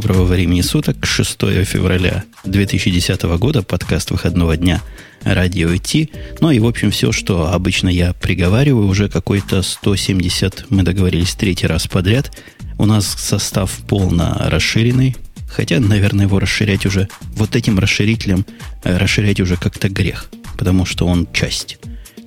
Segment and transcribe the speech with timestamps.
[0.00, 4.80] Доброго времени суток, 6 февраля 2010 года, подкаст выходного дня
[5.24, 6.10] радио IT.
[6.40, 11.66] Ну и, в общем, все, что обычно я приговариваю, уже какой-то 170, мы договорились, третий
[11.66, 12.30] раз подряд.
[12.78, 15.16] У нас состав полно расширенный,
[15.50, 18.46] хотя, наверное, его расширять уже, вот этим расширителем
[18.84, 21.76] э, расширять уже как-то грех, потому что он часть.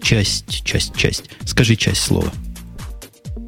[0.03, 1.23] Часть, часть, часть.
[1.45, 2.33] Скажи часть слова.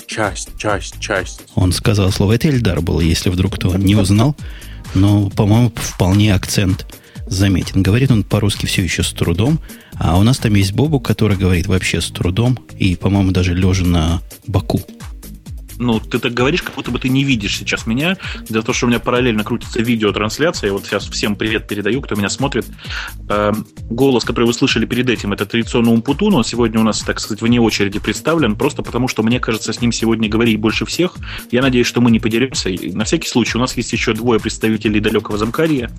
[0.07, 1.41] Часть, часть, часть.
[1.55, 2.33] Он сказал слово.
[2.33, 4.35] Это Эльдар был, если вдруг кто не узнал.
[4.93, 6.85] Но, по-моему, вполне акцент
[7.25, 7.81] заметен.
[7.81, 9.59] Говорит он по-русски все еще с трудом.
[9.95, 12.59] А у нас там есть Бобу, который говорит вообще с трудом.
[12.77, 14.81] И, по-моему, даже лежа на боку
[15.83, 18.17] ну, ты так говоришь, как будто бы ты не видишь сейчас меня.
[18.47, 20.67] Для того, что у меня параллельно крутится видеотрансляция.
[20.67, 22.65] Я вот сейчас всем привет передаю, кто меня смотрит.
[23.29, 26.33] Эм, голос, который вы слышали перед этим, это традиционно Умпутун.
[26.35, 29.81] Он сегодня у нас, так сказать, вне очереди представлен, просто потому что, мне кажется, с
[29.81, 31.15] ним сегодня говорить больше всех.
[31.51, 32.69] Я надеюсь, что мы не подеремся.
[32.69, 35.91] И на всякий случай, у нас есть еще двое представителей далекого Замкария,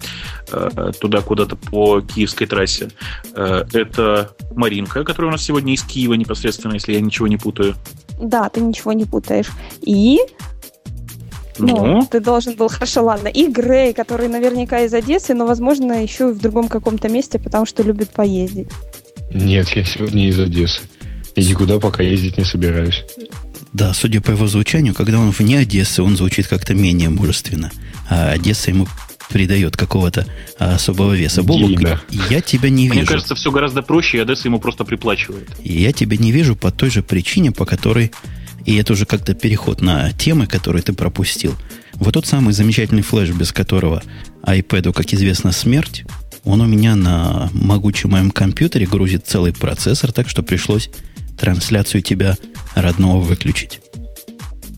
[0.50, 2.90] э, туда куда-то по киевской трассе.
[3.34, 7.74] Э, это Маринка, которая у нас сегодня из Киева непосредственно, если я ничего не путаю.
[8.20, 9.48] Да, ты ничего не путаешь.
[9.82, 10.18] И
[11.58, 13.28] ну, ну, ты должен был, хорошо, ладно.
[13.28, 17.64] И Грей, который наверняка из Одессы, но, возможно, еще и в другом каком-то месте, потому
[17.64, 18.68] что любит поездить.
[19.32, 20.82] Нет, я сегодня из Одессы.
[21.36, 23.04] И никуда пока ездить не собираюсь.
[23.72, 27.70] Да, судя по его звучанию, когда он вне Одессы, он звучит как-то менее мужественно.
[28.08, 28.86] А Одесса ему
[29.28, 30.26] придает какого-то
[30.58, 31.42] а, особого веса.
[31.42, 31.80] Бобук,
[32.30, 33.00] я тебя не вижу.
[33.00, 35.48] Мне кажется, все гораздо проще, и Одесса ему просто приплачивает.
[35.62, 38.12] Я тебя не вижу по той же причине, по которой,
[38.64, 41.54] и это уже как-то переход на темы, которые ты пропустил.
[41.94, 44.02] Вот тот самый замечательный флеш, без которого
[44.42, 46.04] iPad, как известно, смерть,
[46.44, 50.90] он у меня на могучем моем компьютере грузит целый процессор, так что пришлось
[51.38, 52.36] трансляцию тебя
[52.74, 53.80] родного выключить.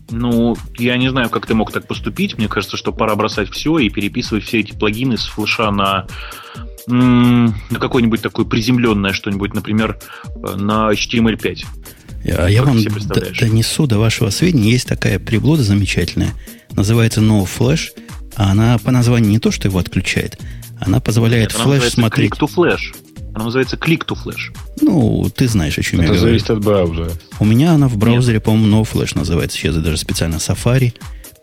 [0.09, 2.37] Ну, я не знаю, как ты мог так поступить.
[2.37, 6.07] Мне кажется, что пора бросать все и переписывать все эти плагины с флеша на
[6.87, 9.99] на какое-нибудь такое приземленное что-нибудь, например,
[10.35, 11.65] э, на HTML5.
[12.35, 14.71] А я вам донесу до вашего сведения.
[14.71, 16.33] Есть такая приблуда замечательная.
[16.71, 17.89] Называется NoFlash.
[18.35, 20.39] А она по названию не то, что его отключает,
[20.79, 22.31] она позволяет Нет, флеш смотреть.
[22.31, 22.95] Click to Flash.
[23.33, 24.55] Она называется Click to Flash.
[24.81, 26.21] Ну, ты знаешь, о чем Это я говорю.
[26.21, 27.11] зависит от браузера.
[27.39, 29.57] У меня она в браузере, по-моему, No Flash называется.
[29.57, 30.93] Сейчас даже специально Safari,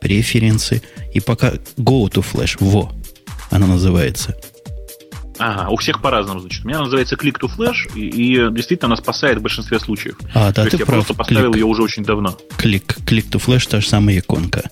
[0.01, 0.83] преференсы.
[1.13, 2.93] И пока Go to Flash, во,
[3.51, 4.37] она называется.
[5.39, 6.65] Ага, у всех по-разному, значит.
[6.65, 10.17] У меня называется Click to Flash, и, и действительно она спасает в большинстве случаев.
[10.33, 10.89] А, да, То ты есть прав.
[10.89, 12.39] я просто поставил клик, ее уже очень давно.
[12.57, 14.71] Клик, Click to Flash, та же самая иконка.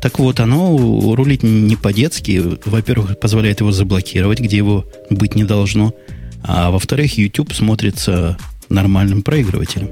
[0.00, 2.42] Так вот, оно рулит не по-детски.
[2.64, 5.94] Во-первых, позволяет его заблокировать, где его быть не должно.
[6.42, 8.36] А во-вторых, YouTube смотрится
[8.68, 9.90] нормальным проигрывателем.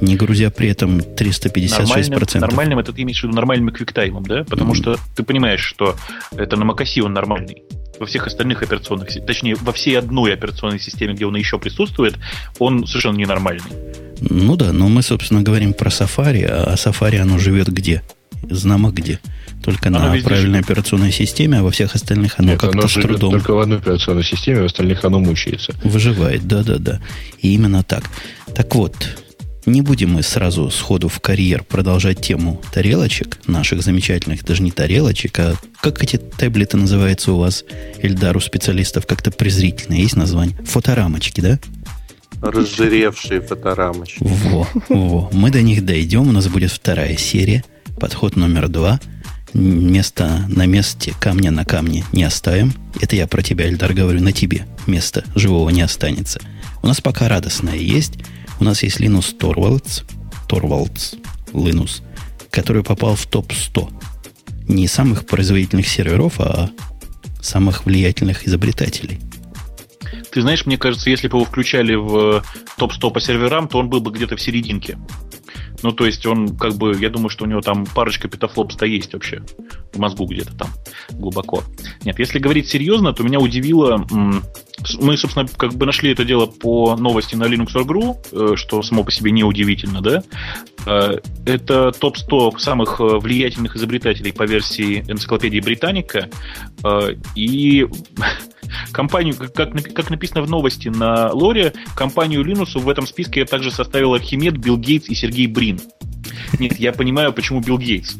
[0.00, 1.78] Не грузя при этом 356%.
[1.78, 4.44] Нормальным, нормальным это ты имеешь в виду нормальным квиктаймом, да?
[4.44, 4.76] Потому mm-hmm.
[4.76, 5.96] что ты понимаешь, что
[6.36, 7.62] это на macOS он нормальный.
[7.98, 12.16] Во всех остальных операционных точнее, во всей одной операционной системе, где он еще присутствует,
[12.60, 13.72] он совершенно ненормальный.
[14.20, 18.02] Ну да, но мы, собственно, говорим про Safari, а Safari оно живет где?
[18.48, 19.18] Знамо где.
[19.64, 20.64] Только оно на правильной живет.
[20.64, 23.32] операционной системе, а во всех остальных оно как-то с трудом.
[23.32, 25.74] Только в одной операционной системе, в остальных оно мучается.
[25.82, 27.00] Выживает, да-да-да.
[27.40, 28.04] И именно так.
[28.54, 28.94] Так вот,
[29.68, 35.38] не будем мы сразу сходу в карьер продолжать тему тарелочек, наших замечательных, даже не тарелочек,
[35.38, 37.64] а как эти таблеты называются у вас,
[38.00, 40.56] Эльдар, у специалистов, как-то презрительно есть название?
[40.64, 41.58] Фоторамочки, да?
[42.40, 44.18] Разжиревшие фоторамочки.
[44.20, 45.30] Во, во.
[45.32, 47.64] Мы до них дойдем, у нас будет вторая серия,
[47.98, 49.00] подход номер два–
[49.54, 52.72] место на месте, камня на камне не оставим.
[53.00, 56.40] Это я про тебя, Эльдар, говорю, на тебе места живого не останется.
[56.82, 58.14] У нас пока радостное есть.
[58.60, 60.04] У нас есть Linus Torvalds,
[60.48, 61.18] Torvalds,
[61.52, 62.02] Linus,
[62.50, 63.88] который попал в топ-100.
[64.68, 66.70] Не самых производительных серверов, а
[67.40, 69.20] самых влиятельных изобретателей.
[70.30, 72.44] Ты знаешь, мне кажется, если бы его включали в
[72.76, 74.98] топ-100 по серверам, то он был бы где-то в серединке.
[75.82, 79.12] Ну, то есть он, как бы, я думаю, что у него там парочка петафлопс-то есть
[79.12, 79.42] вообще.
[79.92, 80.68] В мозгу где-то там
[81.10, 81.62] глубоко.
[82.04, 84.04] Нет, если говорить серьезно, то меня удивило...
[85.00, 89.10] Мы, собственно, как бы нашли это дело по новости на Linux.ru, э, что само по
[89.10, 90.22] себе неудивительно, да?
[90.86, 96.28] Э, это топ-100 самых э, влиятельных изобретателей по версии энциклопедии Британика.
[97.34, 97.88] И
[98.92, 104.14] компанию, как, как написано в новости на Лоре, компанию Linux в этом списке также составил
[104.14, 105.80] Архимед, Билл Гейтс и Сергей Брин.
[106.58, 108.14] Нет, я понимаю, почему Билл Гейтс.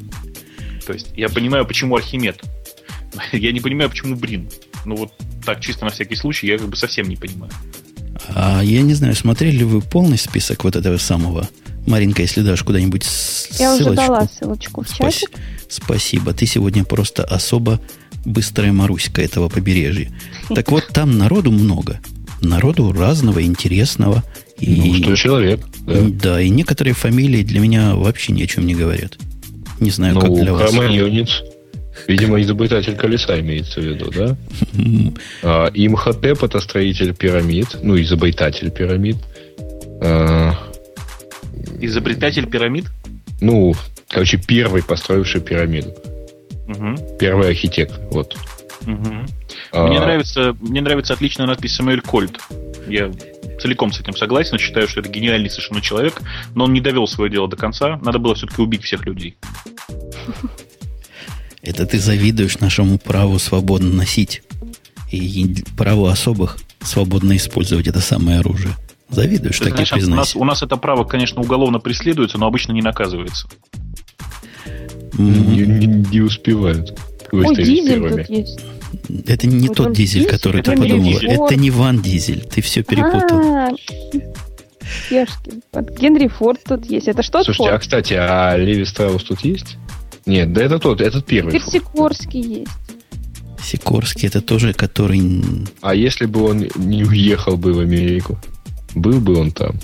[0.86, 2.42] То есть я понимаю, почему Архимед.
[3.32, 4.50] Я не понимаю, почему Брин.
[4.84, 5.12] Ну вот
[5.44, 7.52] так, чисто на всякий случай, я как бы совсем не понимаю.
[8.34, 11.48] А я не знаю, смотрели ли вы полный список вот этого самого
[11.86, 13.62] Маринка, если дашь куда-нибудь ссылочку.
[13.62, 15.26] Я уже дала ссылочку в чате.
[15.68, 16.32] Спасибо.
[16.32, 17.80] Ты сегодня просто особо
[18.28, 20.10] быстрая Маруська этого побережья.
[20.54, 22.00] Так вот, там народу много.
[22.40, 24.22] Народу разного, интересного.
[24.58, 25.60] И, ну, что человек.
[25.80, 26.00] Да.
[26.02, 29.18] да, и некоторые фамилии для меня вообще ни о чем не говорят.
[29.80, 30.70] Не знаю, ну, как для вас.
[30.70, 31.42] Хаманьонец.
[32.06, 34.36] Видимо, изобретатель колеса имеется в виду, да?
[35.42, 39.16] а, Имхотеп это строитель пирамид, ну, изобретатель пирамид.
[40.00, 40.54] А,
[41.80, 42.86] изобретатель пирамид?
[43.40, 43.74] Ну,
[44.08, 45.92] короче, первый построивший пирамиду.
[46.68, 47.16] Угу.
[47.18, 48.36] Первый архитектор, вот.
[48.86, 49.14] Угу.
[49.72, 49.86] А...
[49.86, 52.38] Мне, нравится, мне нравится отличная надпись Самуэль Кольт.
[52.86, 53.10] Я
[53.60, 54.58] целиком с этим согласен.
[54.58, 56.20] Считаю, что это гениальный совершенно человек,
[56.54, 57.98] но он не довел свое дело до конца.
[58.02, 59.36] Надо было все-таки убить всех людей.
[61.62, 64.42] Это ты завидуешь нашему праву свободно носить
[65.10, 68.74] и праву особых свободно использовать это самое оружие.
[69.10, 72.82] Завидуешь, так знаешь, у нас, у нас это право, конечно, уголовно преследуется, но обычно не
[72.82, 73.48] наказывается.
[75.14, 76.98] Не, не, не успевают.
[77.32, 78.60] Ой, дизель тут есть.
[79.26, 81.18] Это не вот тот дизель, дизель, который ты подумал.
[81.18, 82.44] Это не Ван Дизель.
[82.44, 83.38] Ты все перепутал.
[85.72, 87.08] А, Генри Форд тут есть.
[87.08, 87.44] Это что?
[87.44, 89.76] Слушайте, а кстати, а Леви Страус тут есть?
[90.26, 91.50] Нет, да это тот, этот первый.
[91.50, 92.70] Теперь Сикорский есть.
[93.62, 95.42] Сикорский это тоже, который...
[95.80, 98.38] А если бы он не уехал бы в Америку?
[98.94, 99.76] Был бы он там?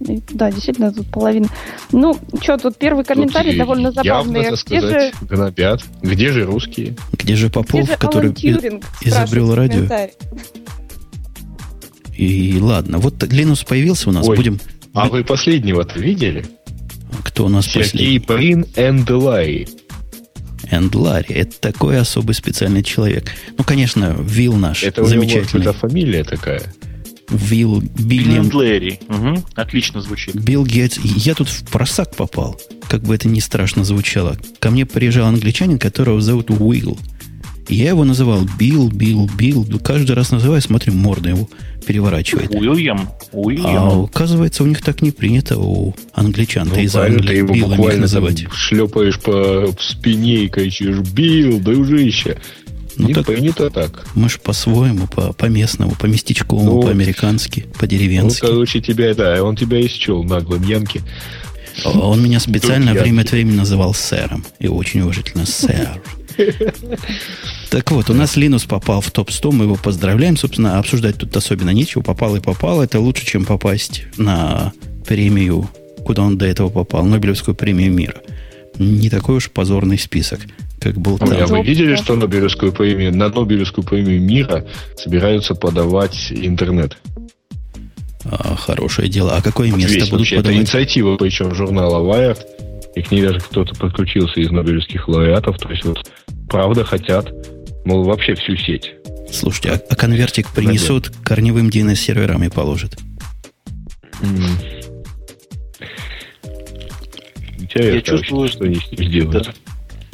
[0.00, 1.48] Да, действительно, тут половина.
[1.90, 4.42] Ну, что, тут первый комментарий тут довольно забавный.
[4.44, 5.12] Явно, Где же...
[5.22, 5.82] гнобят.
[6.02, 6.96] Где же русские?
[7.12, 8.30] Где же Попов, Где же который
[9.00, 9.86] изобрел радио?
[12.16, 14.60] И ладно, вот Линус появился у нас, Ой, будем...
[14.94, 16.44] А вы последнего-то видели?
[17.24, 18.18] Кто у нас Сергей последний?
[18.18, 19.68] Брин энд Ларри.
[20.70, 21.34] Энд Ларри.
[21.34, 23.30] Это такой особый специальный человек.
[23.56, 25.62] Ну, конечно, Вилл наш это замечательный.
[25.62, 26.62] Это фамилия такая.
[27.30, 28.38] Вилл Билли.
[28.52, 29.00] Лэри.
[29.08, 29.44] Угу.
[29.54, 30.34] Отлично звучит.
[30.34, 30.98] Билл Гейтс.
[30.98, 32.60] Я тут в просак попал.
[32.88, 34.36] Как бы это ни страшно звучало.
[34.58, 36.98] Ко мне приезжал англичанин, которого зовут Уилл.
[37.68, 39.66] Я его называл Билл, Билл, Билл.
[39.84, 41.48] Каждый раз называю, смотрю, морда его
[41.86, 42.50] переворачивает.
[42.50, 43.10] Уильям.
[43.32, 43.76] Уильям.
[43.76, 46.68] А оказывается, у них так не принято у англичан.
[46.68, 48.46] Ну, ты из Англии ты его Биллами буквально называть.
[48.52, 52.38] шлепаешь по спине и кричишь «Билл, дружище!»
[52.98, 54.06] Ну, не так, принято так.
[54.14, 58.44] Мы ж по-своему, по, по-местному, по-местечковому, ну, по-американски, по-деревенски.
[58.44, 61.02] Ну, короче, тебя, да, он тебя исчел наглым Янки.
[61.84, 64.44] Он меня специально время от времени называл сэром.
[64.58, 66.02] И очень уважительно, сэр.
[67.70, 70.36] Так вот, у нас Линус попал в топ-100, мы его поздравляем.
[70.36, 72.00] Собственно, обсуждать тут особенно нечего.
[72.00, 72.80] Попал и попал.
[72.80, 74.72] Это лучше, чем попасть на
[75.06, 75.68] премию,
[76.04, 78.22] куда он до этого попал, Нобелевскую премию мира.
[78.78, 80.40] Не такой уж позорный список,
[80.80, 81.30] как был там.
[81.30, 84.66] А вы видели, что Нобелевскую премию, на Нобелевскую премию мира
[84.96, 86.96] собираются подавать интернет?
[88.24, 89.36] А, хорошее дело.
[89.36, 90.56] А какое вот место весь, будут вообще, подавать?
[90.56, 92.38] Это инициатива, причем журнала Wired.
[92.94, 95.58] И к ней даже кто-то подключился из нобелевских лауреатов.
[95.58, 95.98] То есть вот
[96.48, 97.32] правда хотят,
[97.84, 98.92] мол, вообще всю сеть.
[99.30, 102.96] Слушайте, а, а конвертик принесут, корневым DNS-серверам и положат?
[104.20, 104.78] Mm.
[107.74, 109.54] Я чувствую, что они с ним сделают.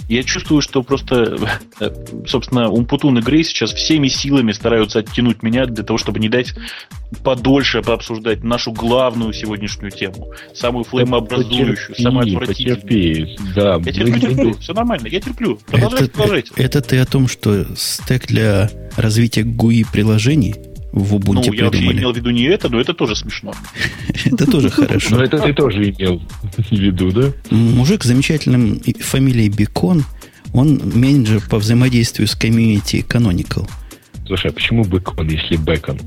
[0.09, 1.37] Я чувствую, что просто,
[1.81, 1.91] э,
[2.27, 6.55] собственно, Умпутун и Грей сейчас всеми силами стараются оттянуть меня для того, чтобы не дать
[7.23, 10.33] подольше пообсуждать нашу главную сегодняшнюю тему.
[10.55, 12.83] Самую флеймообразующую, самую отвратительную.
[12.83, 13.39] Потерпи.
[13.55, 14.55] Да, я терплю, терплю.
[14.59, 15.59] Все нормально, я терплю.
[15.67, 16.53] Продолжайте, это, продолжайте.
[16.57, 20.57] Это ты о том, что стек для развития GUI приложений–
[20.95, 23.53] в Ubuntu Ну, я вообще имел в виду не это, но это тоже смешно.
[24.25, 25.17] Это тоже хорошо.
[25.17, 26.23] Но это ты тоже имел
[26.57, 27.33] в виду, да?
[27.51, 30.05] Мужик с замечательным фамилией Бекон,
[30.53, 33.69] он менеджер по взаимодействию с комьюнити Canonical.
[34.27, 35.99] Слушай, а почему бекон, если бекон?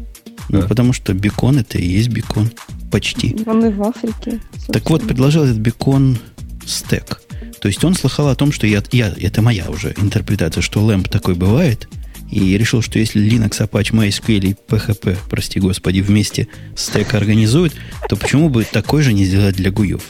[0.50, 0.68] Ну, а?
[0.68, 2.50] потому что бекон это и есть бекон.
[2.90, 3.36] Почти.
[3.46, 4.40] Он и в Африке.
[4.54, 4.74] Собственно.
[4.74, 6.18] Так вот, предложил этот бекон
[6.66, 7.22] стек.
[7.62, 11.10] То есть он слыхал о том, что я, я, это моя уже интерпретация, что лэмп
[11.10, 11.90] такой бывает,
[12.32, 17.74] и решил, что если Linux, Apache, MySQL и PHP, прости господи, вместе стек организуют,
[18.10, 20.04] то почему бы такой же не сделать для гуев?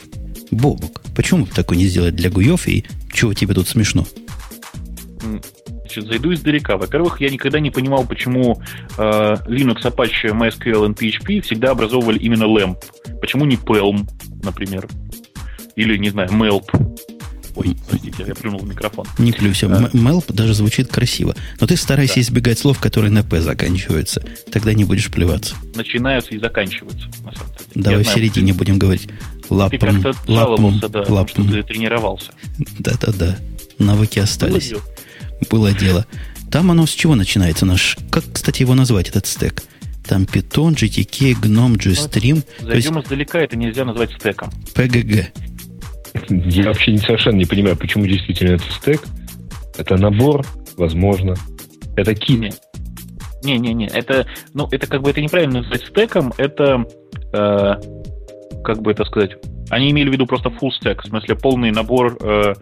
[0.51, 4.05] Бобок, почему бы такой не сделать для гуев и чего тебе тут смешно?
[5.87, 6.77] Значит, зайду издалека.
[6.77, 8.61] Во-первых, я никогда не понимал, почему
[8.97, 9.01] э,
[9.47, 12.77] Linux, Apache, MySQL и PHP всегда образовывали именно LAMP.
[13.21, 14.07] Почему не Pelm,
[14.43, 14.87] например?
[15.75, 17.16] Или, не знаю, MELP.
[17.57, 19.07] Ой, простите, я плюнул в микрофон.
[19.17, 19.65] Не плюйся.
[19.67, 19.89] А.
[19.97, 21.35] Мелп даже звучит красиво.
[21.59, 22.21] Но ты старайся да.
[22.21, 24.23] избегать слов, которые на П заканчиваются.
[24.51, 25.55] Тогда не будешь плеваться.
[25.73, 27.83] Начинаются и заканчиваются, на самом деле.
[27.83, 29.09] Давай в середине будем говорить.
[29.49, 31.45] Лапом, ты как-то жаловался, да, лапом.
[31.45, 32.31] что ты тренировался.
[32.77, 33.37] Да-да-да.
[33.79, 34.69] Навыки остались.
[34.69, 34.83] Было дело.
[35.49, 36.05] Было дело.
[36.51, 37.97] Там оно с чего начинается наш...
[38.11, 39.63] Как, кстати, его назвать, этот стек?
[40.05, 42.43] Там Python, GTK, GNOME, GStream.
[42.61, 43.05] Зайдем есть...
[43.05, 44.51] издалека, это нельзя назвать стеком.
[44.73, 45.27] PGG.
[46.29, 49.01] Я вообще не, совершенно не понимаю, почему действительно это стек.
[49.77, 50.45] Это набор,
[50.77, 51.35] возможно.
[51.95, 52.55] Это кит.
[53.43, 56.85] Не-не-не, это, ну, это как бы это неправильно называть стеком, это,
[57.33, 57.75] э,
[58.63, 59.37] как бы это сказать,
[59.69, 62.53] они имели в виду просто full stack, в смысле полный набор э,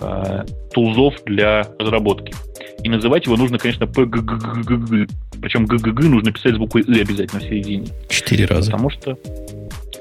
[0.00, 2.34] э, тулзов для разработки.
[2.82, 5.10] И называть его нужно, конечно, PGGGG.
[5.40, 7.86] Причем GGG нужно писать с буквой И обязательно в середине.
[8.08, 8.70] Четыре раза.
[8.70, 9.18] Потому что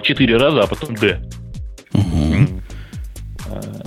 [0.01, 1.19] четыре раза, а потом D.
[1.93, 2.61] Угу.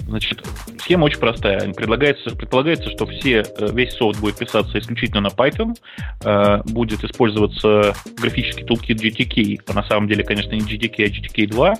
[0.06, 0.42] Значит,
[0.80, 1.72] схема очень простая.
[1.72, 5.76] Предлагается, предполагается, что все, э, весь софт будет писаться исключительно на Python,
[6.24, 11.46] э, будет использоваться графический toolkit GTK, а на самом деле, конечно, не GTK, а GTK
[11.48, 11.74] 2,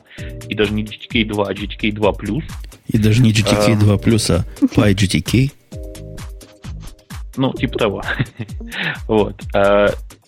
[0.49, 2.43] и даже не GTK 2, а GTK 2+.
[2.89, 5.53] И даже не GTK 2+, а PyGTK.
[7.37, 8.03] Ну, типа того.
[9.07, 9.41] вот.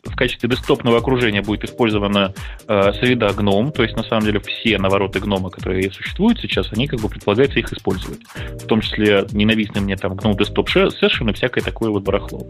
[0.04, 2.32] В качестве десктопного окружения будет использована
[2.66, 6.86] э, среда GNOME, то есть на самом деле все навороты гнома, которые существуют сейчас, они
[6.86, 8.20] как бы предполагается их использовать.
[8.34, 12.46] В том числе ненавистный мне там GNOME Desktop Session и всякое такое вот барахло.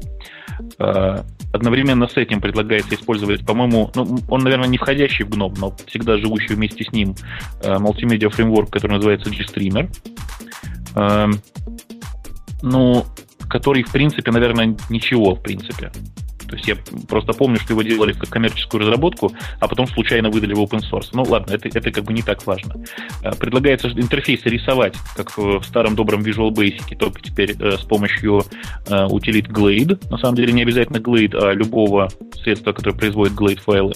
[0.78, 5.74] Э, одновременно с этим предлагается использовать, по-моему, ну, он, наверное, не входящий в GNOME, но
[5.86, 7.14] всегда живущий вместе с ним
[7.62, 9.90] э, мультимедиа фреймворк, который называется GStreamer.
[10.94, 11.28] Э,
[12.62, 13.04] ну,
[13.48, 15.90] который, в принципе, наверное, ничего, в принципе.
[16.50, 16.76] То есть я
[17.08, 21.10] просто помню, что его делали как коммерческую разработку, а потом случайно выдали в open source.
[21.12, 22.74] Ну ладно, это, это как бы не так важно.
[23.22, 28.42] Э, предлагается интерфейсы рисовать, как в старом добром Visual Basic, только теперь э, с помощью
[28.88, 30.10] э, утилит Glade.
[30.10, 32.08] На самом деле не обязательно Glade, а любого
[32.42, 33.92] средства, которое производит Glade файлы.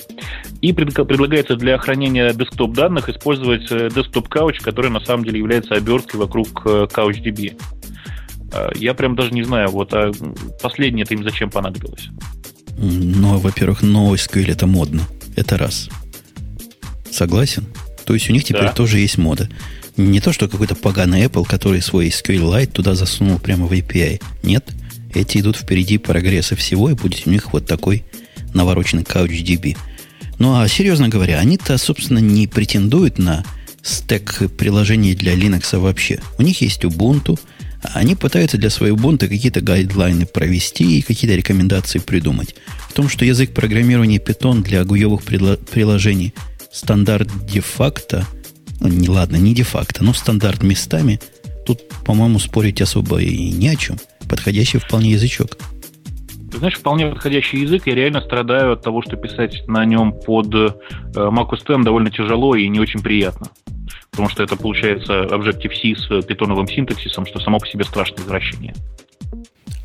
[0.60, 6.20] И предлагается для хранения десктоп данных использовать Desktop Couch, который на самом деле является оберткой
[6.20, 7.58] вокруг CouchDB.
[8.76, 10.12] Я прям даже не знаю, вот а
[10.62, 12.08] последнее это им зачем понадобилось.
[12.76, 15.02] Но, во-первых, NoSQL это модно.
[15.36, 15.88] Это раз.
[17.10, 17.66] Согласен?
[18.04, 18.72] То есть у них теперь да.
[18.72, 19.48] тоже есть мода.
[19.96, 24.20] Не то, что какой-то поганый Apple, который свой SQLite туда засунул прямо в API.
[24.42, 24.68] Нет.
[25.14, 28.04] Эти идут впереди прогресса всего, и будет у них вот такой
[28.52, 29.76] навороченный CouchDB.
[30.40, 33.44] Ну, а серьезно говоря, они-то, собственно, не претендуют на
[33.82, 36.20] стек приложений для Linux вообще.
[36.38, 37.38] У них есть Ubuntu–
[37.92, 42.54] они пытаются для своего бунта какие-то гайдлайны провести и какие-то рекомендации придумать.
[42.88, 46.34] В том, что язык программирования Python для гуевых приложений
[46.72, 48.24] стандарт де-факто,
[48.80, 51.20] ну, не ладно, не де-факто, но стандарт местами,
[51.66, 53.96] тут, по-моему, спорить особо и не о чем.
[54.28, 55.58] Подходящий вполне язычок.
[56.50, 57.86] Ты знаешь, вполне подходящий язык.
[57.86, 60.68] Я реально страдаю от того, что писать на нем под э,
[61.14, 63.48] Mac OS X довольно тяжело и не очень приятно
[64.14, 68.72] потому что это получается Objective-C с питоновым синтаксисом, что само по себе страшное извращение.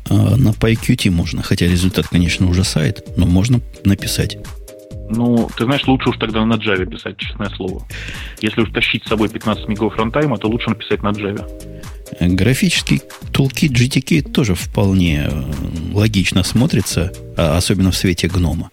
[0.08, 4.38] А на PyQt можно, хотя результат, конечно, ужасает, но можно написать.
[5.10, 7.84] Ну, ты знаешь, лучше уж тогда на Java писать, честное слово.
[8.40, 11.44] Если уж тащить с собой 15 мегов фронтайма, то лучше написать на Java.
[12.20, 15.42] Графический toolkit GTK тоже вполне э,
[15.92, 18.70] логично смотрится, а особенно в свете гнома.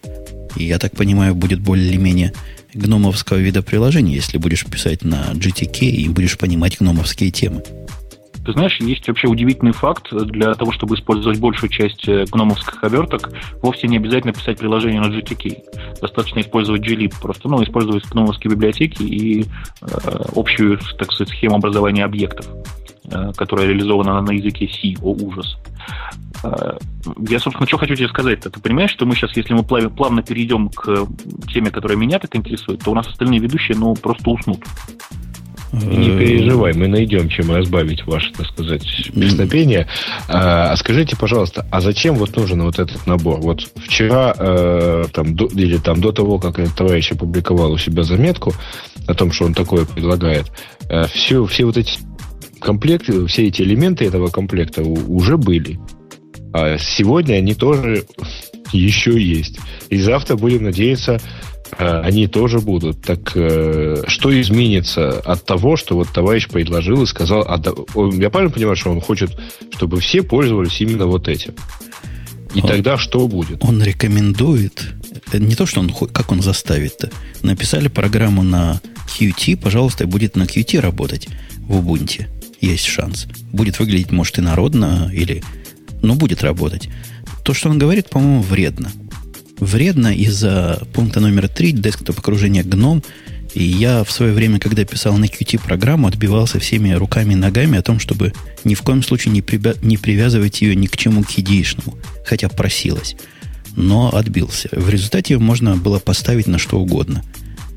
[0.54, 2.32] И я так понимаю, будет более-менее
[2.74, 7.62] гномовского вида приложения, если будешь писать на GTK и будешь понимать гномовские темы.
[8.48, 10.08] Ты знаешь, есть вообще удивительный факт.
[10.10, 15.14] Для того, чтобы использовать большую часть э, гномовских оберток, вовсе не обязательно писать приложение на
[15.14, 16.00] GTK.
[16.00, 17.12] Достаточно использовать glib.
[17.20, 19.46] Просто ну, использовать гномовские библиотеки и э,
[20.34, 22.46] общую, так сказать, схему образования объектов,
[23.12, 24.94] э, которая реализована на языке C.
[25.02, 25.58] О, ужас.
[26.42, 26.78] Э,
[27.28, 30.68] я, собственно, что хочу тебе сказать Ты понимаешь, что мы сейчас, если мы плавно, перейдем
[30.68, 31.06] к
[31.52, 34.64] теме, которая меня так интересует, то у нас остальные ведущие, ну, просто уснут.
[35.72, 38.82] Не переживай, мы найдем, чем разбавить ваше, так сказать,
[39.14, 39.86] песнопение.
[40.26, 43.40] А, а скажите, пожалуйста, а зачем вот нужен вот этот набор?
[43.40, 48.02] Вот вчера, э, там, до, или там до того, как этот товарищ опубликовал у себя
[48.02, 48.54] заметку
[49.06, 50.50] о том, что он такое предлагает,
[50.88, 51.98] э, все, все вот эти
[52.60, 55.78] комплекты, все эти элементы этого комплекта уже были.
[56.60, 58.04] А сегодня они тоже
[58.72, 59.58] еще есть.
[59.90, 61.20] И завтра, будем надеяться,
[61.78, 63.00] э, они тоже будут.
[63.02, 67.62] Так э, что изменится от того, что вот товарищ предложил и сказал, а,
[68.12, 69.30] я правильно понимаю, что он хочет,
[69.74, 71.54] чтобы все пользовались именно вот этим?
[72.54, 73.64] И он, тогда что будет?
[73.64, 74.94] Он рекомендует,
[75.32, 77.10] не то, что он, как он заставит-то.
[77.42, 81.28] Написали программу на Qt, пожалуйста, будет на Qt работать
[81.60, 82.26] в Ubuntu.
[82.60, 83.26] Есть шанс.
[83.52, 85.44] Будет выглядеть, может, и народно, или
[86.02, 86.88] но будет работать.
[87.44, 88.90] То, что он говорит, по-моему, вредно.
[89.58, 93.04] Вредно из-за пункта номер 3 десктоп окружения GNOME.
[93.54, 97.78] И я в свое время, когда писал на Qt программу, отбивался всеми руками и ногами
[97.78, 98.32] о том, чтобы
[98.64, 103.16] ни в коем случае не, прибя- не привязывать ее ни к чему кидишному, хотя просилось.
[103.74, 104.68] Но отбился.
[104.72, 107.24] В результате можно было поставить на что угодно,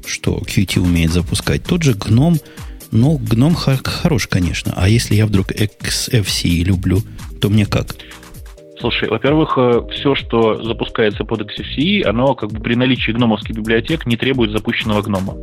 [0.06, 1.63] что Qt умеет запускать.
[1.63, 2.42] Тот же GNOME
[2.91, 4.74] Ну, гном хорош, конечно.
[4.75, 7.00] А если я вдруг XFC люблю,
[7.41, 7.95] то мне как?
[8.81, 14.07] Слушай, во-первых, э, все, что запускается под XFCE, оно как бы при наличии гномовских библиотек
[14.07, 15.36] не требует запущенного гнома.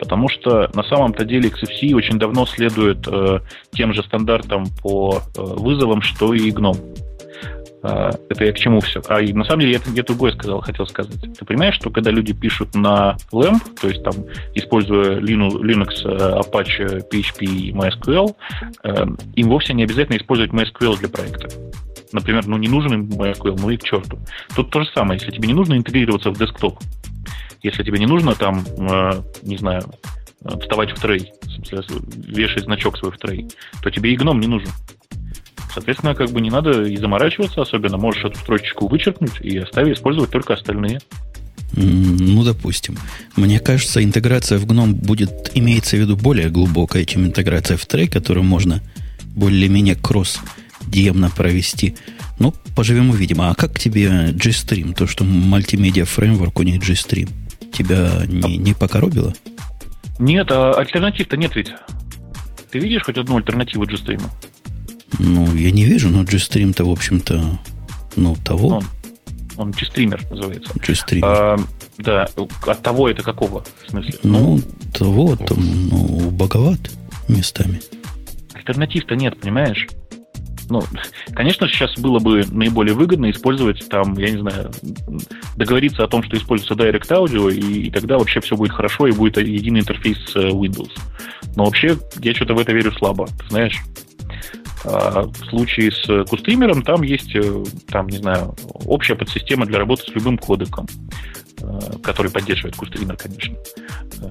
[0.00, 3.38] Потому что на самом-то деле XFCE очень давно следует э,
[3.72, 6.76] тем же стандартам по э, вызовам, что и гном.
[7.86, 9.00] Э, это я к чему все?
[9.08, 11.20] А на самом деле я, я другое сказал, хотел сказать.
[11.20, 14.14] Ты понимаешь, что когда люди пишут на LAMP, то есть там
[14.54, 18.34] используя Linux, э, Apache, PHP и MySQL,
[18.82, 21.48] э, им вовсе не обязательно использовать MySQL для проекта.
[22.12, 24.18] Например, ну не нужен MySQL, ну и к черту.
[24.54, 26.78] Тут то же самое, если тебе не нужно интегрироваться в десктоп,
[27.62, 28.64] если тебе не нужно там,
[29.42, 29.82] не знаю,
[30.60, 31.32] вставать в трей,
[32.28, 33.48] вешать значок свой в трей,
[33.82, 34.68] то тебе и гном не нужен.
[35.76, 37.98] Соответственно, как бы не надо и заморачиваться особенно.
[37.98, 41.00] Можешь эту строчечку вычеркнуть и оставить, использовать только остальные.
[41.74, 42.96] Ну, допустим.
[43.36, 48.08] Мне кажется, интеграция в GNOME будет, имеется в виду, более глубокая, чем интеграция в трей,
[48.08, 48.80] которую можно
[49.34, 50.40] более-менее кросс
[50.80, 51.94] демно провести.
[52.38, 53.42] Ну, поживем увидим.
[53.42, 54.94] А как тебе GStream?
[54.94, 57.28] То, что мультимедиа фреймворк у них GStream.
[57.70, 59.34] Тебя не, не покоробило?
[60.18, 61.74] Нет, а альтернатив-то нет ведь.
[62.70, 64.22] Ты видишь хоть одну альтернативу GStream?
[65.18, 67.58] Ну, я не вижу, но G-Stream-то, в общем-то,
[68.16, 68.68] ну, того.
[68.68, 68.84] Он,
[69.56, 70.72] он G-стример называется.
[70.74, 71.28] G-стример.
[71.28, 71.56] А,
[71.98, 72.28] да,
[72.66, 74.14] от того это какого, в смысле?
[74.22, 76.80] Ну, ну того, там, ну, боговат
[77.28, 77.80] местами.
[78.54, 79.86] Альтернатив-то нет, понимаешь?
[80.68, 80.82] Ну,
[81.32, 84.72] конечно, сейчас было бы наиболее выгодно использовать там, я не знаю,
[85.56, 89.12] договориться о том, что используется Direct Audio, и, и тогда вообще все будет хорошо, и
[89.12, 90.90] будет единый интерфейс э, Windows.
[91.54, 93.80] Но вообще, я что-то в это верю слабо, ты знаешь?
[94.86, 100.04] А в случае с кустримером там есть, э, там, не знаю, общая подсистема для работы
[100.04, 100.86] с любым кодеком,
[101.60, 103.56] э, который поддерживает кустример, конечно.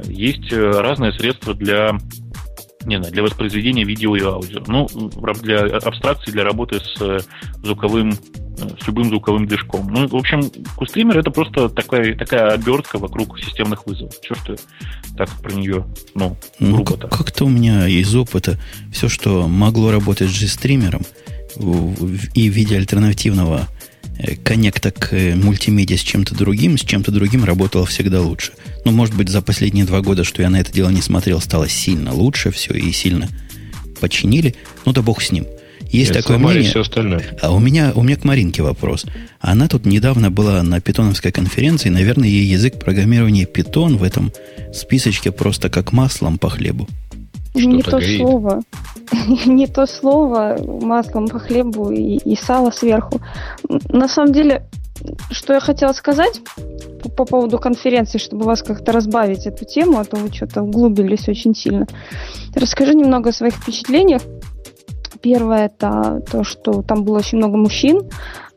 [0.06, 1.98] Есть э, разные средства для
[2.86, 4.62] не знаю, для воспроизведения видео и аудио.
[4.68, 4.88] Ну,
[5.42, 7.26] для абстракции, для работы с
[7.64, 8.14] звуковым
[8.58, 9.88] с любым звуковым движком.
[9.88, 14.14] Ну, в общем, кустример это просто такая, такая обертка вокруг системных вызовов.
[14.22, 14.56] Черт ты
[15.18, 18.60] так про нее, ну, ну грубо как, Как-то у меня из опыта
[18.92, 21.02] все, что могло работать с G-стримером
[22.34, 23.68] и в виде альтернативного
[24.18, 28.54] э, коннекта к э, мультимедиа с чем-то другим, с чем-то другим работало всегда лучше.
[28.84, 31.70] Ну, может быть, за последние два года, что я на это дело не смотрел, стало
[31.70, 33.30] сильно лучше все и сильно
[34.02, 34.56] починили.
[34.86, 35.46] Ну да бог с ним.
[35.90, 36.70] Есть Нет, такое мнение.
[36.70, 37.24] Все остальное.
[37.42, 39.06] А у меня, у меня к Маринке вопрос.
[39.40, 41.90] Она тут недавно была на питоновской конференции.
[41.90, 44.32] Наверное, ей язык программирования питон в этом
[44.74, 46.88] списочке просто как маслом по хлебу.
[47.54, 48.20] Не то горит.
[48.20, 48.62] слово.
[49.46, 53.22] Не то слово маслом по хлебу и, и сало сверху.
[53.90, 54.66] На самом деле,
[55.32, 56.42] что я хотела сказать
[57.02, 61.28] по, по поводу конференции, чтобы вас как-то разбавить эту тему, а то вы что-то углубились
[61.30, 61.88] очень сильно.
[62.56, 64.22] Расскажи немного о своих впечатлениях
[65.26, 68.04] Первое это то, что там было очень много мужчин,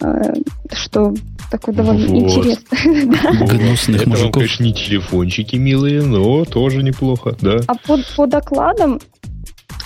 [0.02, 0.35] э,
[0.70, 1.14] что
[1.50, 2.18] такое довольно вот.
[2.18, 3.46] интересно.
[3.46, 4.24] Гнусных это мужиков.
[4.24, 7.61] Вам, конечно, не телефончики милые, но тоже неплохо, да.
[7.66, 9.00] А по, по докладам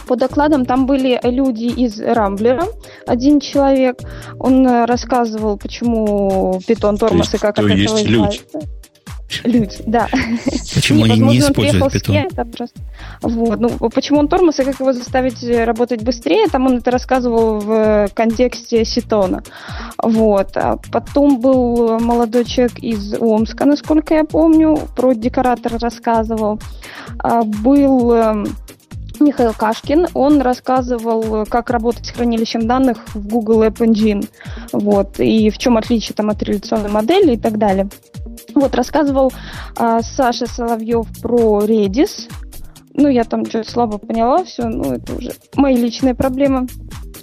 [0.09, 2.65] по докладам там были люди из Рамблера,
[3.07, 4.01] один человек,
[4.41, 8.41] он рассказывал, почему питон тормоз и как то от есть этого люди.
[9.45, 10.09] Люди, да.
[10.75, 12.17] Почему они не используют питон?
[13.23, 13.61] Вот.
[13.61, 18.09] Ну, почему он тормоз и как его заставить работать быстрее, там он это рассказывал в
[18.15, 19.43] контексте Ситона.
[20.03, 20.57] Вот.
[20.57, 26.61] А потом был молодой человек из Омска, насколько я помню, про декоратора рассказывал.
[27.19, 28.47] А был эм,
[29.21, 34.29] Михаил Кашкин, он рассказывал, как работать с хранилищем данных в Google App Engine,
[34.73, 37.89] вот, и в чем отличие там от реляционной модели и так далее.
[38.55, 39.33] Вот, рассказывал
[39.77, 42.29] а, Саша Соловьев про Redis,
[42.95, 46.67] ну, я там что-то слабо поняла все, ну, это уже мои личные проблемы.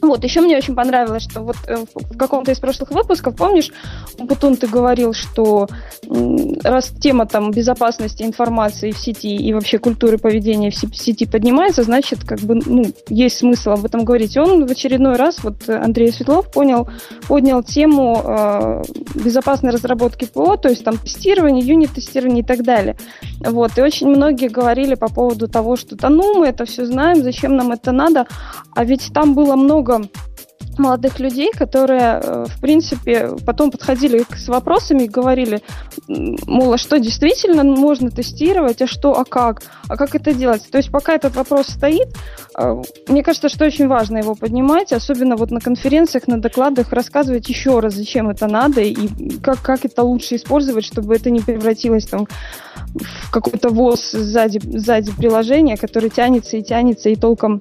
[0.02, 3.72] Вот, еще мне очень понравилось, что вот э, в каком-то из прошлых выпусков, помнишь,
[4.18, 5.68] Бутун, ты говорил, что
[6.64, 12.24] раз тема там безопасности информации в сети и вообще культуры поведения в сети поднимается, значит,
[12.24, 14.36] как бы, ну, есть смысл об этом говорить.
[14.36, 16.88] И он в очередной раз, вот Андрей Светлов понял,
[17.28, 18.84] поднял тему э,
[19.16, 22.96] безопасной разработки ПО, то есть там тестирование, юнит-тестирование и так далее.
[23.40, 27.22] Вот, и очень многие говорили по поводу того, что да ну, мы это все знаем,
[27.24, 28.28] зачем нам это надо,
[28.74, 30.10] а ведь там было много много
[30.78, 35.62] молодых людей, которые, э, в принципе, потом подходили с вопросами и говорили,
[36.08, 40.66] мол, а что действительно можно тестировать, а что, а как, а как это делать.
[40.72, 42.08] То есть пока этот вопрос стоит,
[42.58, 47.50] э, мне кажется, что очень важно его поднимать, особенно вот на конференциях, на докладах, рассказывать
[47.50, 52.06] еще раз, зачем это надо и как, как это лучше использовать, чтобы это не превратилось
[52.06, 52.26] там
[52.96, 57.60] в какой-то ВОЗ сзади, сзади приложения, который тянется и тянется и толком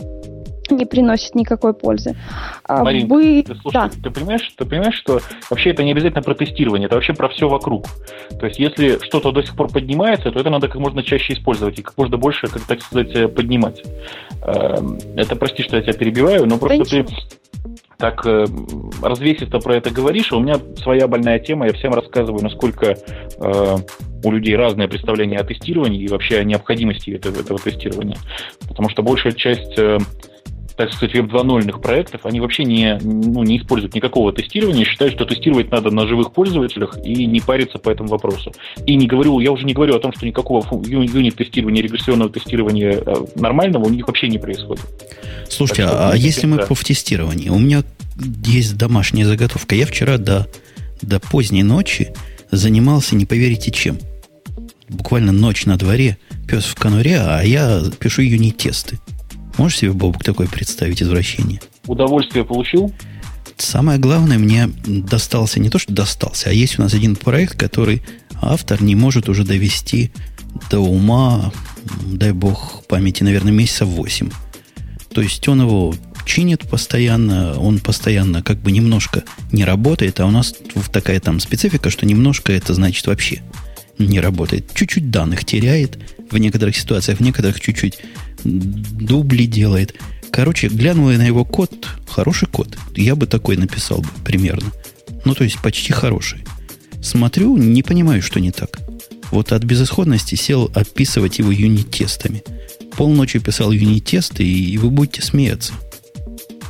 [0.70, 2.16] не приносит никакой пользы.
[2.64, 3.42] А Марин, Вы...
[3.42, 3.90] ты, слушай, да.
[4.02, 7.48] ты, понимаешь, ты понимаешь, что вообще это не обязательно про тестирование, это вообще про все
[7.48, 7.86] вокруг.
[8.38, 11.78] То есть если что-то до сих пор поднимается, то это надо как можно чаще использовать
[11.78, 13.82] и как можно больше, как так сказать, э, поднимать.
[14.42, 17.06] Эм, это прости, что я тебя перебиваю, но просто да ты
[17.98, 18.46] так э,
[19.02, 23.76] развесисто про это говоришь, а у меня своя больная тема, я всем рассказываю, насколько э,
[24.24, 28.16] у людей разное представление о тестировании и вообще о необходимости этого, этого тестирования.
[28.68, 29.98] Потому что большая часть э,
[30.78, 35.24] так сказать, веб 2.0 проектов, они вообще не, ну, не используют никакого тестирования, считают, что
[35.24, 38.52] тестировать надо на живых пользователях и не париться по этому вопросу.
[38.86, 43.14] И не говорю, я уже не говорю о том, что никакого юнит-тестирования, регрессионного тестирования э,
[43.34, 44.84] нормального у них вообще не происходит.
[45.48, 46.66] Слушайте, так, а, а если мы да.
[46.66, 47.54] по тестированию?
[47.54, 47.82] У меня
[48.46, 49.74] есть домашняя заготовка.
[49.74, 50.46] Я вчера до,
[51.02, 52.14] до поздней ночи
[52.52, 53.98] занимался, не поверите, чем.
[54.88, 59.00] Буквально ночь на дворе, пес в конуре, а я пишу юнит-тесты.
[59.58, 61.60] Можешь себе, Бобок, такое представить извращение?
[61.86, 62.92] Удовольствие получил?
[63.56, 68.02] Самое главное, мне достался не то, что достался, а есть у нас один проект, который
[68.40, 70.12] автор не может уже довести
[70.70, 71.52] до ума,
[72.06, 74.30] дай бог памяти, наверное, месяца 8.
[75.12, 75.94] То есть он его
[76.24, 80.54] чинит постоянно, он постоянно как бы немножко не работает, а у нас
[80.92, 83.42] такая там специфика, что немножко это значит вообще
[83.98, 84.72] не работает.
[84.74, 85.98] Чуть-чуть данных теряет
[86.30, 87.98] в некоторых ситуациях, в некоторых чуть-чуть
[88.44, 89.94] дубли делает.
[90.30, 92.78] Короче, глянул я на его код, хороший код.
[92.94, 94.70] Я бы такой написал бы примерно.
[95.24, 96.44] Ну, то есть почти хороший.
[97.02, 98.78] Смотрю, не понимаю, что не так.
[99.30, 102.42] Вот от безысходности сел описывать его юнит-тестами.
[102.96, 105.72] Полночи писал юнит-тесты, и вы будете смеяться.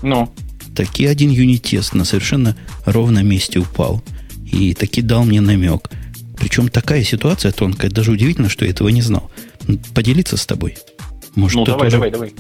[0.03, 0.33] Ну?
[0.75, 4.03] Таки один юнит-тест на совершенно ровном месте упал.
[4.51, 5.90] И таки дал мне намек.
[6.37, 9.31] Причем такая ситуация тонкая, даже удивительно, что я этого не знал.
[9.94, 10.76] Поделиться с тобой.
[11.35, 11.96] Может, ну, давай, тоже...
[11.96, 12.35] давай, давай.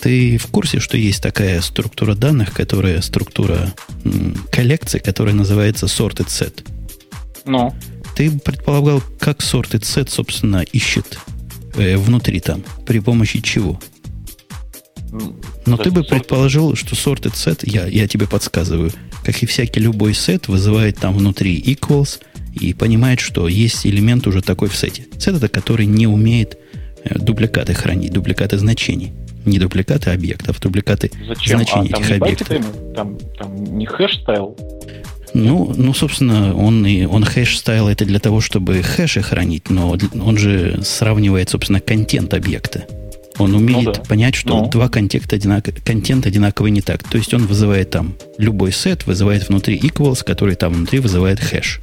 [0.00, 3.72] Ты в курсе, что есть такая структура данных, которая структура
[4.50, 6.64] коллекции, которая называется sorted set?
[7.44, 7.74] Ну.
[8.14, 11.18] Ты предполагал, как sorted set, собственно, ищет
[11.74, 13.80] э, внутри там, при помощи чего?
[15.66, 18.92] Но ты бы предположил, что sorted set, я, я тебе подсказываю,
[19.24, 22.20] как и всякий любой сет, вызывает там внутри equals
[22.60, 25.06] и понимает, что есть элемент уже такой в сете.
[25.18, 26.58] Сет это который не умеет
[27.04, 29.12] Э, дубликаты хранить, дубликаты значений.
[29.44, 31.58] Не дубликаты объектов, дубликаты Зачем?
[31.58, 32.48] значений а, там этих не объектов.
[32.94, 34.56] Там, там не hash table?
[35.34, 39.96] Ну, ну, собственно, он, и, он hash table это для того, чтобы хэши хранить, но
[40.20, 42.84] он же сравнивает, собственно, контент объекта.
[43.38, 44.00] Он умеет ну, да.
[44.02, 44.68] понять, что ну.
[44.68, 45.66] два контента, одинак...
[45.84, 47.04] контент одинаковые не так.
[47.04, 51.80] То есть он вызывает там любой сет, вызывает внутри equals, который там внутри вызывает хэш.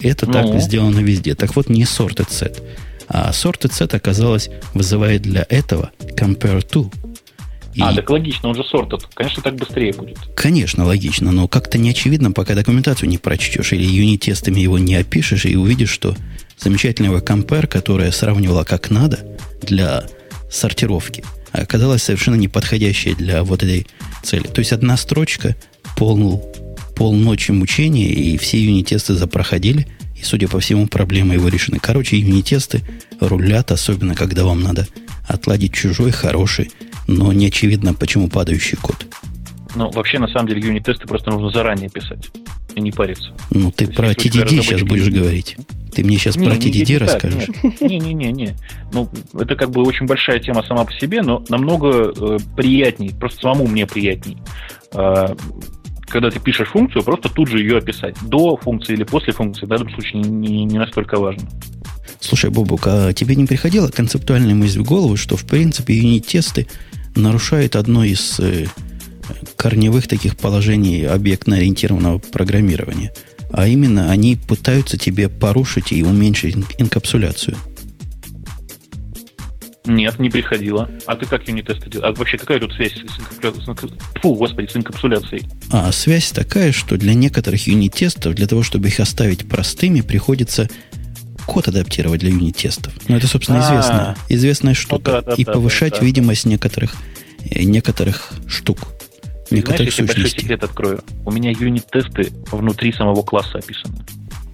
[0.00, 0.32] Это ну.
[0.32, 1.34] так сделано везде.
[1.34, 2.62] Так вот, не sorted set.
[3.08, 6.92] А sorted set оказалось вызывает для этого compare to.
[7.74, 7.82] И...
[7.82, 9.02] А, так логично, он же sorted.
[9.14, 10.18] Конечно, так быстрее будет.
[10.34, 15.44] Конечно, логично, но как-то не очевидно, пока документацию не прочтешь или юнит-тестами его не опишешь
[15.44, 16.16] и увидишь, что
[16.58, 19.20] замечательного compare, которая сравнивала как надо
[19.62, 20.04] для
[20.50, 23.86] сортировки, оказалась совершенно неподходящей для вот этой
[24.22, 24.46] цели.
[24.46, 25.56] То есть одна строчка,
[25.96, 26.42] пол,
[27.00, 29.88] полночи мучения, и все юнит-тесты запроходили–
[30.20, 31.78] и, судя по всему, проблемы его решены.
[31.80, 32.82] Короче, юнитесты
[33.20, 34.86] рулят, особенно когда вам надо
[35.26, 36.70] отладить чужой, хороший,
[37.06, 39.06] но не очевидно, почему падающий код.
[39.76, 42.30] Ну, вообще, на самом деле, юнит-тесты просто нужно заранее писать
[42.74, 43.32] и не париться.
[43.50, 45.56] Ну, ты про TDD сейчас будешь говорить.
[45.94, 47.48] Ты мне сейчас не, про TDD не, расскажешь?
[47.80, 48.56] Не-не-не.
[48.92, 53.40] Ну, это как бы очень большая тема сама по себе, но намного э, приятней, просто
[53.40, 54.36] самому мне приятней
[54.92, 55.34] э,
[56.10, 58.16] когда ты пишешь функцию, просто тут же ее описать.
[58.22, 61.48] До функции или после функции в данном случае не, не настолько важно.
[62.20, 66.66] Слушай, Бобук, а тебе не приходила концептуальная мысль в голову, что в принципе юнит-тесты
[67.16, 68.66] нарушают одно из э,
[69.56, 73.12] корневых таких положений объектно-ориентированного программирования?
[73.52, 77.56] А именно, они пытаются тебе порушить и уменьшить инкапсуляцию–
[79.90, 80.88] нет, не приходило.
[81.06, 82.06] А ты как юнит-тесты делал?
[82.06, 84.00] А вообще какая тут связь с, инкапсуляцией?
[84.22, 85.42] Фу, господи, с инкапсуляцией?
[85.72, 90.68] А, связь такая, что для некоторых юнит-тестов, для того, чтобы их оставить простыми, приходится
[91.46, 92.92] код адаптировать для юнит-тестов.
[93.08, 93.70] Ну, это, собственно, а.
[93.70, 95.24] известная, известная штука.
[95.36, 96.94] И повышать видимость некоторых,
[97.50, 98.78] э, некоторых штук.
[99.50, 101.02] Некоторых Знаешь, я большой секрет открою.
[101.26, 104.04] У меня юнит-тесты внутри самого класса описаны.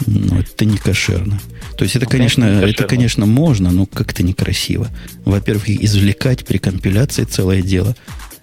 [0.06, 1.40] Ну, это не кошерно.
[1.78, 4.88] То есть это, конечно, это, конечно, можно, но как-то некрасиво.
[5.24, 7.96] Во-первых, извлекать при компиляции целое дело,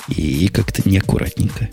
[0.09, 1.69] и, и как-то неаккуратненько.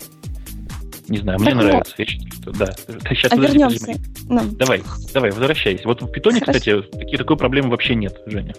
[1.07, 1.93] Не знаю, мне так нравится.
[1.97, 2.75] Я считаю, что да.
[3.09, 3.85] Сейчас, а подожди, вернемся.
[3.85, 4.01] Подожди.
[4.29, 4.43] No.
[4.43, 4.51] Ну.
[4.55, 5.83] Давай, давай, возвращайся.
[5.85, 6.59] Вот в питоне, Хорошо.
[6.59, 8.53] кстати, такие, такой проблемы вообще нет, Женя.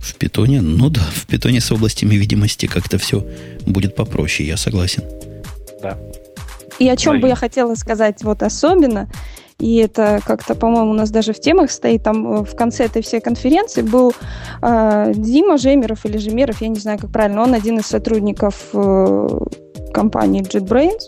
[0.00, 0.60] В питоне?
[0.60, 3.24] Ну да, в питоне с областями видимости как-то все
[3.66, 5.04] будет попроще, я согласен.
[5.82, 5.98] Да.
[6.78, 7.20] И о чем Давай.
[7.22, 9.08] бы я хотела сказать вот особенно,
[9.58, 13.02] и это как-то, по-моему, у нас даже в темах стоит, там э, в конце этой
[13.02, 14.12] всей конференции был
[14.62, 19.28] э, Дима Жемеров или Жемеров, я не знаю, как правильно, он один из сотрудников э,
[19.92, 21.00] компании JetBrains,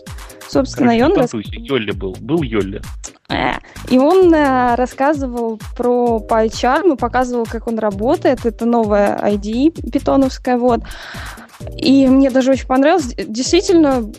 [0.49, 1.17] собственно, Короче, и он...
[1.17, 1.31] Рас...
[1.33, 2.81] Йолли был, был Йолли.
[3.29, 3.53] Э,
[3.89, 8.45] и он э, рассказывал про PyCharm и показывал, как он работает.
[8.45, 10.81] Это новая ID питоновская, вот.
[11.77, 13.13] И мне даже очень понравилось.
[13.15, 14.11] Действительно,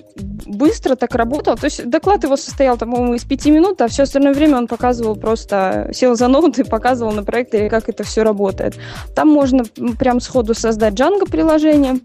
[0.46, 1.56] быстро так работал.
[1.56, 5.16] То есть доклад его состоял, по-моему, из пяти минут, а все остальное время он показывал
[5.16, 8.76] просто, сел за ноут и показывал на проекте, как это все работает.
[9.14, 9.64] Там можно
[9.98, 12.00] прям сходу создать Django приложение.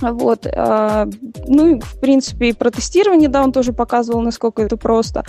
[0.00, 0.46] Вот.
[0.46, 1.08] А,
[1.46, 5.24] ну и, в принципе, и про да, он тоже показывал, насколько это просто.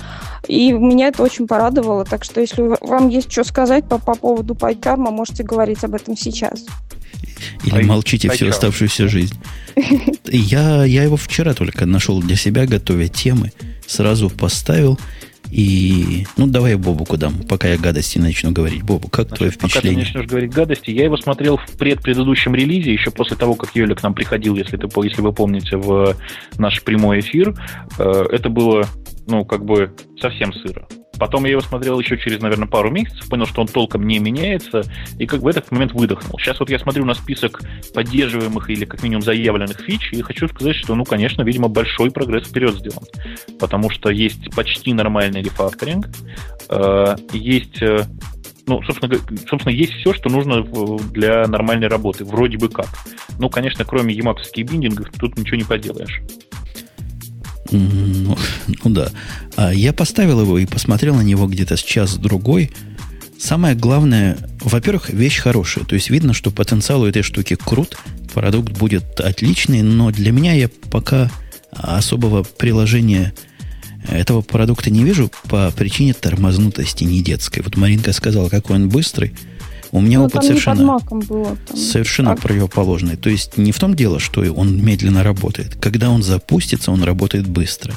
[0.48, 2.06] И меня это очень порадовало.
[2.06, 6.18] Так что, если вам есть что сказать по, по поводу PyCharm, можете говорить об этом
[6.18, 6.66] сейчас.
[7.64, 9.38] Или молчите всю оставшуюся жизнь.
[10.26, 13.52] Я, я его вчера только нашел для себя, готовя темы.
[13.88, 15.00] Сразу поставил.
[15.52, 18.84] И, ну, давай я Бобуку дам, пока я гадости начну говорить.
[18.84, 20.00] Бобу, как Значит, твое впечатление?
[20.00, 23.76] Пока ты начнешь говорить гадости, я его смотрел в предпредыдущем релизе, еще после того, как
[23.76, 26.16] Йоля к нам приходил, если, ты, если вы помните, в
[26.58, 27.56] наш прямой эфир.
[28.00, 28.88] Э, это было,
[29.28, 30.88] ну, как бы совсем сыро.
[31.20, 34.84] Потом я его смотрел еще через, наверное, пару месяцев, понял, что он толком не меняется,
[35.18, 36.40] и как бы этот момент выдохнул.
[36.40, 37.62] Сейчас вот я смотрю на список
[37.94, 42.48] поддерживаемых или как минимум заявленных фич, и хочу сказать, что, ну, конечно, видимо, большой прогресс
[42.48, 43.04] вперед сделан.
[43.60, 46.08] Потому что есть почти нормальный рефакторинг,
[46.70, 48.06] э, есть э,
[48.68, 49.16] ну, собственно,
[49.48, 50.64] собственно, есть все, что нужно
[51.12, 52.88] для нормальной работы, вроде бы как.
[53.38, 56.22] Ну, конечно, кроме емапсовских биндингов, тут ничего не поделаешь.
[57.72, 58.38] Ну,
[58.84, 59.12] ну да.
[59.56, 62.72] А я поставил его и посмотрел на него где-то с час-другой.
[63.40, 65.86] Самое главное, во-первых, вещь хорошая.
[65.86, 67.98] То есть видно, что потенциал у этой штуки крут,
[68.34, 71.32] продукт будет отличный, но для меня я пока
[71.72, 73.34] особого приложения
[74.08, 77.62] этого продукта не вижу по причине тормознутости не детской.
[77.62, 79.34] Вот Маринка сказала, какой он быстрый–
[79.96, 81.78] у меня ну, опыт совершенно, было, там.
[81.78, 82.36] совершенно а...
[82.36, 83.16] противоположный.
[83.16, 85.78] То есть не в том дело, что он медленно работает.
[85.80, 87.94] Когда он запустится, он работает быстро.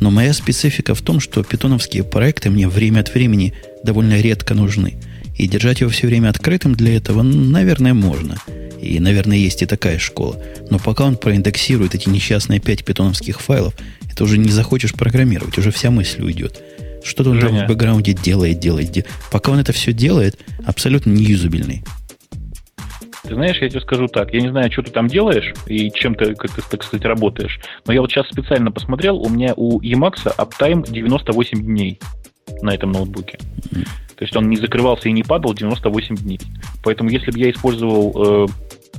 [0.00, 3.52] Но моя специфика в том, что питоновские проекты мне время от времени
[3.84, 4.94] довольно редко нужны.
[5.36, 8.38] И держать его все время открытым для этого, наверное, можно.
[8.80, 10.42] И, наверное, есть и такая школа.
[10.70, 13.74] Но пока он проиндексирует эти несчастные пять питоновских файлов,
[14.10, 16.62] это уже не захочешь программировать, уже вся мысль уйдет.
[17.04, 19.10] Что-то он там в бэкграунде делает, делает, делает.
[19.30, 21.82] Пока он это все делает, абсолютно неюзабельный.
[23.22, 26.14] Ты знаешь, я тебе скажу так, я не знаю, что ты там делаешь и чем
[26.14, 30.28] ты, как ты, кстати, работаешь, но я вот сейчас специально посмотрел, у меня у Emacs
[30.28, 32.00] аптайм 98 дней
[32.62, 33.38] на этом ноутбуке.
[33.38, 33.84] Mm-hmm.
[34.16, 36.40] То есть он не закрывался и не падал 98 дней.
[36.82, 38.46] Поэтому если бы я использовал э,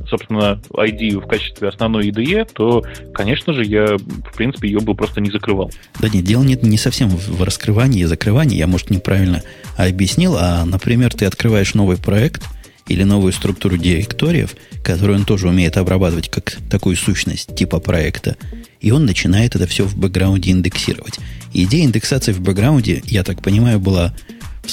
[0.08, 5.22] собственно, ID в качестве основной IDE, то, конечно же, я, в принципе, ее бы просто
[5.22, 5.72] не закрывал.
[6.00, 8.58] Да нет, дело нет не совсем в раскрывании и закрывании.
[8.58, 9.44] Я, может, неправильно
[9.78, 10.36] объяснил.
[10.38, 12.44] А, например, ты открываешь новый проект
[12.88, 18.36] или новую структуру директориев, которую он тоже умеет обрабатывать как такую сущность типа проекта,
[18.82, 21.20] и он начинает это все в бэкграунде индексировать.
[21.54, 24.14] идея индексации в бэкграунде, я так понимаю, была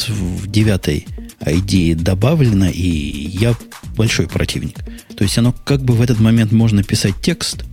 [0.08, 1.06] в девятой
[1.40, 3.54] ID добавлена, и я
[3.96, 4.78] большой противник.
[5.16, 7.64] То есть оно как бы в этот момент можно писать текст,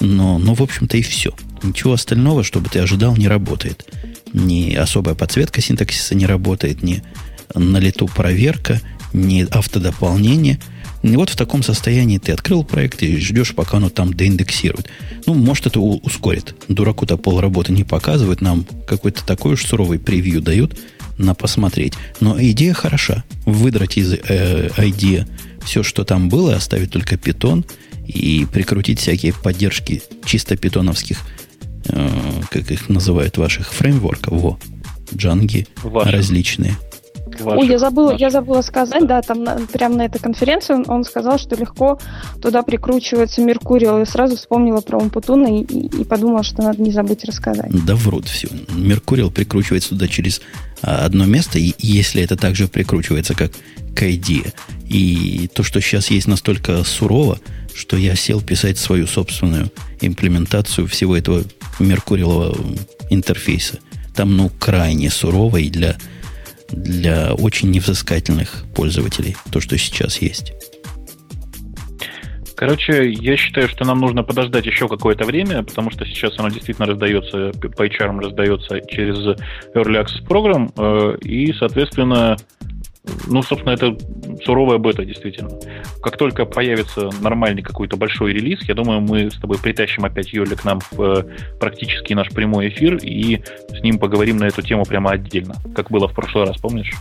[0.00, 1.34] но, но в общем-то и все.
[1.62, 3.84] Ничего остального, чтобы ты ожидал, не работает.
[4.32, 7.02] Ни особая подсветка синтаксиса не работает, ни
[7.54, 8.80] на лету проверка,
[9.12, 10.60] ни автодополнение.
[11.02, 14.88] И вот в таком состоянии ты открыл проект и ждешь, пока оно там доиндексирует.
[15.26, 16.54] Ну, может, это ускорит.
[16.68, 20.78] Дураку-то пол работы не показывает, нам какой-то такой уж суровый превью дают–
[21.18, 21.94] на посмотреть.
[22.20, 23.24] Но идея хороша.
[23.44, 25.26] Выдрать из э, идеи
[25.64, 27.64] все, что там было, оставить только питон
[28.06, 31.18] и прикрутить всякие поддержки чисто питоновских,
[31.88, 32.08] э,
[32.50, 34.40] как их называют, ваших фреймворков.
[34.40, 34.58] Во,
[35.14, 36.10] джанги Ваши.
[36.10, 36.76] различные.
[37.40, 40.84] Ваших, Ой, я забыла, я забыла сказать, да, там на, прямо на этой конференции он,
[40.88, 41.98] он сказал, что легко
[42.40, 46.90] туда прикручивается Меркуриал, и сразу вспомнила про Умпутуна и, и, и подумала, что надо не
[46.90, 47.70] забыть рассказать.
[47.84, 48.48] Да врут все.
[48.74, 50.40] Меркуриал прикручивается туда через
[50.82, 53.52] а, одно место, и если это также прикручивается, как
[53.94, 54.52] к ID,
[54.86, 57.38] и то, что сейчас есть настолько сурово,
[57.74, 59.70] что я сел писать свою собственную
[60.00, 61.44] имплементацию всего этого
[61.78, 62.56] меркурилового
[63.10, 63.78] интерфейса.
[64.14, 65.96] Там, ну, крайне сурово и для,
[66.68, 70.52] для очень невзыскательных пользователей, то, что сейчас есть.
[72.58, 76.88] Короче, я считаю, что нам нужно подождать еще какое-то время, потому что сейчас оно действительно
[76.88, 79.16] раздается, по HR раздается через
[79.76, 82.36] Early Access Program, э, и, соответственно,
[83.26, 83.96] ну, собственно, это
[84.44, 85.50] суровая бета, действительно.
[86.02, 90.54] Как только появится нормальный какой-то большой релиз, я думаю, мы с тобой притащим опять Йоли
[90.54, 91.24] к нам в э,
[91.58, 96.08] практически наш прямой эфир и с ним поговорим на эту тему прямо отдельно, как было
[96.08, 96.92] в прошлый раз, помнишь?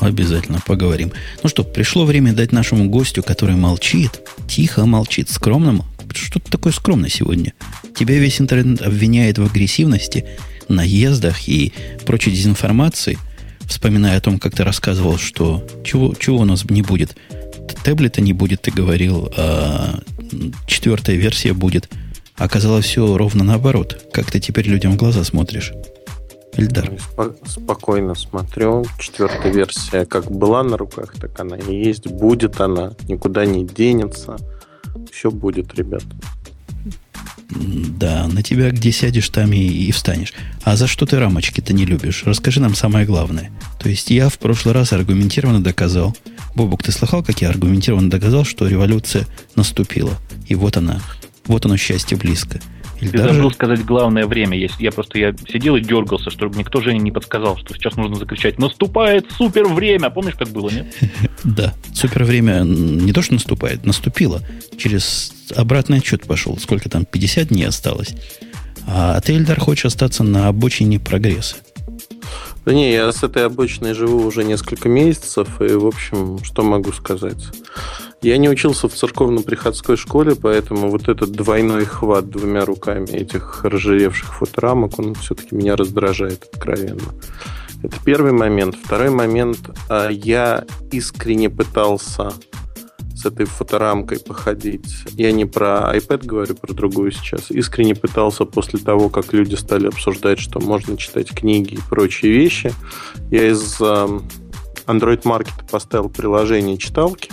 [0.00, 1.12] Обязательно поговорим.
[1.42, 5.84] Ну что, пришло время дать нашему гостю, который молчит, тихо молчит, скромно.
[6.14, 7.52] Что ты такое скромно сегодня?
[7.94, 10.26] Тебя весь интернет обвиняет в агрессивности,
[10.68, 11.72] наездах и
[12.04, 13.18] прочей дезинформации,
[13.66, 17.16] вспоминая о том, как ты рассказывал, что чего, чего у нас не будет.
[17.82, 20.00] Таблета не будет, ты говорил, а
[20.66, 21.88] четвертая версия будет.
[22.36, 24.06] Оказалось все ровно наоборот.
[24.12, 25.72] Как ты теперь людям в глаза смотришь?
[26.56, 26.90] Эльдар.
[26.92, 28.84] Спо- спокойно смотрю.
[28.98, 32.06] Четвертая версия как была на руках, так она и есть.
[32.06, 32.92] Будет она.
[33.08, 34.36] Никуда не денется.
[35.12, 36.02] Все будет, ребят.
[37.48, 40.32] Да, на тебя где сядешь, там и, и встанешь.
[40.62, 42.22] А за что ты рамочки-то не любишь?
[42.24, 43.50] Расскажи нам самое главное.
[43.78, 46.16] То есть я в прошлый раз аргументированно доказал.
[46.54, 50.18] Бобук, ты слыхал, как я аргументированно доказал, что революция наступила?
[50.48, 51.00] И вот она.
[51.46, 52.60] Вот оно счастье близко.
[53.00, 53.34] Или Ты даже...
[53.34, 54.56] забыл сказать главное время.
[54.56, 54.76] Есть.
[54.78, 58.58] Я просто я сидел и дергался, чтобы никто Жене не подсказал, что сейчас нужно закричать
[58.58, 60.86] «Наступает супер время!» Помнишь, как было, нет?
[61.44, 64.40] Да, супер время не то, что наступает, наступило.
[64.76, 66.58] Через обратный отчет пошел.
[66.58, 68.14] Сколько там, 50 дней осталось.
[68.86, 71.56] А ты, Эльдар, хочешь остаться на обочине прогресса.
[72.64, 76.92] Да не, я с этой обочиной живу уже несколько месяцев, и, в общем, что могу
[76.92, 77.38] сказать?
[78.26, 84.34] Я не учился в церковно-приходской школе, поэтому вот этот двойной хват двумя руками этих разжиревших
[84.34, 87.14] фоторамок, он все-таки меня раздражает откровенно.
[87.84, 88.74] Это первый момент.
[88.82, 89.70] Второй момент.
[89.88, 92.32] А, я искренне пытался
[93.14, 94.92] с этой фоторамкой походить.
[95.12, 97.52] Я не про iPad говорю, про другую сейчас.
[97.52, 102.72] Искренне пытался после того, как люди стали обсуждать, что можно читать книги и прочие вещи.
[103.30, 107.30] Я из Android Market поставил приложение читалки.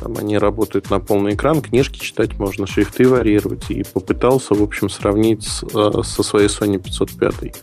[0.00, 3.70] Там они работают на полный экран, книжки читать можно, шрифты варьировать.
[3.70, 7.62] И попытался, в общем, сравнить с, э, со своей Sony 505.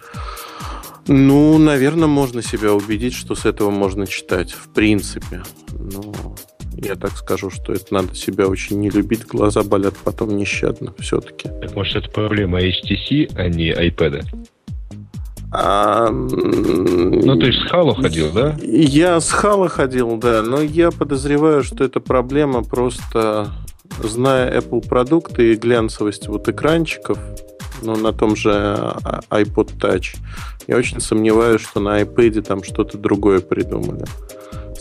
[1.07, 5.43] Ну, наверное, можно себя убедить, что с этого можно читать, в принципе.
[5.73, 6.35] Но
[6.77, 11.49] я так скажу, что это надо себя очень не любить, глаза болят потом нещадно все-таки.
[11.61, 14.25] Так может это проблема HTC, а не iPad?
[15.55, 18.55] А, ну, ты с Хала ходил, да?
[18.63, 23.51] Я с Хала ходил, да, но я подозреваю, что это проблема просто,
[23.99, 27.19] зная Apple продукты и глянцевость вот экранчиков,
[27.83, 28.49] ну, на том же
[29.29, 30.15] iPod Touch,
[30.65, 34.05] я очень сомневаюсь, что на iPad там что-то другое придумали.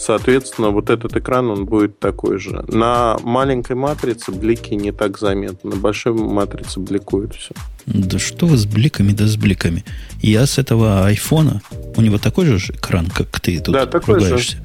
[0.05, 2.65] Соответственно, вот этот экран, он будет такой же.
[2.67, 5.71] На маленькой матрице блики не так заметны.
[5.71, 7.55] На большой матрице бликует все.
[7.87, 9.85] Да что вы с бликами, да с бликами.
[10.21, 11.63] Я с этого айфона,
[11.97, 14.57] у него такой же экран, как ты тут да, такой ругаешься.
[14.57, 14.63] Же.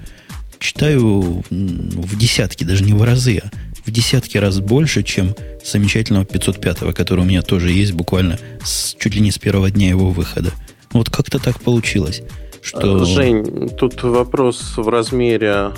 [0.57, 3.51] Читаю в десятки, даже не в разы, а
[3.85, 9.13] в десятки раз больше, чем замечательного 505, который у меня тоже есть буквально с, чуть
[9.13, 10.51] ли не с первого дня его выхода.
[10.93, 12.23] Вот как-то так получилось.
[12.67, 13.05] Что...
[13.05, 15.71] Жень, тут вопрос в размере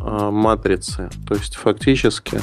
[0.00, 1.10] э, матрицы.
[1.28, 2.40] То есть фактически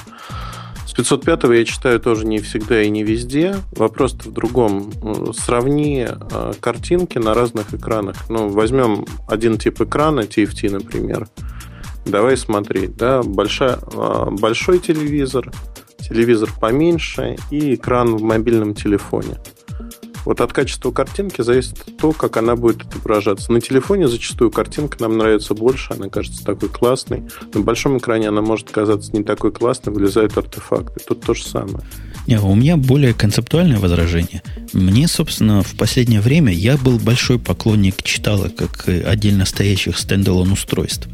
[0.87, 3.57] с 505 я читаю тоже не всегда и не везде.
[3.75, 4.93] Вопрос в другом.
[5.33, 8.15] Сравни э, картинки на разных экранах.
[8.29, 11.27] Ну, возьмем один тип экрана, TFT, например.
[12.05, 12.95] Давай смотреть.
[12.95, 13.23] Да?
[13.23, 15.51] Большая, э, большой телевизор,
[15.99, 19.35] телевизор поменьше и экран в мобильном телефоне.
[20.25, 23.51] Вот от качества картинки зависит то, как она будет отображаться.
[23.51, 27.23] На телефоне зачастую картинка нам нравится больше, она кажется такой классной.
[27.53, 30.99] На большом экране она может казаться не такой классной, вылезают артефакты.
[31.07, 31.85] Тут то же самое.
[32.25, 34.41] Не, у меня более концептуальное возражение.
[34.73, 41.07] Мне, собственно, в последнее время я был большой поклонник читалок как отдельно стоящих стендалон устройств.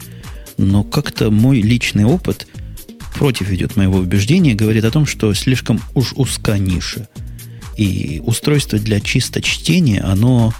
[0.57, 2.47] Но как-то мой личный опыт
[3.15, 7.09] против идет моего убеждения, говорит о том, что слишком уж узка ниша–
[7.81, 10.53] и устройство для чисто чтения, оно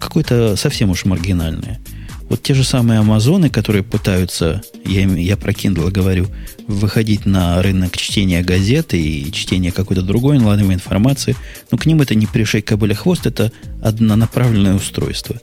[0.00, 1.80] какое-то совсем уж маргинальное.
[2.28, 6.26] Вот те же самые Амазоны, которые пытаются, я, я про Kindle говорю,
[6.66, 11.36] выходить на рынок чтения газеты и чтения какой-то другой онлайновой информации,
[11.70, 15.36] но к ним это не пришей кобыля хвост, это однонаправленное устройство.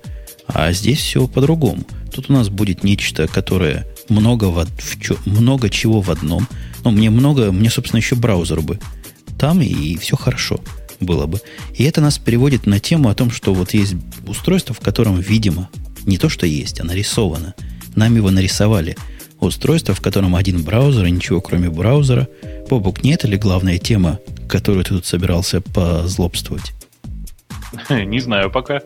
[0.47, 1.83] А здесь все по-другому.
[2.13, 6.45] Тут у нас будет нечто, которое много, в, в, много чего в одном.
[6.83, 8.79] Ну, мне много, мне, собственно, еще браузер бы.
[9.39, 10.59] Там и, и все хорошо
[11.01, 11.39] было бы.
[11.73, 13.95] И это нас переводит на тему о том, что вот есть
[14.27, 15.69] устройство, в котором, видимо,
[16.05, 17.53] не то, что есть, а нарисовано.
[17.95, 18.95] Нам его нарисовали.
[19.39, 22.27] Устройство, в котором один браузер и ничего кроме браузера.
[22.69, 26.73] Бобук, не это ли главная тема, которую ты тут собирался позлобствовать?
[27.89, 28.81] Не знаю пока.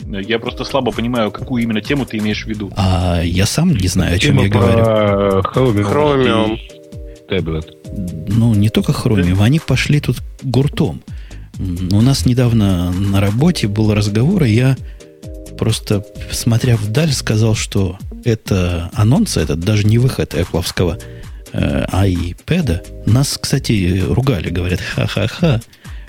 [0.00, 2.70] Я просто слабо понимаю, какую именно тему ты имеешь в виду.
[2.76, 5.42] А я сам не знаю, о чем Тема я говорю.
[5.82, 6.58] Chromium.
[7.28, 7.76] Таблет.
[8.28, 11.02] Ну, не только Chromium, они пошли тут гуртом.
[11.58, 14.76] У нас недавно на работе был разговор, и я
[15.56, 21.02] просто, смотря вдаль, сказал, что это анонс, это даже не выход Apple
[21.52, 23.10] э, iPad.
[23.10, 25.60] Нас, кстати, ругали, говорят, ха-ха-ха,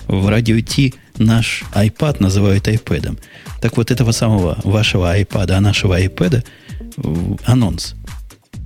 [0.06, 3.18] в радио Ти наш iPad называют iPad.
[3.60, 6.44] Так вот, этого самого вашего iPad, а нашего iPad
[7.44, 7.94] анонс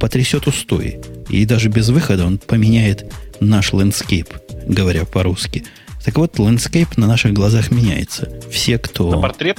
[0.00, 1.00] потрясет устои.
[1.28, 4.34] И даже без выхода он поменяет наш landscape,
[4.66, 5.64] говоря по-русски.
[6.04, 8.28] Так вот, landscape на наших глазах меняется.
[8.50, 9.10] Все, кто...
[9.10, 9.58] На портрет?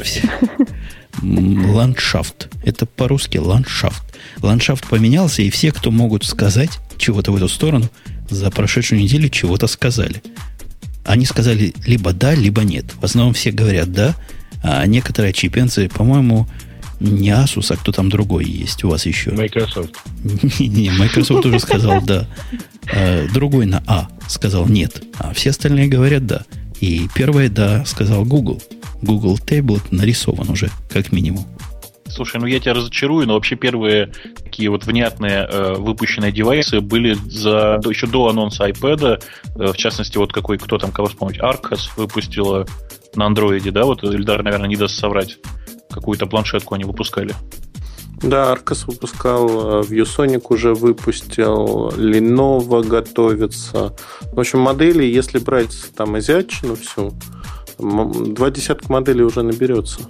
[0.00, 0.22] Все.
[1.22, 2.48] Ландшафт.
[2.64, 4.02] Это по-русски ландшафт.
[4.40, 7.88] Ландшафт поменялся, и все, кто могут сказать чего-то в эту сторону,
[8.28, 10.22] за прошедшую неделю чего-то сказали.
[11.04, 12.86] Они сказали либо да, либо нет.
[13.00, 14.14] В основном все говорят да,
[14.62, 16.48] а некоторые чипенцы, по-моему,
[17.00, 19.32] не Asus, а кто там другой есть у вас еще.
[19.32, 19.94] Microsoft.
[20.58, 22.26] Не, Microsoft уже сказал да.
[22.92, 25.02] А другой на А сказал нет.
[25.18, 26.44] А все остальные говорят да.
[26.80, 28.62] И первое да сказал Google.
[29.02, 31.46] Google Tablet нарисован уже, как минимум.
[32.08, 34.12] Слушай, ну я тебя разочарую, но вообще первые
[34.42, 39.20] такие вот внятные э, выпущенные девайсы были за еще до анонса iPad.
[39.56, 42.66] Э, в частности, вот какой, кто там, кого вспомнить, Arcos выпустила
[43.16, 45.38] на андроиде, да, вот Эльдар, наверное, не даст соврать.
[45.90, 47.34] Какую-то планшетку они выпускали.
[48.22, 53.94] Да, Arcos выпускал, э, ViewSonic уже выпустил, Lenovo готовится.
[54.32, 57.12] В общем, модели, если брать там азиатчину всю,
[57.78, 60.00] два десятка моделей уже наберется.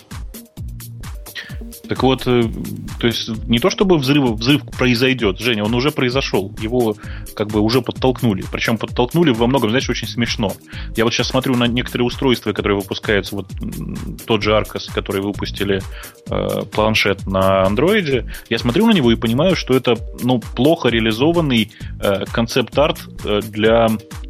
[1.88, 2.42] Так вот, э,
[2.98, 6.52] то есть не то чтобы взрыв, взрыв произойдет, Женя, он уже произошел.
[6.60, 6.96] Его
[7.34, 8.44] как бы уже подтолкнули.
[8.50, 10.52] Причем подтолкнули во многом, знаешь, очень смешно.
[10.96, 13.46] Я вот сейчас смотрю на некоторые устройства, которые выпускаются, вот
[14.26, 15.82] тот же Arcos, который выпустили
[16.30, 18.30] э, планшет на андроиде.
[18.48, 23.88] Я смотрю на него и понимаю, что это ну, плохо реализованный э, концепт-арт э, для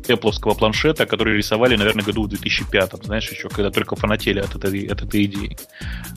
[0.09, 4.87] Apple планшета, который рисовали, наверное, году в 2005, знаешь, еще когда только фанатели от этой,
[4.87, 5.57] от этой идеи.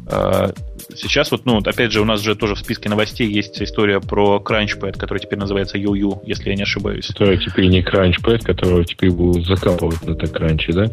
[0.10, 0.52] Э,
[0.96, 4.42] Сейчас вот, ну, опять же, у нас же тоже в списке новостей есть история про
[4.44, 7.08] Crunchpad, который теперь называется YoYo, если я не ошибаюсь.
[7.08, 10.86] Который теперь не кранчпэд, которого теперь будут закапывать на так кранче, да?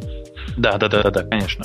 [0.57, 1.65] Да, да, да, да, да, конечно.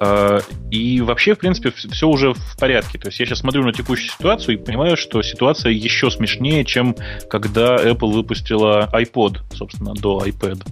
[0.00, 0.40] Э,
[0.70, 2.98] И вообще, в принципе, все уже в порядке.
[2.98, 6.96] То есть я сейчас смотрю на текущую ситуацию и понимаю, что ситуация еще смешнее, чем
[7.28, 10.62] когда Apple выпустила iPod, собственно, до iPad.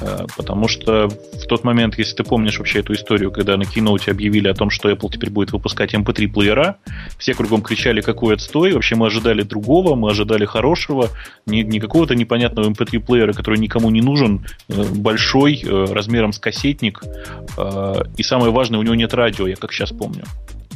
[0.00, 4.10] Э, Потому что в тот момент, если ты помнишь вообще эту историю, когда на Keynote
[4.10, 6.76] объявили о том, что Apple теперь будет выпускать MP3 плеера,
[7.18, 11.08] все кругом кричали, какой отстой, вообще мы ожидали другого, мы ожидали хорошего,
[11.46, 16.38] не, не какого-то непонятного MP3 плеера, который никому не нужен, э, большой, э, размером с
[16.38, 17.02] кассетник,
[18.16, 20.24] и самое важное, у него нет радио, я как сейчас помню.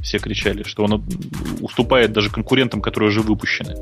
[0.03, 1.05] Все кричали, что он
[1.61, 3.77] уступает даже конкурентам, которые уже выпущены.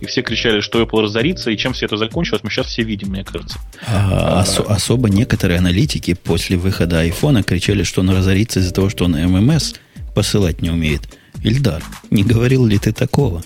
[0.00, 3.08] И все кричали, что Apple разорится, и чем все это закончилось, мы сейчас все видим,
[3.08, 3.58] мне кажется.
[3.88, 9.06] А осо- особо некоторые аналитики после выхода айфона кричали, что он разорится из-за того, что
[9.06, 9.74] он ММС
[10.14, 11.02] посылать не умеет.
[11.42, 13.42] Ильдар, не говорил ли ты такого?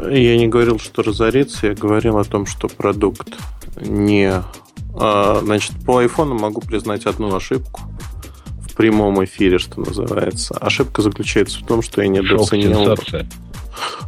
[0.00, 3.28] Я не говорил, что разорится, я говорил о том, что продукт
[3.80, 4.30] не...
[4.98, 7.82] а, Значит, по айфону могу признать одну ошибку
[8.76, 10.54] прямом эфире, что называется.
[10.58, 12.84] Ошибка заключается в том, что я недооценил...
[12.84, 13.28] Шок-сенсация.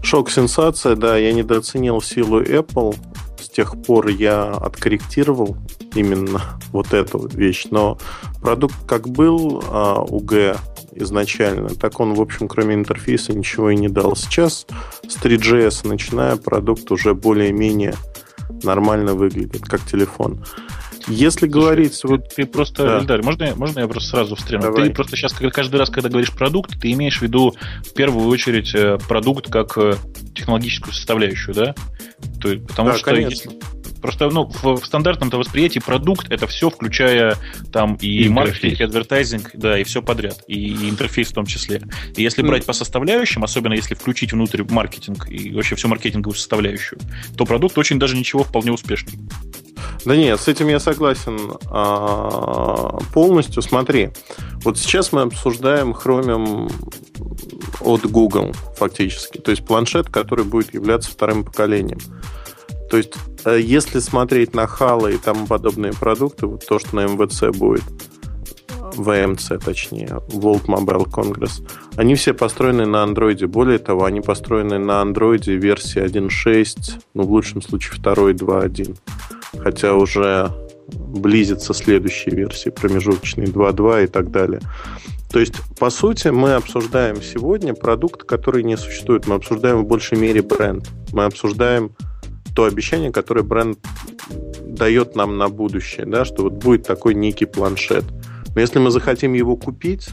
[0.03, 2.97] Шок-сенсация, да, я недооценил силу Apple.
[3.41, 5.57] С тех пор я откорректировал
[5.95, 7.67] именно вот эту вещь.
[7.71, 7.99] Но
[8.41, 10.57] продукт как был а, УГ
[10.93, 14.17] изначально, так он, в общем, кроме интерфейса ничего и не дал.
[14.17, 14.67] Сейчас
[15.07, 17.95] с 3GS начиная продукт уже более-менее
[18.63, 20.45] нормально выглядит, как телефон.
[21.09, 22.01] Если говорить...
[22.01, 22.99] Ты, вот, ты просто, Да.
[23.01, 24.65] Эльдар, можно, можно я просто сразу встряну?
[24.65, 24.89] Давай.
[24.89, 27.55] Ты просто сейчас каждый раз, когда говоришь продукт, ты имеешь в виду
[27.85, 29.95] в первую очередь э, продукт как э,
[30.35, 31.75] технологическую составляющую, да?
[32.41, 33.51] То потому Да, что конечно.
[33.51, 37.37] если- просто ну, в, в стандартном-то восприятии продукт это все, включая
[37.73, 38.31] там и Интерфейс.
[38.31, 41.83] маркетинг, и адвертайзинг, да, и все подряд, и, и интерфейс в том числе.
[42.17, 42.49] И если М.
[42.49, 46.99] брать по составляющим, особенно если включить внутрь маркетинг и вообще всю маркетинговую составляющую,
[47.37, 49.19] то продукт очень даже ничего вполне успешный.
[50.05, 51.39] Да нет, с этим я согласен
[51.71, 53.63] а, полностью.
[53.63, 54.11] Смотри,
[54.63, 56.73] вот сейчас мы обсуждаем Chromium
[57.81, 61.99] от Google фактически, то есть планшет, который будет являться вторым поколением.
[62.91, 63.15] То есть,
[63.45, 67.85] э, если смотреть на Хала и тому подобные продукты, вот то, что на МВЦ будет,
[68.97, 71.63] VMC, точнее, World Mobile Congress,
[71.97, 73.47] они все построены на Android.
[73.47, 78.97] Более того, они построены на Android версии 1.6, ну, в лучшем случае 2.2.1.
[79.59, 80.51] Хотя уже
[80.89, 84.61] близится следующие версии, промежуточные 2.2 и так далее.
[85.31, 89.27] То есть, по сути, мы обсуждаем сегодня продукт, который не существует.
[89.27, 90.89] Мы обсуждаем в большей мере бренд.
[91.13, 91.91] Мы обсуждаем
[92.59, 93.79] то обещание, которое бренд
[94.67, 98.05] дает нам на будущее, да, что вот будет такой некий планшет.
[98.53, 100.09] Но если мы захотим его купить,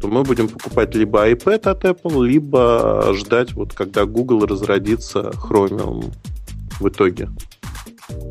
[0.00, 6.10] то мы будем покупать либо iPad от Apple, либо ждать, вот когда Google разродится Chromium
[6.80, 7.28] в итоге.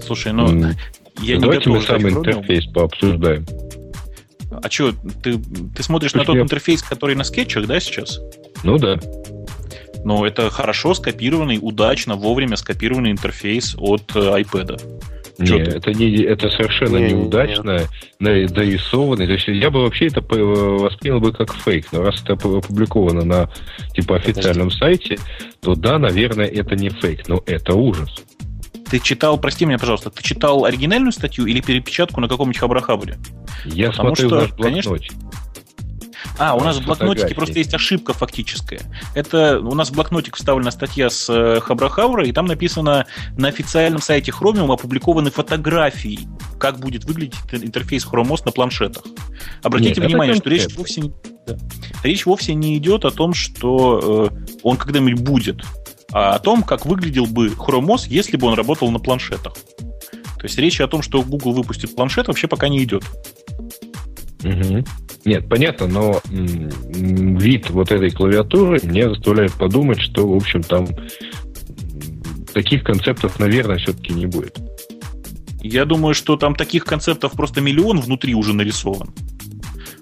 [0.03, 0.73] Слушай, ну, mm.
[1.21, 3.45] я не Давайте мы сам интерфейс пообсуждаем.
[4.49, 5.37] А что, ты,
[5.75, 6.41] ты смотришь Слушай, на тот я...
[6.41, 8.19] интерфейс, который на скетчах, да, сейчас?
[8.63, 8.99] Ну да.
[10.03, 14.81] Но это хорошо скопированный, удачно, вовремя скопированный интерфейс от э, iPad.
[15.39, 17.87] Нет, это, не, это совершенно не, неудачно,
[18.19, 19.25] не, дорисованный.
[19.25, 21.87] То есть я бы вообще это воспринял бы как фейк.
[21.93, 23.49] Но раз это опубликовано на
[23.93, 25.17] типа официальном сайте,
[25.61, 28.23] то да, наверное, это не фейк, но это ужас.
[28.89, 33.17] Ты читал, прости меня, пожалуйста, ты читал оригинальную статью или перепечатку на каком-нибудь хабрахабре?
[33.63, 34.83] Я Потому смотрю что, в наш блокнот.
[34.85, 34.97] Конечно,
[36.39, 38.81] а, у нас в блокнотике просто есть ошибка фактическая.
[39.13, 43.05] Это у нас в блокнотик вставлена статья с э, Хабрахавра, и там написано
[43.37, 46.19] на официальном сайте Chromium опубликованы фотографии,
[46.57, 49.03] как будет выглядеть интерфейс Chrome на планшетах.
[49.63, 51.13] Обратите Нет, внимание, что речь вовсе не,
[52.03, 55.61] речь вовсе не идет о том, что э, он когда-нибудь будет,
[56.13, 59.53] а о том, как выглядел бы Chrome если бы он работал на планшетах.
[60.39, 63.03] То есть речь о том, что Google выпустит планшет, вообще пока не идет.
[64.43, 64.83] Угу.
[65.25, 70.87] Нет, понятно, но вид вот этой клавиатуры мне заставляет подумать, что, в общем, там
[72.53, 74.57] таких концептов, наверное, все-таки не будет.
[75.61, 79.13] Я думаю, что там таких концептов просто миллион внутри уже нарисован.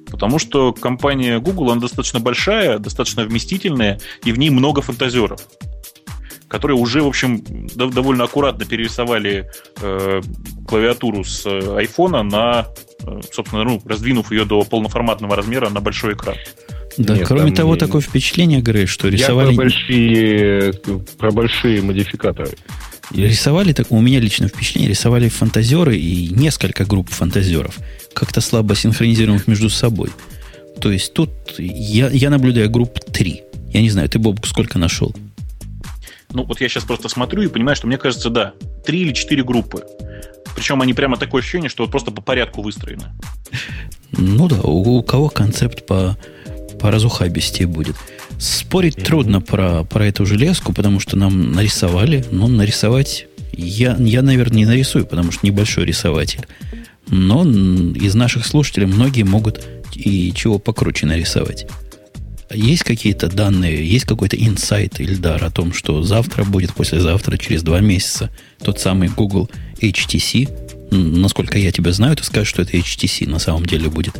[0.05, 5.41] Потому что компания Google, она достаточно большая, достаточно вместительная, и в ней много фантазеров
[6.47, 7.43] которые уже, в общем,
[7.75, 9.49] довольно аккуратно перерисовали
[9.81, 10.21] э,
[10.67, 12.67] клавиатуру с э, айфона на,
[13.03, 16.37] э, собственно, ну, раздвинув ее до полноформатного размера на большой экран.
[16.97, 17.79] Да, Нет, кроме того, не...
[17.79, 19.51] такое впечатление, Грей, что рисовали...
[19.51, 20.73] Я про большие,
[21.17, 22.51] про большие модификаторы.
[23.13, 27.77] Рисовали, так у меня лично впечатление, рисовали фантазеры и несколько групп фантазеров,
[28.13, 30.09] как-то слабо синхронизированных между собой.
[30.81, 33.43] То есть тут я, я наблюдаю групп три.
[33.71, 35.13] Я не знаю, ты, Боб, сколько нашел?
[36.31, 38.53] Ну, вот я сейчас просто смотрю и понимаю, что мне кажется, да,
[38.85, 39.83] три или четыре группы.
[40.55, 43.03] Причем они прямо такое ощущение, что вот просто по порядку выстроены.
[44.11, 46.17] Ну да, у, у кого концепт по,
[46.79, 47.95] по разухабистее будет.
[48.39, 49.05] Спорить mm-hmm.
[49.05, 52.25] трудно про, про эту железку, потому что нам нарисовали.
[52.31, 56.45] Ну, нарисовать я, я, наверное, не нарисую, потому что небольшой рисователь.
[57.09, 59.63] Но из наших слушателей многие могут
[59.95, 61.67] и чего покруче нарисовать.
[62.49, 67.81] Есть какие-то данные, есть какой-то инсайт, Ильдар, о том, что завтра будет, послезавтра, через два
[67.81, 68.29] месяца
[68.63, 69.49] тот самый Google
[69.81, 70.49] HTC.
[70.91, 74.13] Насколько я тебя знаю, ты скажешь, что это HTC на самом деле будет.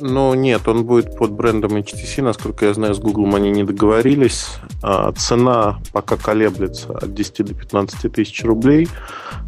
[0.00, 2.22] Ну, нет, он будет под брендом HTC.
[2.22, 4.46] Насколько я знаю, с Google они не договорились.
[4.82, 8.88] А, цена пока колеблется от 10 до 15 тысяч рублей.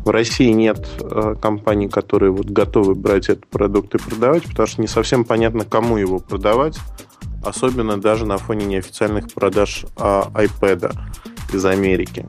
[0.05, 4.80] В России нет а, компаний, которые вот готовы брать этот продукт и продавать, потому что
[4.80, 6.78] не совсем понятно, кому его продавать
[7.43, 10.95] особенно даже на фоне неофициальных продаж а, iPad
[11.53, 12.26] из Америки.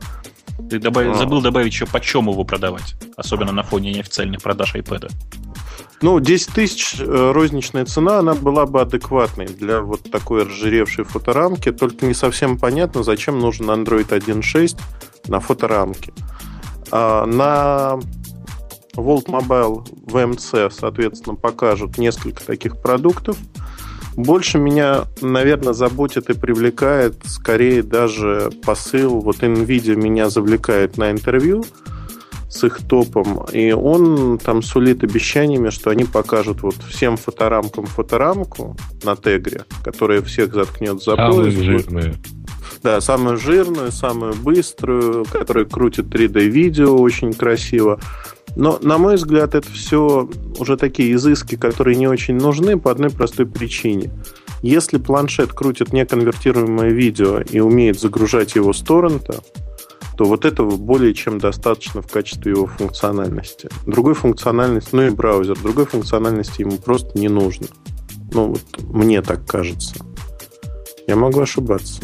[0.70, 1.14] Ты добавил, а.
[1.14, 5.10] забыл добавить еще, почем его продавать, особенно на фоне неофициальных продаж iPad.
[6.00, 11.70] Ну, 10 тысяч э, розничная цена, она была бы адекватной для вот такой разжиревшей фоторамки,
[11.70, 14.80] только не совсем понятно, зачем нужен Android 1.6
[15.28, 16.12] на фоторамке.
[16.90, 18.00] А на
[18.96, 23.36] Volt Mobile VMC, соответственно, покажут несколько таких продуктов–
[24.16, 29.20] больше меня, наверное, заботит и привлекает скорее даже посыл.
[29.20, 31.64] Вот NVIDIA меня завлекает на интервью
[32.48, 38.76] с их топом, и он там сулит обещаниями, что они покажут вот всем фоторамкам фоторамку
[39.04, 41.54] на Тегре, которая всех заткнет за пояс.
[41.54, 42.14] жирную.
[42.82, 48.00] Да, самую жирную, самую быструю, которая крутит 3D-видео очень красиво.
[48.56, 50.28] Но, на мой взгляд, это все
[50.58, 54.10] уже такие изыски, которые не очень нужны по одной простой причине.
[54.62, 59.40] Если планшет крутит неконвертируемое видео и умеет загружать его с торрента,
[60.16, 63.68] то вот этого более чем достаточно в качестве его функциональности.
[63.86, 67.66] Другой функциональности, ну и браузер, другой функциональности ему просто не нужно.
[68.32, 69.94] Ну вот мне так кажется.
[71.06, 72.02] Я могу ошибаться.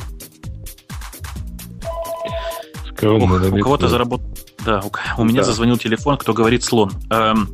[3.02, 4.26] Ох, у кого-то заработал
[4.68, 5.46] да, у, у меня да.
[5.46, 6.92] зазвонил телефон, кто говорит слон.
[7.08, 7.48] Эм,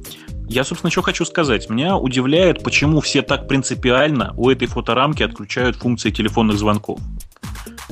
[0.49, 1.71] Я, собственно, что хочу сказать.
[1.71, 6.99] Меня удивляет, почему все так принципиально у этой фоторамки отключают функции телефонных звонков.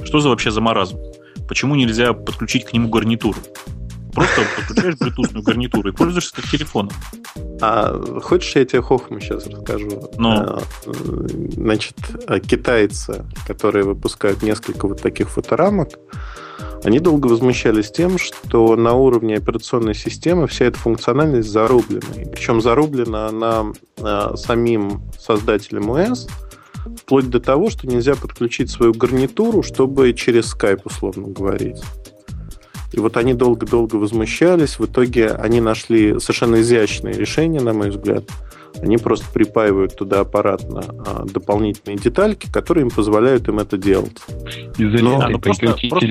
[0.05, 0.99] Что за вообще за маразм?
[1.47, 3.39] Почему нельзя подключить к нему гарнитуру?
[4.12, 6.93] Просто подключаешь Bluetooth гарнитуру и пользуешься как телефоном.
[7.65, 10.11] А хочешь, я тебе хохму сейчас расскажу?
[10.19, 10.59] Ну.
[10.85, 11.95] Значит,
[12.45, 15.91] китайцы, которые выпускают несколько вот таких фоторамок,
[16.83, 22.21] они долго возмущались тем, что на уровне операционной системы вся эта функциональность зарублена.
[22.21, 23.67] И причем зарублена она
[24.01, 26.27] а, самим создателем ОС,
[26.97, 31.81] вплоть до того, что нельзя подключить свою гарнитуру, чтобы через Skype, условно говорить.
[32.93, 34.78] И вот они долго-долго возмущались.
[34.78, 38.24] В итоге они нашли совершенно изящное решение, на мой взгляд.
[38.80, 44.18] Они просто припаивают туда аппаратно а, дополнительные детальки, которые им позволяют им это делать.
[44.78, 46.07] Но, а, ну, просто, просто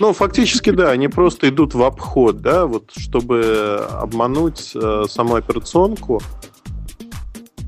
[0.00, 6.20] Ну, фактически, да, они просто идут в обход, да, вот чтобы обмануть э, саму операционку,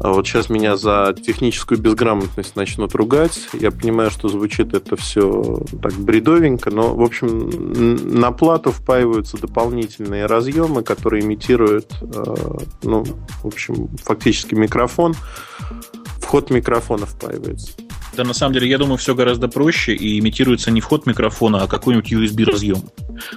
[0.00, 3.48] а вот сейчас меня за техническую безграмотность начнут ругать.
[3.54, 10.26] Я понимаю, что звучит это все так бредовенько, но, в общем, на плату впаиваются дополнительные
[10.26, 12.34] разъемы, которые имитируют, э,
[12.82, 13.04] ну,
[13.42, 15.14] в общем, фактически микрофон.
[16.20, 17.85] Вход микрофона впаивается.
[18.16, 21.66] Да, на самом деле, я думаю, все гораздо проще, и имитируется не вход микрофона, а
[21.66, 22.88] какой-нибудь USB-разъем,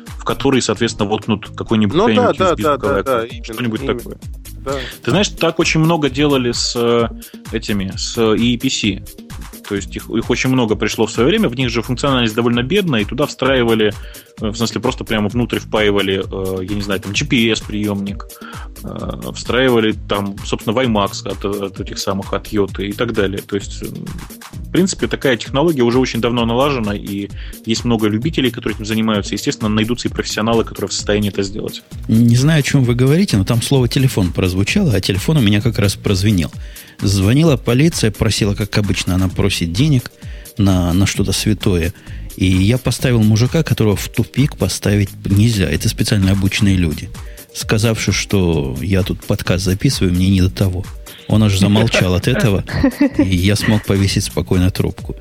[0.08, 4.18] в который, соответственно, воткнут какой-нибудь ну, да, да, да, да, да, что-нибудь такое.
[4.64, 4.74] Да.
[5.04, 7.08] Ты знаешь, так очень много делали с э,
[7.52, 9.08] этими, с EPC.
[9.68, 12.64] То есть их, их очень много пришло в свое время, в них же функциональность довольно
[12.64, 13.92] бедная, и туда встраивали, э,
[14.40, 18.26] в смысле просто прямо внутрь впаивали, э, я не знаю, там GPS-приемник,
[19.34, 23.42] встраивали там, собственно, WiMAX от, от этих самых, от Йоты и так далее.
[23.42, 27.30] То есть, в принципе, такая технология уже очень давно налажена, и
[27.66, 29.34] есть много любителей, которые этим занимаются.
[29.34, 31.84] Естественно, найдутся и профессионалы, которые в состоянии это сделать.
[32.08, 35.62] Не знаю, о чем вы говорите, но там слово «телефон» прозвучало, а телефон у меня
[35.62, 36.52] как раз прозвенел.
[37.02, 40.12] Звонила полиция, просила, как обычно, она просит денег
[40.58, 41.94] на, на что-то святое.
[42.40, 45.70] И я поставил мужика, которого в тупик поставить нельзя.
[45.70, 47.10] Это специально обученные люди.
[47.54, 50.86] Сказавши, что я тут подкаст записываю, мне не до того.
[51.28, 52.64] Он аж замолчал от этого,
[53.18, 55.18] и я смог повесить спокойно трубку.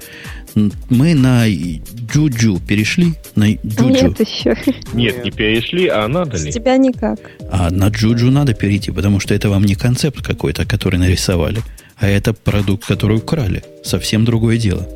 [0.91, 3.15] Мы на Джуджу перешли?
[3.35, 4.09] На Джуджу?
[4.09, 4.57] Нет еще.
[4.93, 6.53] Нет, не перешли, а надо ли?
[6.53, 7.19] С тебя никак.
[7.51, 11.63] А на Джуджу надо перейти, потому что это вам не концепт какой-то, который нарисовали,
[11.97, 13.65] а это продукт, который украли.
[13.83, 14.89] Совсем другое дело.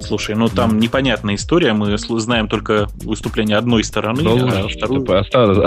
[0.00, 1.72] Слушай, ну там непонятная история.
[1.72, 5.06] Мы знаем только выступление одной стороны, а вторую...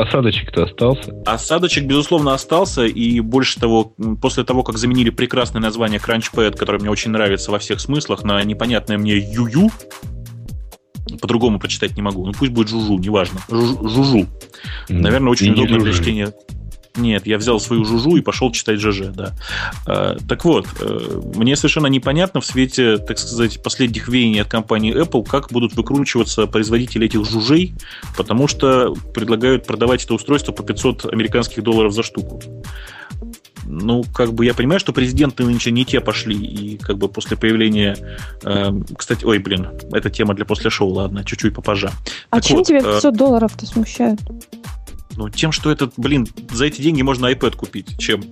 [0.01, 1.13] Осадочек-то остался.
[1.25, 2.85] Осадочек, безусловно, остался.
[2.85, 7.59] И больше того, после того, как заменили прекрасное название Crunchpad, которое мне очень нравится во
[7.59, 9.69] всех смыслах, на непонятное мне Юю,
[11.19, 12.25] по-другому прочитать не могу.
[12.25, 13.39] Ну пусть будет Жужу, неважно.
[13.49, 14.27] Жужу.
[14.89, 16.33] Наверное, очень удобно для чтения
[16.95, 19.33] нет, я взял свою жужу и пошел читать ЖЖ, да.
[19.87, 24.93] А, так вот, э, мне совершенно непонятно в свете, так сказать, последних веяний от компании
[24.93, 27.73] Apple, как будут выкручиваться производители этих жужей,
[28.17, 32.41] потому что предлагают продавать это устройство по 500 американских долларов за штуку.
[33.65, 37.37] Ну, как бы я понимаю, что президенты нынче не те пошли, и как бы после
[37.37, 37.95] появления...
[38.43, 41.89] Э, кстати, ой, блин, это тема для после шоу, ладно, чуть-чуть попозже.
[42.31, 44.19] А так чем вот, тебя 500 э, долларов-то смущает?
[45.21, 47.95] Ну, тем, что этот, блин, за эти деньги можно iPad купить.
[47.99, 48.23] Чем?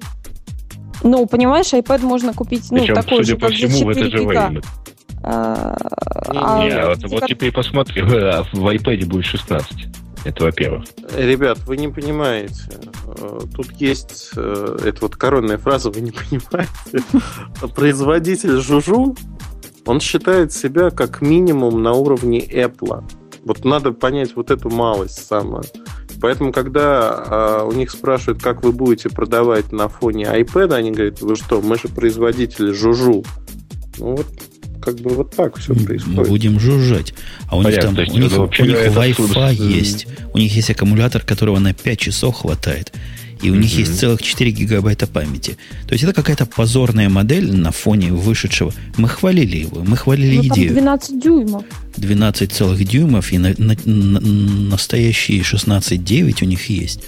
[1.04, 4.10] Ну, понимаешь, iPad можно купить, ну, Причем, такой судя же, по как всему, в это
[4.10, 4.62] же.
[5.22, 5.78] А,
[6.30, 9.88] а, не, вот, вот теперь посмотри, в iPad будет 16.
[10.26, 10.86] Это во-первых.
[11.16, 12.56] Ребят, вы не понимаете.
[13.06, 17.06] Э, тут есть, э, это вот коронная фраза, вы не понимаете.
[17.76, 19.16] Производитель Жужу,
[19.86, 23.04] он считает себя как минимум на уровне Apple.
[23.46, 25.64] Вот надо понять вот эту малость самую.
[26.22, 31.22] Поэтому, когда а, у них спрашивают, как вы будете продавать на фоне iPad, они говорят,
[31.22, 33.24] вы что, мы же производители жужу.
[33.97, 34.28] Ну вот,
[34.82, 36.17] как бы вот так все происходит.
[36.17, 37.13] Мы будем жужжать.
[37.47, 41.22] А у Понятно, них там, у них, у них Wi-Fi есть, у них есть аккумулятор,
[41.22, 42.93] которого на 5 часов хватает
[43.42, 45.58] и у них есть целых 4 гигабайта памяти.
[45.88, 48.74] То есть это какая-то позорная модель на фоне вышедшего.
[48.98, 50.74] Мы хвалили его, мы хвалили ну, идею.
[50.74, 51.64] 12 дюймов.
[51.98, 57.04] 12 целых дюймов, и на, на, на, настоящие 16,9 у них есть.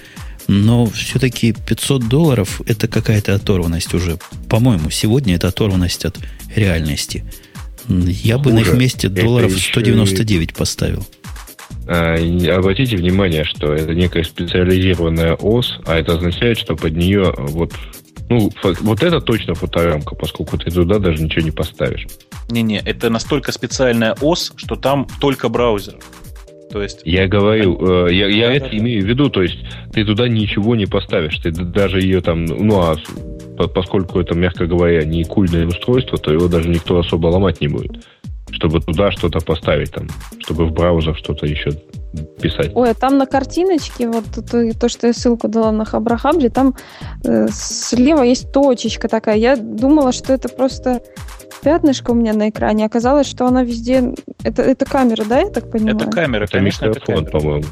[0.48, 4.18] Но все-таки 500 долларов это какая-то оторванность уже.
[4.50, 6.18] По-моему, сегодня это оторванность от
[6.56, 7.24] реальности.
[7.88, 11.06] Я бы на их месте долларов 199 поставил.
[11.94, 12.16] А,
[12.58, 17.74] обратите внимание, что это некая специализированная ОС, а это означает, что под нее вот
[18.30, 22.08] ну, вот это точно фоторамка, поскольку ты туда даже ничего не поставишь.
[22.50, 25.96] Не-не, это настолько специальная ОС, что там только браузер.
[26.72, 27.02] То есть...
[27.04, 29.58] Я говорю, э, я, я это имею в виду, то есть
[29.92, 32.96] ты туда ничего не поставишь, ты даже ее там, ну а
[33.68, 38.02] поскольку это, мягко говоря, не кульное устройство, то его даже никто особо ломать не будет
[38.52, 40.08] чтобы туда что-то поставить, там,
[40.40, 41.72] чтобы в браузер что-то еще
[42.42, 42.72] писать.
[42.76, 46.76] Ой, а там на картиночке, вот то, то что я ссылку дала на Хабрахабре, там
[47.24, 49.38] э, слева есть точечка такая.
[49.38, 51.02] Я думала, что это просто
[51.64, 52.86] пятнышко у меня на экране.
[52.86, 54.14] Оказалось, что она везде...
[54.44, 55.96] Это, это камера, да, я так понимаю?
[55.96, 57.26] Это камера, это конечно, это камера.
[57.26, 57.66] по-моему.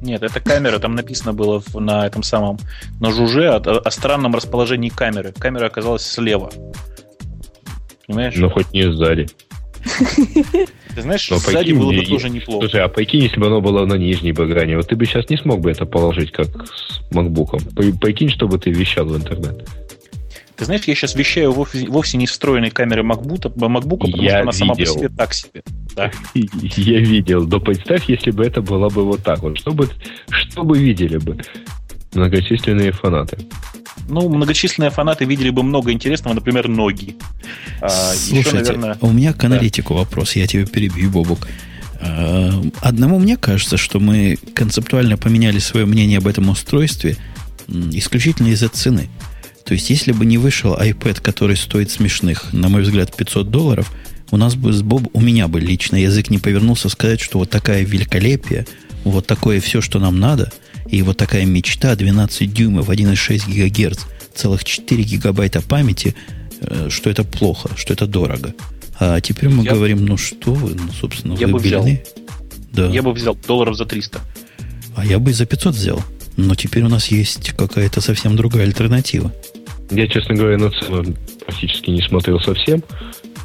[0.00, 2.58] Нет, это камера, там написано было на этом самом,
[3.00, 5.32] на жуже о, о странном расположении камеры.
[5.32, 6.50] Камера оказалась слева.
[8.06, 8.34] Понимаешь?
[8.36, 9.28] Ну, хоть не сзади.
[9.84, 12.66] Ты знаешь, Но сзади было бы тоже неплохо.
[12.66, 15.36] Слушай, а прикинь, если бы оно было на нижней багране, вот ты бы сейчас не
[15.36, 17.60] смог бы это положить, как с макбуком.
[18.00, 19.68] Прикинь, чтобы ты вещал в интернет.
[20.56, 24.40] Ты знаешь, я сейчас вещаю вовсе, вовсе не встроенной камеры MacBook, MacBook потому я что
[24.40, 24.54] она видел.
[24.54, 25.62] сама по себе так себе.
[25.96, 26.10] Да.
[26.34, 27.46] Я видел.
[27.46, 29.58] Но представь, если бы это было бы вот так вот.
[29.58, 29.88] Что бы,
[30.28, 31.38] что бы видели бы
[32.14, 33.38] многочисленные фанаты?
[34.08, 37.16] Ну, многочисленные фанаты видели бы много интересного, например, ноги.
[37.80, 38.98] А, Слушайте, еще, наверное...
[39.00, 40.00] у меня к аналитику да.
[40.00, 41.48] вопрос, я тебя перебью, Бобук.
[42.00, 47.16] А, одному мне кажется, что мы концептуально поменяли свое мнение об этом устройстве
[47.68, 49.08] исключительно из-за цены.
[49.64, 53.90] То есть, если бы не вышел iPad, который стоит смешных, на мой взгляд, 500 долларов,
[54.30, 57.48] у нас бы с Боб, у меня бы лично язык не повернулся сказать, что вот
[57.48, 58.66] такая великолепие,
[59.04, 60.52] вот такое все, что нам надо–
[60.88, 64.04] и вот такая мечта 12 дюймов, 1,6 гигагерц,
[64.34, 66.14] целых 4 гигабайта памяти,
[66.60, 68.54] э, что это плохо, что это дорого.
[68.98, 69.72] А теперь мы я...
[69.72, 71.86] говорим, ну что вы, ну, собственно, я вы бы взял.
[72.72, 72.86] Да.
[72.88, 74.20] Я бы взял долларов за 300.
[74.96, 76.02] А я бы и за 500 взял.
[76.36, 79.32] Но теперь у нас есть какая-то совсем другая альтернатива.
[79.90, 81.14] Я, честно говоря, на цену
[81.46, 82.82] практически не смотрел совсем.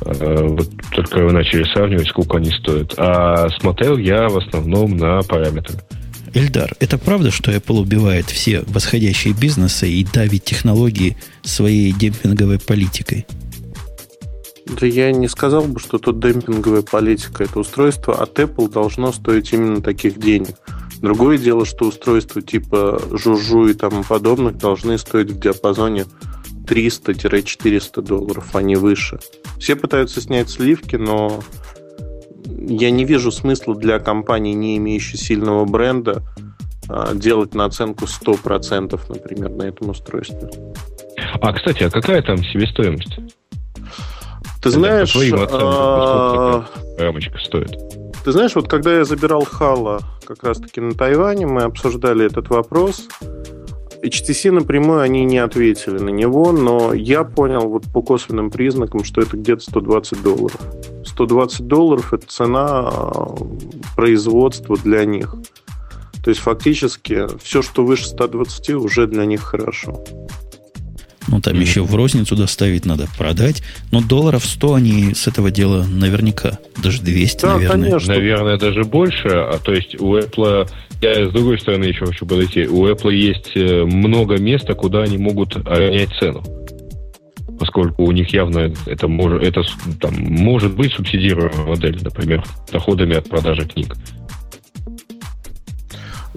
[0.02, 2.94] А, вот только вы начали сравнивать, сколько они стоят.
[2.98, 5.76] А смотрел я в основном на параметры.
[6.34, 13.26] Эльдар, это правда, что Apple убивает все восходящие бизнесы и давит технологии своей демпинговой политикой?
[14.66, 17.44] Да я не сказал бы, что тут демпинговая политика.
[17.44, 20.56] Это устройство от Apple должно стоить именно таких денег.
[21.02, 26.06] Другое дело, что устройства типа Жужу и тому подобных должны стоить в диапазоне
[26.68, 29.20] 300-400 долларов, а не выше.
[29.60, 31.44] Все пытаются снять сливки, но
[32.50, 36.24] я не вижу смысла для компании, не имеющей сильного бренда,
[36.88, 40.50] а, делать наценку 100%, например, на этом устройстве.
[41.42, 43.20] А, кстати, а какая там себестоимость?
[44.62, 45.14] Ты знаешь...
[45.14, 46.66] По твоим оценкам,
[46.98, 47.78] рамочка стоит?
[48.24, 53.08] Ты знаешь, вот когда я забирал Хала как раз-таки на Тайване, мы обсуждали этот вопрос.
[54.04, 59.22] HTC напрямую они не ответили на него, но я понял вот по косвенным признакам, что
[59.22, 60.60] это где-то 120 долларов.
[61.20, 63.26] 120 долларов– это цена э,
[63.96, 65.36] производства для них.
[66.24, 70.02] То есть фактически все, что выше 120, уже для них хорошо.
[71.28, 71.62] Ну, там mm-hmm.
[71.62, 73.62] еще в розницу доставить надо, продать.
[73.92, 76.58] Но долларов 100 они с этого дела наверняка.
[76.82, 77.90] Даже 200, да, наверное.
[77.90, 78.14] Конечно.
[78.14, 79.28] Наверное, даже больше.
[79.28, 80.70] А то есть у Apple,
[81.02, 85.18] я с другой стороны еще хочу подойти, у Apple есть э, много места, куда они
[85.18, 86.44] могут ронять цену
[87.60, 89.64] поскольку у них явно это, может, это
[90.00, 93.96] там, может быть субсидируемая модель, например, доходами от продажи книг.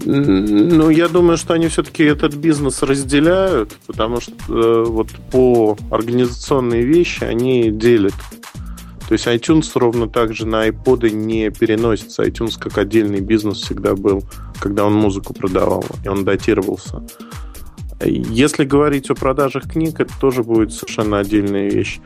[0.05, 6.83] Ну, я думаю, что они все-таки этот бизнес разделяют, потому что э, вот по организационные
[6.83, 8.15] вещи они делят.
[9.07, 12.23] То есть iTunes ровно так же на iPod не переносится.
[12.23, 14.23] iTunes как отдельный бизнес всегда был,
[14.59, 17.03] когда он музыку продавал, и он датировался.
[18.01, 21.99] Если говорить о продажах книг, это тоже будет совершенно отдельная вещь.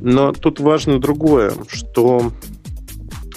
[0.00, 2.32] Но тут важно другое, что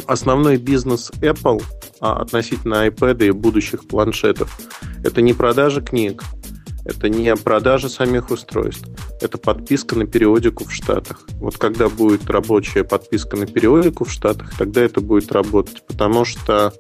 [0.08, 1.62] основной бизнес Apple
[2.00, 4.60] а, относительно iPad и будущих планшетов
[5.04, 6.24] это не продажа книг,
[6.86, 8.88] это не продажа самих устройств,
[9.22, 11.22] это подписка на периодику в Штатах.
[11.40, 16.74] Вот когда будет рабочая подписка на периодику в Штатах, тогда это будет работать, потому что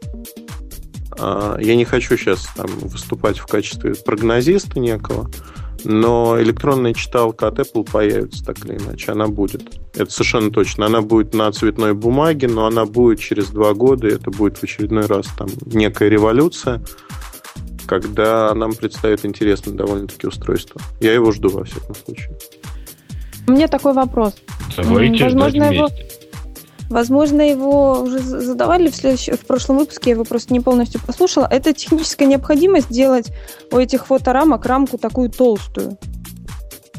[1.18, 5.30] я не хочу сейчас там, выступать в качестве прогнозиста некого,
[5.84, 9.80] но электронная читалка от Apple появится так или иначе, она будет.
[9.94, 10.88] Это совершенно точно.
[10.88, 14.64] Она будет на цветной бумаге, но она будет через два года, и это будет в
[14.64, 16.82] очередной раз там некая революция,
[17.86, 20.82] когда нам представят интересное довольно-таки устройство.
[21.00, 22.36] Я его жду во всяком случае.
[23.48, 24.36] У меня такой вопрос.
[24.76, 25.90] Давайте Возможно, его...
[26.90, 31.48] Возможно, его уже задавали в, следующем, в прошлом выпуске, я его просто не полностью послушала.
[31.50, 33.32] Это техническая необходимость делать
[33.72, 35.98] у этих фоторамок рамку такую толстую.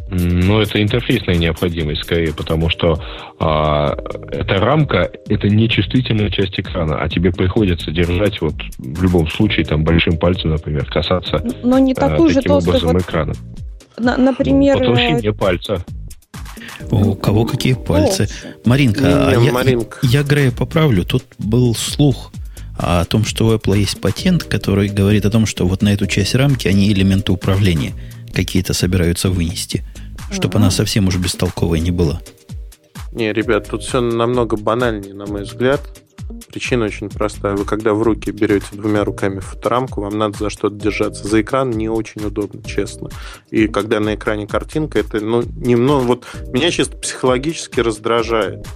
[0.09, 3.03] Ну, это интерфейсная необходимость скорее, потому что
[3.41, 3.97] а,
[4.31, 9.67] эта рамка это не чувствительная часть экрана, а тебе приходится держать вот в любом случае
[9.67, 13.33] там большим пальцем, например, касаться Но не такую а, же таким толстую образом вот, экрана.
[13.99, 15.85] на- например, По э, толщине пальца.
[16.91, 18.29] У кого какие пальцы.
[18.65, 19.99] Маринка, а я, Маринка.
[20.03, 21.05] я Грея поправлю.
[21.05, 22.33] Тут был слух
[22.79, 26.07] о том, что у Apple есть патент, который говорит о том, что вот на эту
[26.07, 27.95] часть рамки они элементы управления
[28.33, 29.85] какие-то собираются вынести,
[30.31, 32.21] чтобы она совсем уж бестолковой не была.
[33.13, 35.81] Не, ребят, тут все намного банальнее, на мой взгляд.
[36.57, 37.55] Причина очень простая.
[37.55, 41.29] Вы когда в руки берете двумя руками фоторамку, вам надо за что-то держаться.
[41.29, 43.11] За экран не очень удобно, честно.
[43.51, 46.05] И когда на экране картинка, это, ну, немного...
[46.05, 48.67] Вот меня чисто психологически раздражает,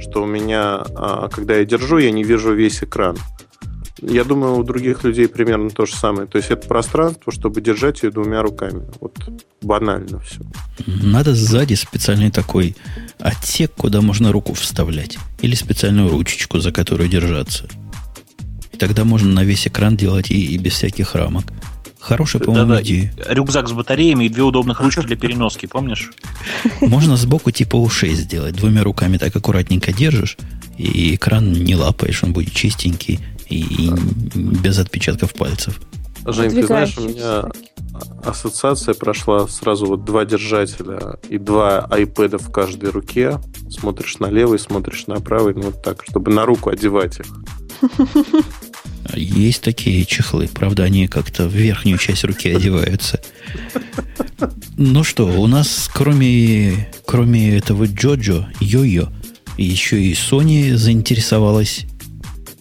[0.00, 3.16] что у меня, а, когда я держу, я не вижу весь экран.
[4.00, 6.28] Я думаю, у других людей примерно то же самое.
[6.28, 8.84] То есть это пространство, чтобы держать ее двумя руками.
[9.00, 9.16] Вот
[9.60, 10.40] банально все.
[10.86, 12.76] Надо сзади специальный такой
[13.18, 15.18] отсек, куда можно руку вставлять.
[15.40, 17.68] Или специальную ручечку, за которую держаться.
[18.72, 21.44] И тогда можно на весь экран делать и, и без всяких рамок.
[21.98, 23.12] Хорошая, по-моему, Да-да, идея.
[23.28, 26.12] Рюкзак с батареями и две удобных ручки для переноски, помнишь?
[26.80, 28.54] Можно сбоку типа ушей сделать.
[28.54, 30.38] Двумя руками так аккуратненько держишь,
[30.78, 33.18] и экран не лапаешь, он будет чистенький
[33.48, 33.90] и, и
[34.34, 35.80] без отпечатков пальцев.
[36.26, 37.44] Жень, ты знаешь, у меня
[38.22, 43.40] ассоциация прошла сразу вот два держателя и два айпэда в каждой руке.
[43.70, 47.26] Смотришь на левый, смотришь на правый, ну вот так, чтобы на руку одевать их.
[49.14, 53.20] Есть такие чехлы, правда, они как-то в верхнюю часть руки одеваются.
[54.76, 59.08] Ну что, у нас кроме, кроме этого Джоджо, Йо-Йо,
[59.56, 61.86] еще и Sony заинтересовалась,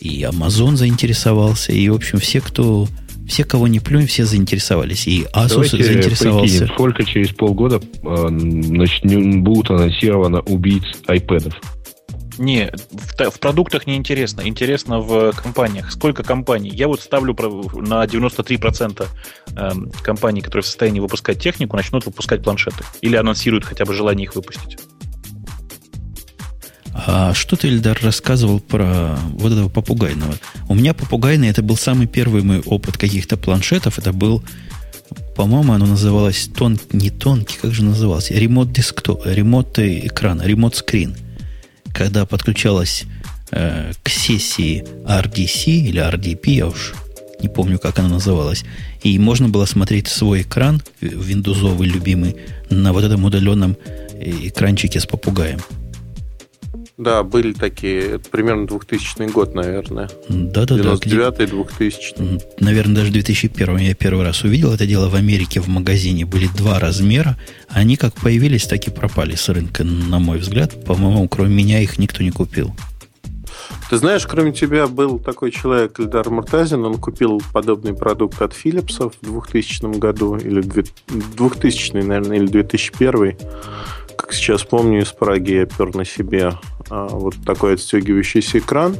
[0.07, 2.87] и Amazon заинтересовался, и, в общем, все, кто...
[3.27, 5.05] Все, кого не плюнь, все заинтересовались.
[5.05, 6.43] И Asus Давайте заинтересовался.
[6.43, 11.53] прикинем, сколько через полгода э, начнем- будут анонсировано убийц айпэдов.
[12.37, 14.47] Не, в, в продуктах не интересно.
[14.47, 15.91] Интересно в компаниях.
[15.91, 16.69] Сколько компаний?
[16.69, 17.35] Я вот ставлю
[17.81, 19.05] на 93%
[19.55, 22.83] эм, компаний, которые в состоянии выпускать технику, начнут выпускать планшеты.
[23.01, 24.77] Или анонсируют хотя бы желание их выпустить.
[27.05, 30.35] А что ты, Ильдар, рассказывал про вот этого попугайного?
[30.67, 33.99] У меня попугайный, это был самый первый мой опыт каких-то планшетов.
[33.99, 34.43] Это был,
[35.35, 38.33] по-моему, оно называлось тон, не тонкий, как же назывался?
[38.33, 41.15] Ремонт десктоп, ремонт экрана, ремонт скрин.
[41.93, 43.03] Когда подключалась
[43.51, 46.95] э, к сессии RDC или RDP, я уж
[47.39, 48.65] не помню, как она называлась.
[49.03, 52.37] И можно было смотреть свой экран, э, виндузовый любимый,
[52.71, 53.77] на вот этом удаленном
[54.15, 55.59] э, экранчике с попугаем.
[56.97, 60.09] Да, были такие, это примерно 2000 год, наверное.
[60.29, 60.95] Да-да-да.
[60.95, 65.13] где- 99 2000 М, Наверное, даже в 2001 я первый раз увидел это дело в
[65.13, 66.25] Америке в магазине.
[66.25, 67.37] Были два размера.
[67.69, 70.83] Они как появились, так и пропали с рынка, на мой взгляд.
[70.85, 72.73] По-моему, кроме меня их никто не купил.
[73.89, 78.99] Ты знаешь, кроме тебя был такой человек, Эльдар Муртазин, он купил подобный продукт от Philips
[78.99, 80.83] в 2000 году, или две-
[81.37, 83.35] 2000, наверное, или 2001.
[84.18, 86.53] Как сейчас помню, из Праги я пер на себе
[86.89, 88.95] а, вот такой отстегивающийся экран.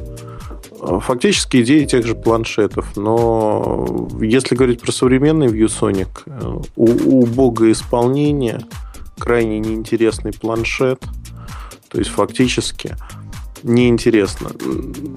[0.80, 8.60] А, Фактически идеи тех же планшетов, но если говорить про современный ViewSonic, э, убогое исполнение,
[9.18, 11.02] крайне неинтересный планшет,
[11.88, 12.96] то есть фактически
[13.62, 14.50] неинтересно.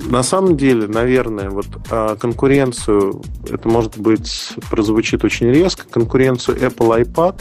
[0.10, 7.04] На самом деле, наверное, вот а, конкуренцию, это может быть прозвучит очень резко, конкуренцию Apple
[7.04, 7.40] iPad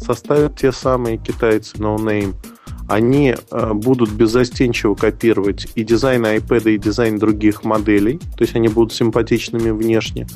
[0.00, 2.34] составят те самые китайцы No Name.
[2.88, 8.68] Они а, будут беззастенчиво копировать и дизайн iPad, и дизайн других моделей, то есть они
[8.68, 10.26] будут симпатичными внешне.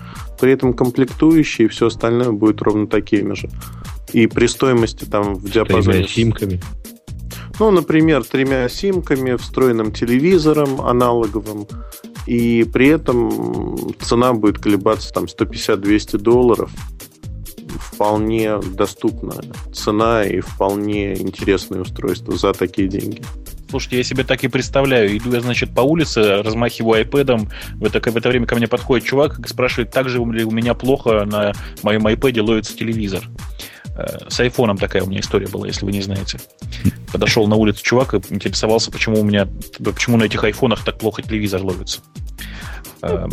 [0.41, 3.49] При этом комплектующие и все остальное будет ровно такими же.
[4.13, 5.99] И при стоимости там в диапазоне...
[5.99, 6.61] Тремя симками.
[7.61, 11.67] Ну, например, тремя симками, встроенным телевизором аналоговым,
[12.27, 16.71] и при этом цена будет колебаться там 150-200 долларов.
[17.81, 23.23] Вполне доступная цена и вполне интересное устройство за такие деньги.
[23.71, 25.17] Слушайте, я себе так и представляю.
[25.17, 27.49] Иду я, значит, по улице, размахиваю айпэдом.
[27.75, 30.51] В это, в это время ко мне подходит чувак и спрашивает, так же ли у
[30.51, 31.53] меня плохо на
[31.83, 33.23] моем айпэде ловится телевизор.
[33.97, 36.41] Э, С айфоном такая у меня история была, если вы не знаете.
[37.13, 39.47] Подошел на улицу чувак и интересовался, почему у меня,
[39.85, 42.01] почему на этих айфонах так плохо телевизор ловится.
[43.03, 43.27] Э,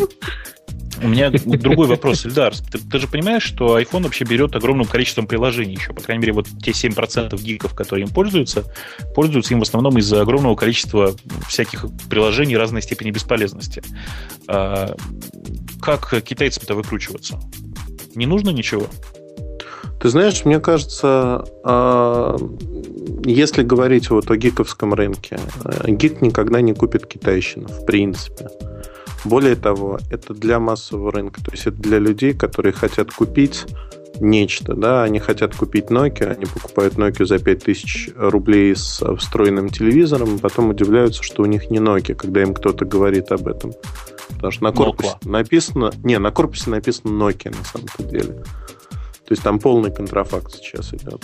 [1.02, 2.54] У меня другой вопрос, Ильдар.
[2.56, 5.92] Ты, ты же понимаешь, что iPhone вообще берет огромным количеством приложений еще.
[5.92, 8.64] По крайней мере, вот те 7% гиков, которые им пользуются,
[9.14, 11.14] пользуются им в основном из-за огромного количества
[11.48, 13.82] всяких приложений разной степени бесполезности.
[14.48, 14.94] А,
[15.80, 17.40] как китайцам-то выкручиваться?
[18.14, 18.88] Не нужно ничего?
[20.00, 22.36] Ты знаешь, мне кажется, а,
[23.24, 28.48] если говорить вот о гиковском рынке, э, гик никогда не купит китайщину, в принципе.
[29.24, 33.66] Более того, это для массового рынка, то есть это для людей, которые хотят купить
[34.20, 40.36] нечто, да, они хотят купить Nokia, они покупают Nokia за 5000 рублей с встроенным телевизором,
[40.36, 43.72] и потом удивляются, что у них не Nokia, когда им кто-то говорит об этом.
[44.28, 45.30] Потому что на корпусе Nokia.
[45.30, 45.92] написано...
[46.04, 48.34] Не, на корпусе написано Nokia на самом-то деле.
[49.28, 51.22] То есть там полный контрафакт сейчас идет.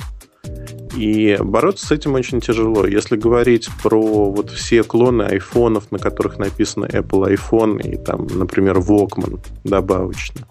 [0.97, 2.87] И бороться с этим очень тяжело.
[2.87, 8.79] Если говорить про вот все клоны айфонов, на которых написано Apple iPhone и там, например,
[8.79, 10.43] Walkman добавочно,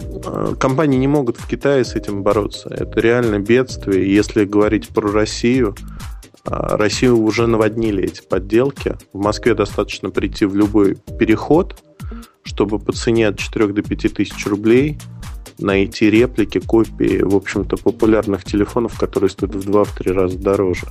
[0.00, 2.68] э, компании не могут в Китае с этим бороться.
[2.70, 4.14] Это реально бедствие.
[4.14, 5.74] Если говорить про Россию,
[6.44, 8.96] э, Россию уже наводнили эти подделки.
[9.12, 11.82] В Москве достаточно прийти в любой переход,
[12.44, 14.98] чтобы по цене от 4 до 5 тысяч рублей
[15.58, 20.86] найти реплики, копии, в общем-то, популярных телефонов, которые стоят в 2-3 раза дороже.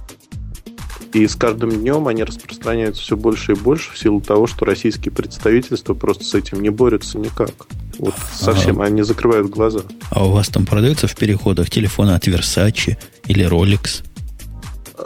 [1.13, 5.11] И с каждым днем они распространяются все больше и больше в силу того, что российские
[5.11, 7.51] представительства просто с этим не борются никак.
[7.99, 9.81] Вот совсем, а, они закрывают глаза.
[10.09, 12.97] А у вас там продаются в переходах телефоны от Versace
[13.27, 14.03] или Rolex?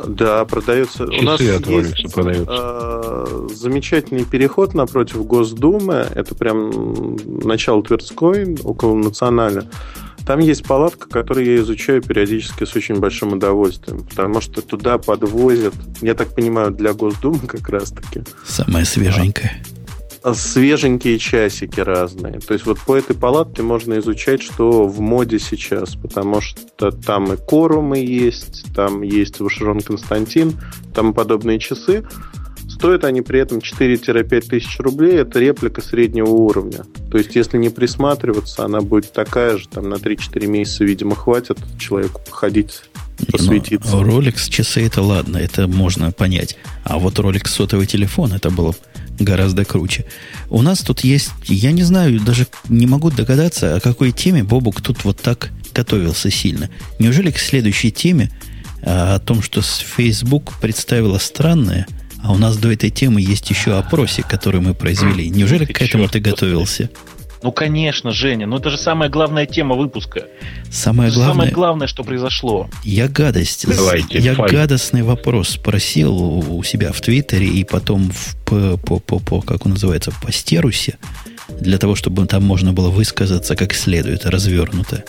[0.08, 1.08] Да, продается.
[1.08, 3.26] Часы у нас есть продаются.
[3.28, 6.08] Э, замечательный переход напротив Госдумы.
[6.14, 9.66] Это прям начало Тверской, около Националя.
[10.26, 15.76] Там есть палатка, которую я изучаю периодически с очень большим удовольствием, потому что туда подвозят,
[16.02, 18.24] я так понимаю, для Госдумы как раз-таки.
[18.46, 19.62] Самое свеженькое
[20.34, 22.40] свеженькие часики разные.
[22.40, 27.34] То есть вот по этой палатке можно изучать, что в моде сейчас, потому что там
[27.34, 30.60] и Корумы есть, там есть Вашерон Константин,
[30.94, 32.06] там подобные часы.
[32.68, 35.18] Стоят они при этом 4-5 тысяч рублей.
[35.20, 36.84] Это реплика среднего уровня.
[37.12, 39.68] То есть, если не присматриваться, она будет такая же.
[39.70, 42.82] Там на 3-4 месяца, видимо, хватит человеку походить
[43.32, 43.96] посветиться.
[43.96, 46.58] Ну, Rolex часы это ладно, это можно понять.
[46.84, 48.76] А вот Rolex сотовый телефон, это было
[49.20, 50.06] гораздо круче.
[50.50, 54.82] У нас тут есть, я не знаю, даже не могу догадаться, о какой теме Бобук
[54.82, 56.70] тут вот так готовился сильно.
[57.00, 58.32] Неужели к следующей теме
[58.82, 61.88] а, о том, что Facebook представила странное,
[62.24, 65.30] а у нас до этой темы есть еще опросик, который мы произвели.
[65.30, 66.90] Неужели к этому ты готовился?
[67.46, 70.24] Ну, конечно, Женя, ну это же самая главная тема выпуска.
[70.72, 72.68] Самое главное, самое главное, что произошло.
[72.84, 73.68] Я гадость.
[73.68, 74.52] Давайте, я файт.
[74.52, 79.42] гадостный вопрос спросил у, у себя в Твиттере и потом в, по, по, по, по,
[79.42, 80.98] как он называется, в постерусе,
[81.48, 85.04] для того, чтобы там можно было высказаться как следует, развернуто.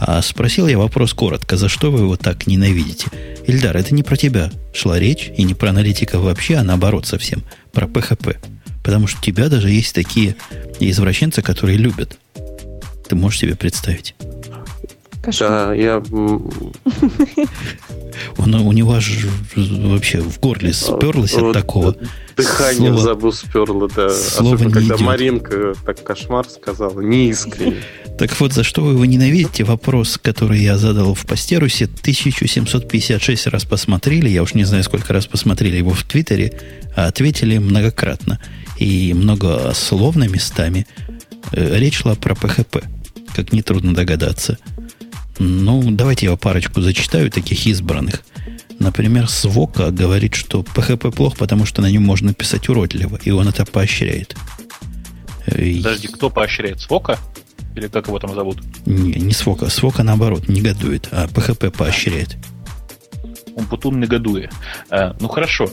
[0.00, 3.06] А спросил я вопрос коротко, за что вы его так ненавидите?
[3.46, 7.44] Ильдар, это не про тебя шла речь, и не про аналитиков вообще, а наоборот совсем,
[7.70, 8.38] про ПХП.
[8.90, 10.34] Потому что у тебя даже есть такие
[10.80, 12.18] извращенцы, которые любят.
[13.08, 14.16] Ты можешь себе представить?
[15.38, 16.02] Да, я...
[18.36, 21.94] Он, у него аж вообще в горле сперлось от такого.
[22.36, 23.00] Дыхание Слово...
[23.00, 24.10] забыл сперло, да.
[24.10, 25.06] Слово Особенно, когда идет.
[25.06, 27.76] Маринка так кошмар сказала, неискренне.
[28.18, 29.62] Так вот, за что вы его ненавидите?
[29.62, 35.26] Вопрос, который я задал в постерусе, 1756 раз посмотрели, я уж не знаю, сколько раз
[35.26, 36.58] посмотрели его в Твиттере,
[36.96, 38.40] а ответили многократно
[38.80, 40.86] и многословно местами.
[41.52, 42.78] Э, речь шла про ПХП,
[43.34, 44.58] как нетрудно догадаться.
[45.38, 48.22] Ну, давайте я парочку зачитаю, таких избранных.
[48.78, 53.48] Например, Свока говорит, что PHP плох, потому что на нем можно писать уродливо, и он
[53.48, 54.34] это поощряет.
[55.46, 56.80] Э, Подожди, кто поощряет?
[56.80, 57.18] Свока?
[57.76, 58.58] Или как его там зовут?
[58.86, 59.68] Не, не Свока.
[59.68, 62.38] Свока, наоборот, негодует, а PHP поощряет.
[63.54, 64.50] Умпутун негодуя.
[64.90, 65.70] А, ну хорошо.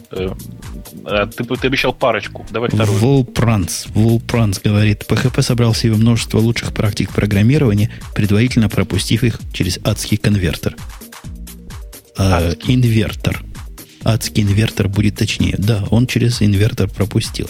[1.05, 2.45] А, ты, ты обещал парочку.
[2.49, 2.97] Давай вторую.
[2.99, 3.85] Волпранц.
[3.87, 10.75] Волпранц говорит, PHP собрал себе множество лучших практик программирования, предварительно пропустив их через адский конвертер.
[12.17, 13.43] А, инвертор.
[14.03, 15.55] Адский инвертор будет точнее.
[15.57, 17.49] Да, он через инвертор пропустил.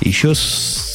[0.00, 0.34] Еще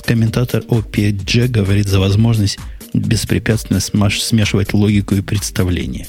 [0.06, 2.58] комментатор OPG говорит за возможность
[2.94, 6.08] беспрепятственно смешивать логику и представление.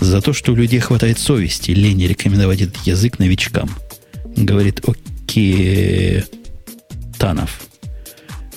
[0.00, 3.70] За то, что у людей хватает совести, лень рекомендовать этот язык новичкам.
[4.36, 6.24] Говорит Окей
[7.18, 7.60] Танов.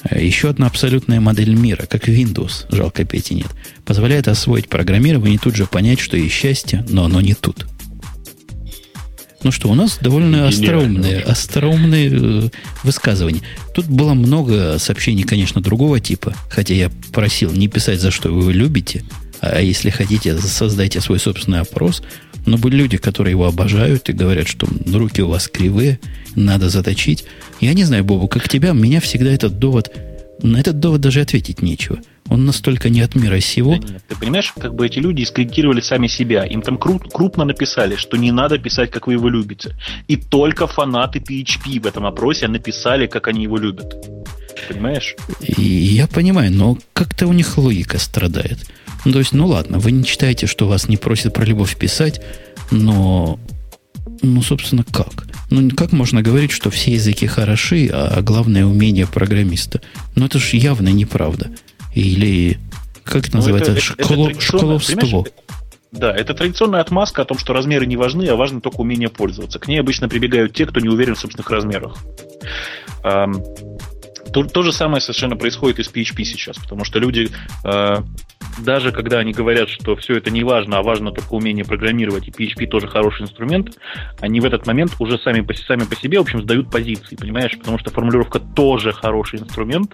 [0.09, 3.49] Еще одна абсолютная модель мира, как Windows, жалко Пети нет,
[3.85, 7.67] позволяет освоить программирование и тут же понять, что есть счастье, но оно не тут.
[9.43, 12.49] Ну что, у нас довольно остроумные, остроумные э,
[12.83, 13.41] высказывания.
[13.73, 18.53] Тут было много сообщений, конечно, другого типа, хотя я просил не писать, за что вы
[18.53, 19.03] любите,
[19.41, 22.03] а если хотите, создайте свой собственный опрос.
[22.45, 25.99] Но были люди, которые его обожают и говорят, что руки у вас кривые,
[26.35, 27.25] надо заточить.
[27.59, 29.91] Я не знаю, Бобу, как тебя, меня всегда этот довод...
[30.43, 31.99] На этот довод даже ответить нечего.
[32.27, 33.75] Он настолько не от мира сего.
[33.75, 36.45] Да нет, ты понимаешь, как бы эти люди скорректировали сами себя.
[36.45, 39.75] Им там круп, крупно написали, что не надо писать, как вы его любите.
[40.07, 43.93] И только фанаты PHP в этом опросе написали, как они его любят.
[44.67, 45.15] Понимаешь?
[45.41, 48.59] И я понимаю, но как-то у них логика страдает.
[49.05, 52.21] Ну, то есть, ну ладно, вы не читаете, что вас не просят про любовь писать,
[52.69, 53.39] но,
[54.21, 55.25] ну, собственно, как?
[55.49, 59.81] Ну, как можно говорить, что все языки хороши, а главное умение программиста?
[60.15, 61.51] Ну, это же явно неправда.
[61.93, 62.59] Или,
[63.03, 65.25] как это ну, называется, это, Школо, это школовство.
[65.91, 69.59] Да, это традиционная отмазка о том, что размеры не важны, а важно только умение пользоваться.
[69.59, 71.97] К ней обычно прибегают те, кто не уверен в собственных размерах.
[74.33, 77.29] То, то же самое совершенно происходит и с PHP сейчас, потому что люди,
[77.63, 77.97] э,
[78.59, 82.31] даже когда они говорят, что все это не важно, а важно только умение программировать, и
[82.31, 83.77] PHP тоже хороший инструмент,
[84.19, 87.57] они в этот момент уже сами сами по себе, в общем, сдают позиции, понимаешь?
[87.57, 89.93] Потому что формулировка тоже хороший инструмент,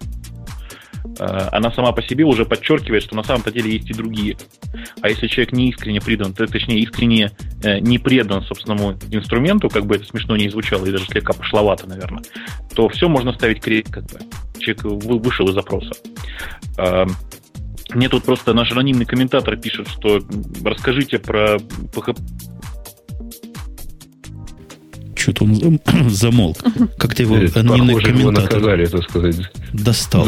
[1.51, 4.37] она сама по себе уже подчеркивает, что на самом-то деле есть и другие.
[5.01, 7.31] А если человек не искренне предан, то, точнее, искренне
[7.63, 11.87] э, не предан собственному инструменту, как бы это смешно не звучало, и даже слегка пошловато,
[11.87, 12.23] наверное,
[12.75, 14.19] то все можно ставить крест, как бы.
[14.59, 14.83] Человек
[15.23, 15.93] вышел из запроса.
[16.77, 17.05] Э,
[17.93, 20.19] мне тут просто наш анонимный комментатор пишет, что
[20.63, 21.57] расскажите про
[25.17, 26.57] что-то он замолк.
[26.97, 28.43] Как-то его анонимный комментатор...
[28.43, 29.35] наказали, так сказать.
[29.73, 30.25] Достал.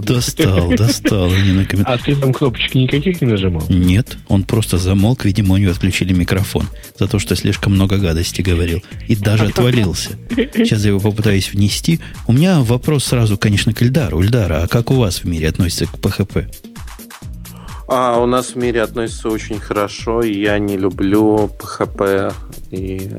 [0.00, 2.00] Достал, достал анонимный комментатор.
[2.00, 3.64] А ты там кнопочки никаких не нажимал?
[3.68, 5.24] Нет, он просто замолк.
[5.24, 6.66] Видимо, у него отключили микрофон
[6.98, 8.82] за то, что слишком много гадости говорил.
[9.06, 10.10] И даже отвалился.
[10.30, 12.00] Сейчас я его попытаюсь внести.
[12.26, 14.22] У меня вопрос сразу, конечно, к Ильдару.
[14.22, 16.46] Ильдара, а как у вас в мире относится к PHP?
[17.88, 20.22] А у нас в мире относится очень хорошо.
[20.22, 22.34] Я не люблю PHP.
[22.70, 23.10] И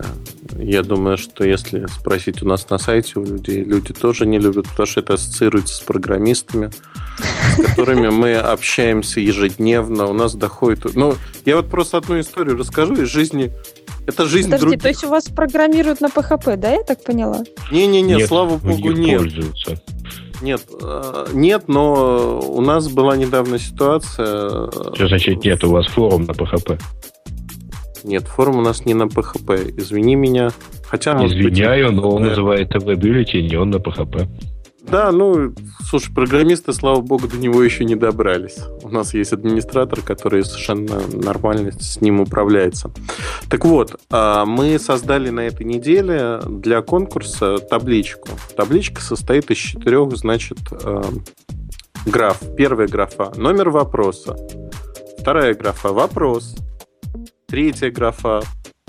[0.59, 4.67] я думаю, что если спросить у нас на сайте у людей, люди тоже не любят,
[4.67, 6.69] потому что это ассоциируется с программистами,
[7.57, 10.05] с которыми мы общаемся ежедневно.
[10.05, 10.95] У нас доходит...
[10.95, 11.15] Ну,
[11.45, 13.51] я вот просто одну историю расскажу из жизни
[14.09, 14.81] это жизнь Подожди, других.
[14.81, 17.43] то есть у вас программируют на PHP, да, я так поняла?
[17.71, 19.19] Не-не-не, слава богу, нет.
[19.19, 19.79] Пользуются.
[20.41, 24.69] Нет, э, нет, но у нас была недавно ситуация...
[24.93, 25.63] Что значит нет?
[25.63, 26.79] У вас форум на PHP?
[28.03, 29.73] Нет, форум у нас не на PHP.
[29.77, 30.51] Извини меня.
[30.87, 34.27] Хотя, Извиняю, быть, но он называет ТВ-бюллетень, и он на PHP.
[34.81, 35.53] Да, ну,
[35.83, 38.57] слушай, программисты, слава богу, до него еще не добрались.
[38.81, 42.91] У нас есть администратор, который совершенно нормально с ним управляется.
[43.49, 48.29] Так вот, а, мы создали на этой неделе для конкурса табличку.
[48.55, 51.03] Табличка состоит из четырех, значит, а,
[52.05, 52.39] граф.
[52.57, 54.35] Первая графа– номер вопроса.
[55.19, 56.55] Вторая графа– вопрос.
[57.47, 58.41] Третья графа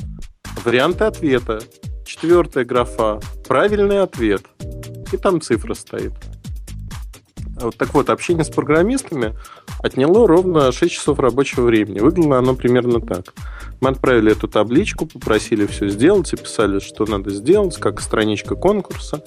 [0.65, 1.61] –варианты ответа.
[2.07, 4.43] Четвертая графа– правильный ответ–
[5.13, 6.13] и там цифра стоит.
[7.61, 9.37] Вот так вот, общение с программистами
[9.83, 12.01] отняло ровно 6 часов рабочего времени.
[12.01, 13.35] Выглядело оно примерно так.
[13.81, 19.23] Мы отправили эту табличку, попросили все сделать, описали, что надо сделать, как страничка конкурса.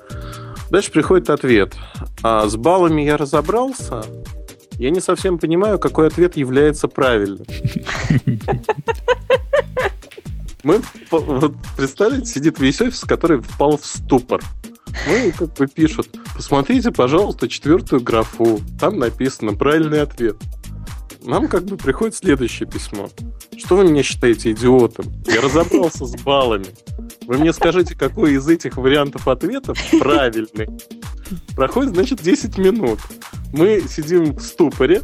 [0.70, 1.76] Дальше приходит ответ.
[2.24, 4.04] А с баллами я разобрался.
[4.78, 7.46] Я не совсем понимаю, какой ответ является правильным.
[10.64, 10.82] Мы,
[11.12, 14.42] вот, представляете, сидит весь офис, который впал в ступор.
[15.08, 18.60] Ну и как бы пишут, посмотрите, пожалуйста, четвертую графу.
[18.80, 20.38] Там написано правильный ответ.
[21.24, 23.10] Нам как бы приходит следующее письмо.
[23.58, 25.06] Что вы меня считаете идиотом?
[25.26, 26.68] Я разобрался с баллами.
[27.26, 30.68] Вы мне скажите, какой из этих вариантов ответов правильный.
[31.56, 33.00] Проходит, значит, 10 минут.
[33.54, 35.02] Мы сидим в ступоре,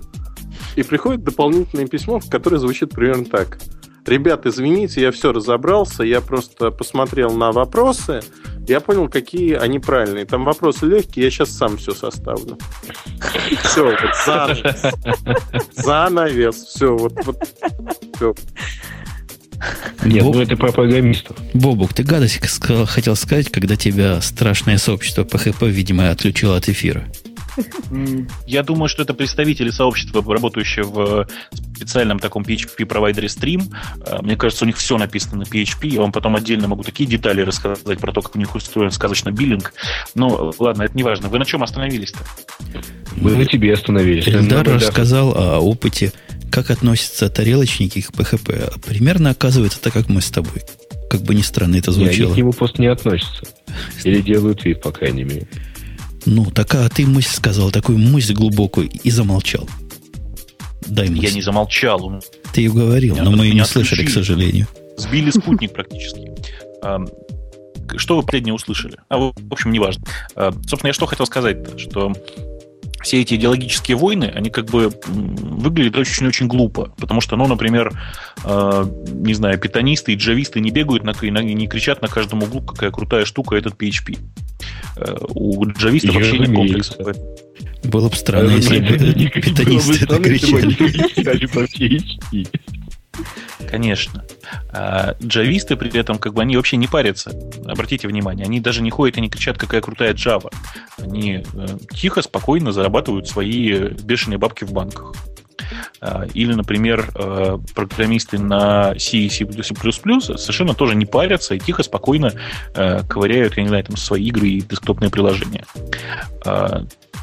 [0.76, 3.60] и приходит дополнительное письмо, которое звучит примерно так.
[4.06, 8.22] Ребят, извините, я все разобрался, я просто посмотрел на вопросы,
[8.68, 10.26] я понял, какие они правильные.
[10.26, 12.58] Там вопросы легкие, я сейчас сам все составлю.
[13.64, 14.94] Все, вот занавес.
[15.74, 16.56] Занавес.
[16.56, 17.38] Все, вот, вот.
[18.16, 18.36] Все.
[20.06, 20.36] Нет, Боб...
[20.36, 21.36] ну это про программистов.
[21.54, 22.40] Бобук, ты гадость
[22.88, 27.06] хотел сказать, когда тебя страшное сообщество PHP, видимо, отключило от эфира.
[28.46, 31.28] Я думаю, что это представители сообщества, работающие в
[31.76, 33.74] специальном таком PHP-провайдере Stream.
[34.06, 35.88] Э, мне кажется, у них все написано на PHP.
[35.88, 39.32] Я вам потом отдельно могу такие детали рассказать про то, как у них устроен сказочно
[39.32, 39.74] биллинг.
[40.16, 41.30] Но ладно, это не важно.
[41.30, 42.20] Вы на чем остановились-то?
[43.16, 44.28] Мы на тебе остановились.
[44.28, 46.12] Эльдар рассказал о опыте,
[46.52, 48.80] как относятся тарелочники к PHP.
[48.86, 50.64] Примерно оказывается так, как мы с тобой.
[51.10, 52.28] Как бы ни странно это звучало.
[52.28, 53.44] Они к нему просто не относятся.
[54.04, 55.48] Или делают вид, по крайней мере.
[56.26, 59.68] Ну, такая ты мысль сказал, такую мысль глубокую и замолчал.
[60.88, 61.26] Дай мысль.
[61.26, 62.22] Я не замолчал.
[62.54, 64.68] Ты ее говорил, но мы ее не слышали, к сожалению.
[64.98, 66.32] Сбили спутник практически.
[67.98, 68.98] Что вы последнее услышали?
[69.10, 70.04] А, в общем, неважно.
[70.36, 72.14] Собственно, я что хотел сказать-то, что
[73.02, 76.94] все эти идеологические войны, они как бы выглядят очень-очень глупо.
[76.98, 77.92] Потому что, ну, например,
[78.44, 82.62] э, не знаю, питонисты и джависты не бегают на, и не кричат на каждом углу,
[82.62, 84.18] какая крутая штука этот PHP.
[84.98, 86.96] Э, у джавистов вообще нет комплекса.
[87.84, 88.98] Было бы странно, если бы
[89.42, 90.76] питонисты это кричали.
[93.70, 94.26] Конечно.
[94.72, 97.32] А джависты при этом, как бы, они вообще не парятся.
[97.66, 100.52] Обратите внимание, они даже не ходят и не кричат, какая крутая Java.
[100.98, 105.14] Они э, тихо, спокойно зарабатывают свои бешеные бабки в банках.
[106.02, 111.84] А, или, например, э, программисты на C и C++ совершенно тоже не парятся и тихо,
[111.84, 112.34] спокойно
[112.74, 115.66] э, ковыряют, я не знаю, там свои игры и десктопные приложения.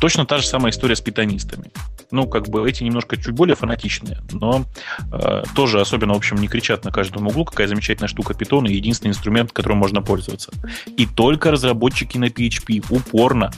[0.01, 1.71] Точно та же самая история с питанистами
[2.11, 4.65] ну, как бы эти немножко чуть более фанатичные, но
[5.13, 8.75] э, тоже особенно, в общем, не кричат на каждом углу, какая замечательная штука питона и
[8.75, 10.53] единственный инструмент, которым можно пользоваться.
[10.97, 13.53] И только разработчики на PHP упорно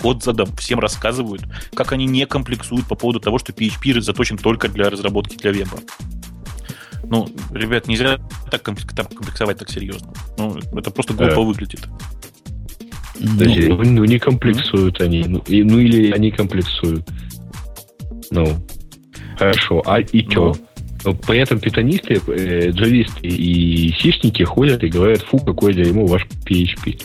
[0.00, 1.42] код задам, всем рассказывают,
[1.74, 5.78] как они не комплексуют по поводу того, что PHP заточен только для разработки для веба.
[7.04, 8.18] Ну, ребят, нельзя
[8.50, 10.12] так комплексовать так серьезно.
[10.36, 11.40] Ну, это просто глупо да.
[11.40, 11.88] выглядит.
[13.20, 15.24] Ну, ну, не комплексуют они.
[15.26, 17.08] Ну, и, ну или они комплексуют.
[18.30, 18.46] Ну,
[19.36, 19.82] хорошо.
[19.86, 20.54] А и что?
[21.04, 26.06] Но ну, при этом питонисты, э, джависты и сишники ходят и говорят, фу, какой дерьмо
[26.06, 27.00] ваш PHP.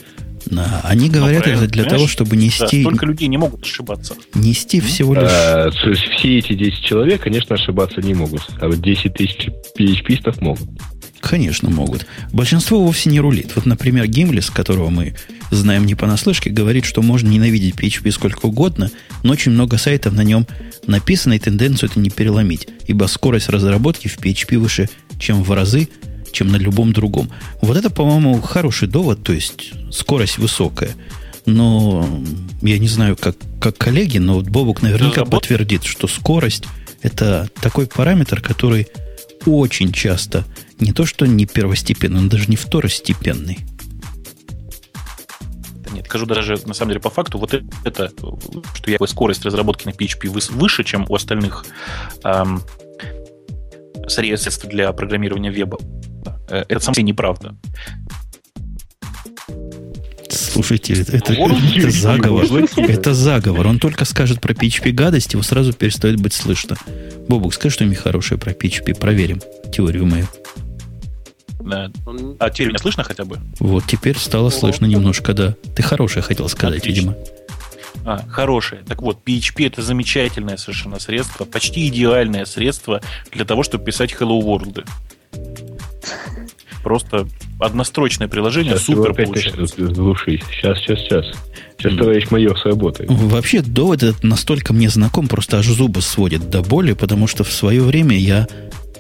[0.55, 2.83] Да, они говорят это для того, чтобы нести...
[2.83, 4.15] Да, столько людей не могут ошибаться.
[4.33, 5.29] Нести всего лишь...
[5.29, 8.41] А, все эти 10 человек, конечно, ошибаться не могут.
[8.59, 10.69] А вот 10 тысяч PHP-стов могут.
[11.23, 12.05] Конечно, могут.
[12.33, 13.53] Большинство вовсе не рулит.
[13.55, 15.15] Вот, например, Гимлис, которого мы
[15.51, 18.91] знаем не понаслышке, говорит, что можно ненавидеть PHP сколько угодно,
[19.23, 20.45] но очень много сайтов на нем
[20.85, 25.87] написано, и тенденцию это не переломить, ибо скорость разработки в PHP выше, чем в разы,
[26.33, 27.31] чем на любом другом.
[27.61, 30.91] Вот это, по-моему, хороший довод, то есть скорость высокая.
[31.45, 32.05] Но
[32.61, 36.65] я не знаю, как, как коллеги, но вот Бобук наверняка подтвердит, что скорость
[37.01, 38.87] это такой параметр, который
[39.45, 40.45] очень часто
[40.79, 43.59] не то, что не первостепенный, он даже не второстепенный.
[45.91, 47.53] Нет, скажу даже на самом деле по факту, вот
[47.83, 48.11] это,
[48.73, 51.65] что я скорость разработки на PHP выше, чем у остальных
[52.23, 52.63] эм,
[54.07, 55.77] средств для программирования веба.
[56.47, 57.55] Э, это самое неправда.
[60.29, 62.45] Слушайте, это, это, это заговор.
[62.77, 63.67] Это заговор.
[63.67, 66.75] Он только скажет про PHP гадость, его сразу перестает быть слышно.
[67.27, 68.99] Бобук, скажи что-нибудь хорошее про PHP.
[68.99, 69.41] Проверим
[69.71, 70.27] теорию мою.
[71.59, 71.91] Да.
[72.39, 73.39] А теперь меня слышно хотя бы?
[73.59, 75.55] Вот, теперь стало слышно немножко, да.
[75.75, 77.11] Ты хорошее хотел сказать, Отлично.
[77.11, 77.15] видимо.
[78.05, 78.83] А, хорошее.
[78.87, 83.01] Так вот, PHP это замечательное совершенно средство, почти идеальное средство
[83.31, 84.85] для того, чтобы писать Hello World.
[86.83, 87.27] Просто
[87.59, 89.15] однострочное приложение сейчас супер.
[89.93, 91.25] Слушай, сейчас, сейчас, сейчас.
[91.77, 93.09] Сейчас, товарищ майор, сработает.
[93.09, 97.51] Вообще, довод этот настолько мне знаком, просто аж зубы сводит до боли, потому что в
[97.51, 98.47] свое время я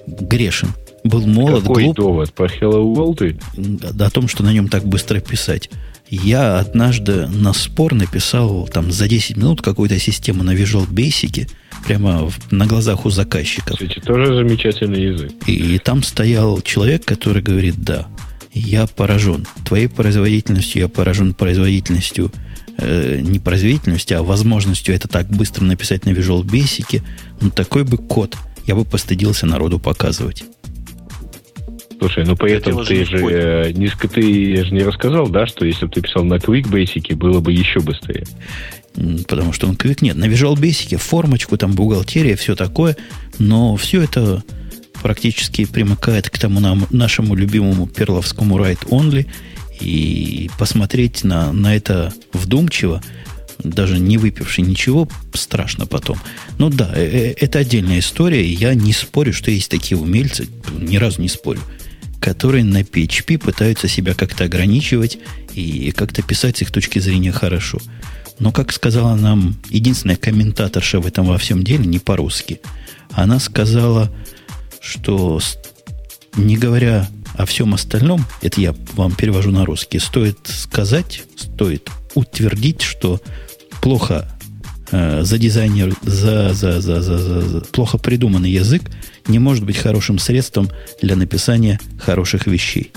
[0.07, 0.69] грешен
[1.03, 1.95] был молод, Какой глуп.
[1.97, 2.33] довод?
[2.33, 4.01] По Hello World?
[4.01, 5.69] О том, что на нем так быстро писать.
[6.09, 11.49] Я однажды на спор написал там за 10 минут какую-то систему на Visual Basic,
[11.85, 13.77] прямо на глазах у заказчиков.
[13.77, 15.31] Кстати, тоже замечательный язык.
[15.47, 18.07] И, и там стоял человек, который говорит, да,
[18.53, 22.31] я поражен твоей производительностью, я поражен производительностью,
[22.77, 27.01] э, не производительностью, а возможностью это так быстро написать на Visual Basic.
[27.41, 30.43] Ну, такой бы код я бы постыдился народу показывать.
[31.99, 35.91] Слушай, ну поэтому ты же, э, не, ты же не рассказал, да, что если бы
[35.91, 38.25] ты писал на Quick Basic, было бы еще быстрее.
[39.27, 40.15] Потому что он Quick нет.
[40.15, 42.95] На Visual Basic формочку, там бухгалтерия, все такое,
[43.39, 44.43] но все это
[45.01, 49.27] практически примыкает к тому нам, нашему любимому перловскому write only,
[49.79, 53.01] и посмотреть на, на это вдумчиво,
[53.59, 56.19] даже не выпивший ничего, страшно потом.
[56.57, 60.47] Ну да, э, э, это отдельная история, я не спорю, что есть такие умельцы,
[60.79, 61.61] ни разу не спорю
[62.23, 65.17] которые на PHP пытаются себя как-то ограничивать
[65.55, 67.79] и как-то писать с их точки зрения хорошо.
[68.39, 72.61] Но, как сказала нам единственная комментаторша в этом во всем деле, не по-русски,
[73.11, 74.11] она сказала,
[74.81, 75.39] что
[76.35, 82.81] не говоря о всем остальном, это я вам перевожу на русский, стоит сказать, стоит утвердить,
[82.81, 83.21] что
[83.81, 84.29] плохо
[84.91, 88.83] э, за дизайнер, за, за, за, за, за, за плохо придуманный язык
[89.27, 90.69] не может быть хорошим средством
[91.01, 92.91] для написания хороших вещей.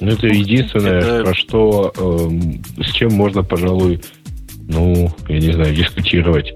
[0.00, 1.24] Ну, это единственное, это...
[1.24, 4.00] про что, э, с чем можно, пожалуй,
[4.68, 6.52] ну, я не знаю, дискутировать.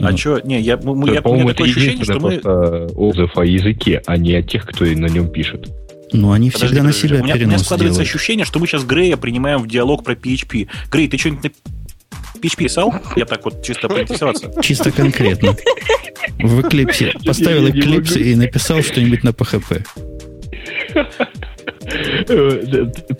[0.00, 0.40] А ну, что?
[0.40, 2.38] Не, я, мы, я, по-моему, это ощущение, что мы...
[2.38, 5.68] отзыв о языке, а не о тех, кто на нем пишет.
[6.12, 8.14] Ну, они подожди, всегда подожди, на себя у меня, у меня складывается делают.
[8.14, 10.68] ощущение, что мы сейчас Грея принимаем в диалог про PHP.
[10.90, 11.52] Грей, ты что-нибудь
[12.40, 12.94] PHP писал?
[13.16, 14.52] Я так вот чисто поинтересоваться.
[14.62, 15.56] Чисто конкретно.
[16.38, 17.24] В Eclipse.
[17.24, 19.84] Поставил Eclipse и написал что-нибудь на PHP.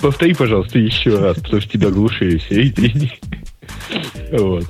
[0.00, 2.72] Повтори, пожалуйста, еще раз, потому что тебя глушили все.
[4.32, 4.64] Вот.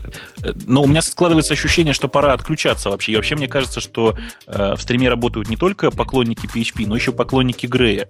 [0.66, 3.12] Но у меня складывается ощущение, что пора отключаться вообще.
[3.12, 4.16] И вообще мне кажется, что
[4.47, 8.09] э, в стриме работают не только поклонники PHP, но еще поклонники Грея.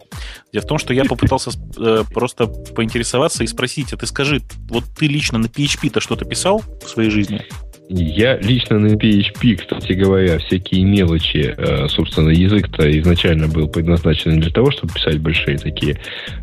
[0.53, 4.85] Дело в том, что я попытался э, просто поинтересоваться и спросить, а ты скажи, вот
[4.97, 7.47] ты лично на PHP-то что-то писал в своей жизни?
[7.89, 14.51] Я лично на PHP, кстати говоря, всякие мелочи, э, собственно, язык-то изначально был предназначен для
[14.51, 16.01] того, чтобы писать большие такие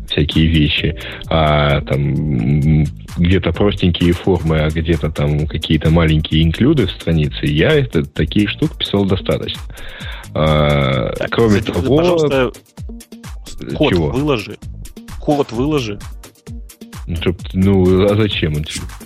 [0.08, 0.96] всякие вещи,
[1.28, 2.84] а там
[3.16, 8.78] где-то простенькие формы, а где-то там какие-то маленькие инклюды в странице, я это, такие штук
[8.78, 9.62] писал достаточно.
[10.34, 11.96] А, так, кроме того...
[11.96, 12.52] Пожалуйста,
[13.74, 14.10] код чего?
[14.10, 14.56] выложи.
[15.18, 15.98] Код выложи.
[17.06, 17.16] Ну,
[17.54, 18.54] ну, а зачем?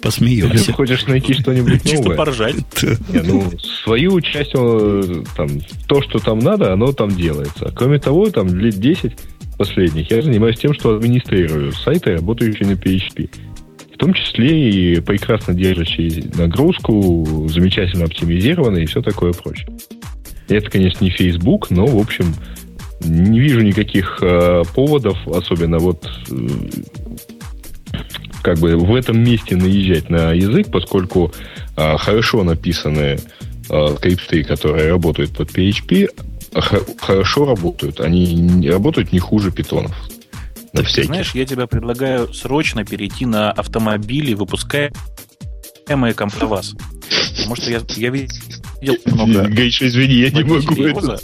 [0.03, 0.67] Посмеемся.
[0.67, 1.97] Ты хочешь найти что-нибудь новое?
[1.97, 2.57] Чисто поржать.
[3.09, 5.49] Не, ну, свою часть, там,
[5.87, 7.73] то, что там надо, оно там делается.
[7.75, 9.17] Кроме того, там, лет 10
[9.57, 13.31] последних я занимаюсь тем, что администрирую сайты, работающие на PHP.
[13.95, 19.69] В том числе и прекрасно держащие нагрузку, замечательно оптимизированные и все такое прочее.
[20.49, 22.35] Это, конечно, не Facebook, но, в общем,
[23.01, 26.35] не вижу никаких э, поводов, особенно вот э,
[28.47, 31.33] как бы в этом месте наезжать на язык, поскольку
[31.75, 33.19] а, хорошо написанные
[33.69, 36.09] а, скрипты, которые работают под PHP,
[37.01, 37.99] хорошо работают.
[37.99, 39.97] Они работают не хуже питонов.
[40.73, 46.77] На так, ты знаешь, я тебе предлагаю срочно перейти на автомобили, выпускаемые КамПроваз.
[47.37, 49.49] Потому что я, я видел много...
[49.49, 51.19] Гейша, извини, я не могу это...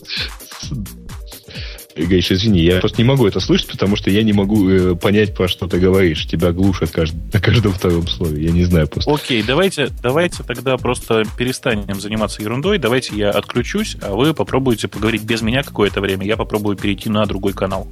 [1.97, 5.35] Гейш, извини, я просто не могу это слышать, потому что я не могу э, понять,
[5.35, 6.27] про что ты говоришь.
[6.27, 7.14] Тебя глушат кажд...
[7.32, 8.44] на каждом втором слове.
[8.44, 9.12] Я не знаю просто.
[9.12, 12.78] Окей, давайте, давайте тогда просто перестанем заниматься ерундой.
[12.78, 16.27] Давайте я отключусь, а вы попробуйте поговорить без меня какое-то время.
[16.27, 17.89] Я попробую перейти на другой канал.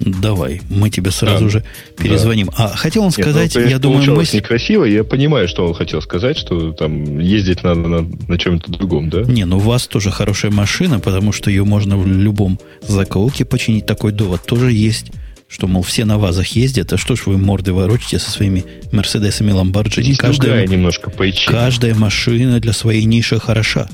[0.00, 1.50] Давай, мы тебе сразу да.
[1.50, 1.64] же
[1.96, 2.46] перезвоним.
[2.46, 2.66] Да.
[2.72, 4.38] А хотел он сказать, Нет, ну, я думаю, мысль...
[4.38, 9.10] некрасиво, я понимаю, что он хотел сказать, что там ездить надо на, на чем-то другом,
[9.10, 9.22] да?
[9.22, 13.86] Не, ну у вас тоже хорошая машина, потому что ее можно в любом заколке починить.
[13.86, 15.12] Такой довод тоже есть
[15.52, 19.50] что, мол, все на вазах ездят, а что ж вы морды ворочите со своими Мерседесами
[19.50, 20.14] Ламборджини?
[20.14, 21.46] Каждая, немножко поичи.
[21.46, 23.90] каждая машина для своей ниши хороша.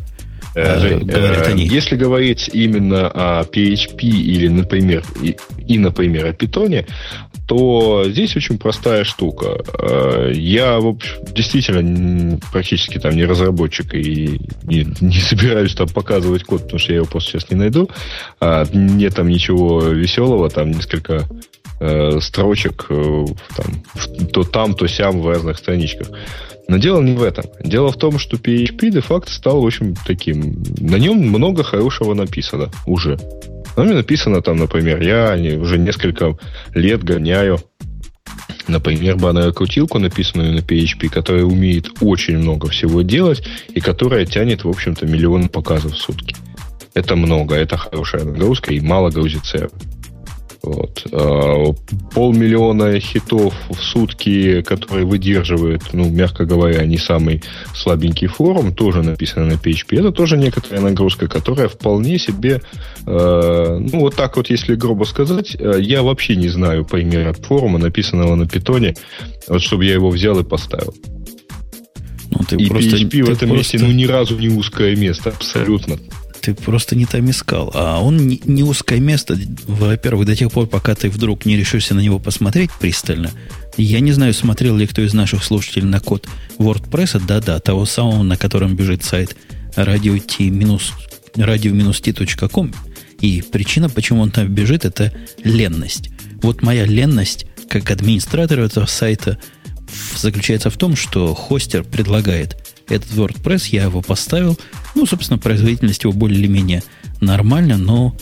[0.58, 1.66] Э, Жень, говорят э, они.
[1.66, 5.36] Если говорить именно о PHP или, например, и,
[5.66, 6.86] и например, о питоне,
[7.46, 9.58] то здесь очень простая штука.
[9.78, 16.44] Э, я, в общем, действительно практически там не разработчик и не, не собираюсь там показывать
[16.44, 17.88] код, потому что я его просто сейчас не найду.
[18.40, 21.26] А, нет там ничего веселого, там несколько
[21.80, 23.24] э, строчек э,
[23.56, 26.08] там, то там, то сям в разных страничках.
[26.68, 27.46] Но дело не в этом.
[27.64, 30.62] Дело в том, что PHP де-факто стал, общем, таким...
[30.78, 33.18] На нем много хорошего написано уже.
[33.76, 36.36] На нем написано там, например, я уже несколько
[36.74, 37.58] лет гоняю
[38.68, 43.42] Например, баннер-крутилку, написанную на PHP, которая умеет очень много всего делать
[43.72, 46.36] и которая тянет, в общем-то, миллион показов в сутки.
[46.92, 49.70] Это много, это хорошая нагрузка и мало грузит сервер.
[50.62, 51.06] Вот.
[51.12, 51.72] А,
[52.12, 57.42] полмиллиона хитов в сутки, которые выдерживают, ну, мягко говоря, не самый
[57.74, 59.98] слабенький форум, тоже написано на PHP.
[60.00, 62.60] Это тоже некоторая нагрузка, которая вполне себе,
[63.06, 67.78] э, ну, вот так вот, если грубо сказать, э, я вообще не знаю примера форума,
[67.78, 68.96] написанного на питоне,
[69.46, 70.94] вот чтобы я его взял и поставил.
[72.30, 73.54] Ну, ты и просто, PHP в этом просто...
[73.54, 75.98] месте, ну, ни разу не узкое место, абсолютно.
[76.48, 77.70] Ты просто не там искал.
[77.74, 82.00] А он не, узкое место, во-первых, до тех пор, пока ты вдруг не решишься на
[82.00, 83.30] него посмотреть пристально.
[83.76, 86.26] Я не знаю, смотрел ли кто из наших слушателей на код
[86.56, 89.36] WordPress, да-да, того самого, на котором бежит сайт
[89.76, 91.04] radio-t.com.
[93.20, 95.12] И причина, почему он там бежит, это
[95.44, 96.08] ленность.
[96.40, 99.36] Вот моя ленность, как администратор этого сайта,
[100.16, 102.56] заключается в том, что хостер предлагает
[102.88, 104.58] этот WordPress, я его поставил.
[104.94, 106.82] Ну, собственно, производительность его более или менее
[107.20, 108.16] нормальна, но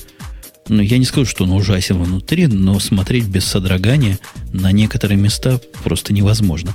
[0.69, 4.19] ну, я не скажу, что он ужасен внутри, но смотреть без содрогания
[4.53, 6.75] на некоторые места просто невозможно.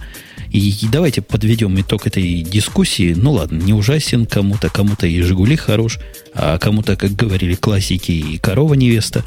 [0.51, 3.13] И, и давайте подведем итог этой дискуссии.
[3.13, 5.99] Ну ладно, не ужасен кому-то, кому-то и Жигули хорош,
[6.33, 9.23] а кому-то, как говорили классики, и корова невеста.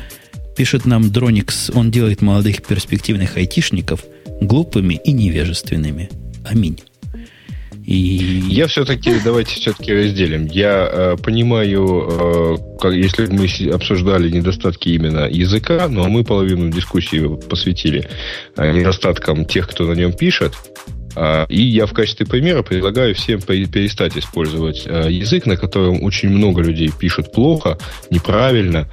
[0.57, 4.05] Пишет нам Дроникс, он делает молодых перспективных айтишников
[4.41, 6.11] глупыми и невежественными.
[6.45, 6.79] Аминь.
[7.87, 7.97] И...
[8.49, 10.47] Я все-таки, давайте все-таки разделим.
[10.47, 17.39] Я э, понимаю, э, как, если мы обсуждали недостатки именно языка, но мы половину дискуссии
[17.49, 18.09] посвятили
[18.57, 20.55] э, недостаткам тех, кто на нем пишет,
[21.17, 26.29] А, и я в качестве примера предлагаю всем перестать использовать а, язык, на котором очень
[26.29, 27.79] много людей пишут плохо,
[28.11, 28.89] неправильно,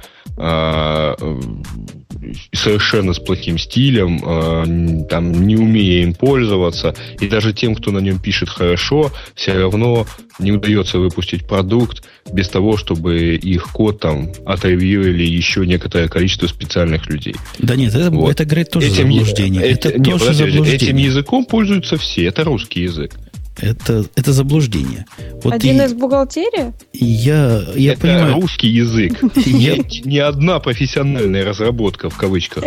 [2.52, 8.18] совершенно с плохим стилем, там, не умея им пользоваться, и даже тем, кто на нем
[8.18, 10.06] пишет хорошо, все равно
[10.38, 17.06] не удается выпустить продукт без того, чтобы их код там отревьюили еще некоторое количество специальных
[17.08, 17.34] людей.
[17.58, 18.30] Да нет, это, вот.
[18.30, 19.62] это говорит тоже этим, заблуждение.
[19.62, 20.76] Это, это нет, тоже заблуждение.
[20.76, 23.14] Этим языком пользуются все, это русский язык.
[23.58, 25.06] Это, это заблуждение.
[25.42, 26.72] Вот Один и, из бухгалтерии?
[26.92, 28.34] Я, я это понимаю.
[28.34, 29.22] русский язык.
[29.46, 29.76] Я...
[30.04, 32.64] Ни одна профессиональная разработка в кавычках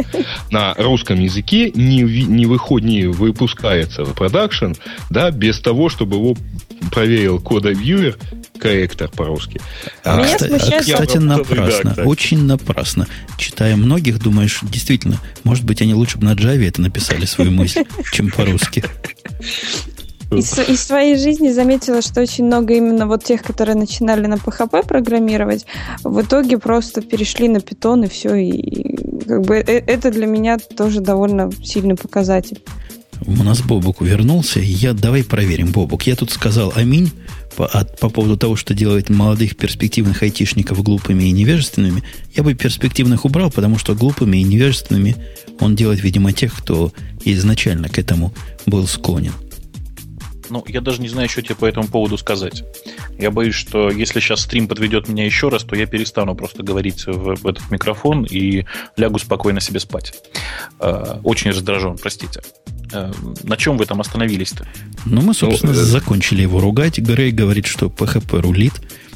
[0.52, 4.74] на русском языке не, не, выход, не выпускается в продакшн
[5.10, 6.36] да, без того, чтобы его
[6.92, 8.18] проверил кодовьюер,
[8.60, 9.62] корректор по-русски.
[10.04, 10.84] А, Меня кстати, смущает...
[10.84, 11.94] кстати напрасно.
[11.96, 13.08] Да, очень напрасно.
[13.38, 17.84] Читая многих, думаешь, действительно, может быть, они лучше бы на Java это написали свою мысль,
[18.12, 18.84] чем по-русски.
[20.32, 24.86] Из, из своей жизни заметила, что очень много именно вот тех, которые начинали на PHP
[24.86, 25.66] программировать,
[26.04, 28.36] в итоге просто перешли на Python и все.
[28.36, 32.62] И как бы э, это для меня тоже довольно сильный показатель.
[33.26, 34.60] У нас Бобук вернулся.
[34.60, 36.04] Я давай проверим, Бобук.
[36.04, 37.12] Я тут сказал аминь
[37.56, 42.04] по, от, по поводу того, что делает молодых перспективных айтишников глупыми и невежественными.
[42.36, 45.16] Я бы перспективных убрал, потому что глупыми и невежественными
[45.60, 46.92] он делает, видимо, тех, кто
[47.24, 48.34] изначально к этому
[48.66, 49.32] был склонен.
[50.50, 52.64] Ну, я даже не знаю, что тебе по этому поводу сказать.
[53.18, 57.06] Я боюсь, что если сейчас стрим подведет меня еще раз, то я перестану просто говорить
[57.06, 58.66] в, в этот микрофон и
[58.98, 60.14] лягу спокойно себе спать.
[60.80, 62.42] Э, очень раздражен, простите.
[62.92, 63.12] Э,
[63.44, 64.68] на чем вы там остановились-то?
[65.06, 67.00] Ну, мы, собственно, ну, закончили его ругать.
[67.00, 68.74] Грей говорит, что PHP рулит.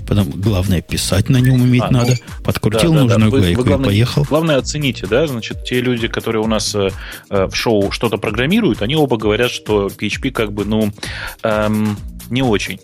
[0.09, 2.13] Потом главное писать на нем уметь а, надо.
[2.13, 3.43] Ну, Подкрутил да, нужную да, да.
[3.43, 4.23] гайку вы, главное, и поехал.
[4.27, 6.89] Главное оцените, да, значит, те люди, которые у нас э,
[7.29, 10.91] в шоу что-то программируют, они оба говорят, что PHP как бы, ну,
[11.43, 11.95] эм,
[12.31, 12.79] не очень.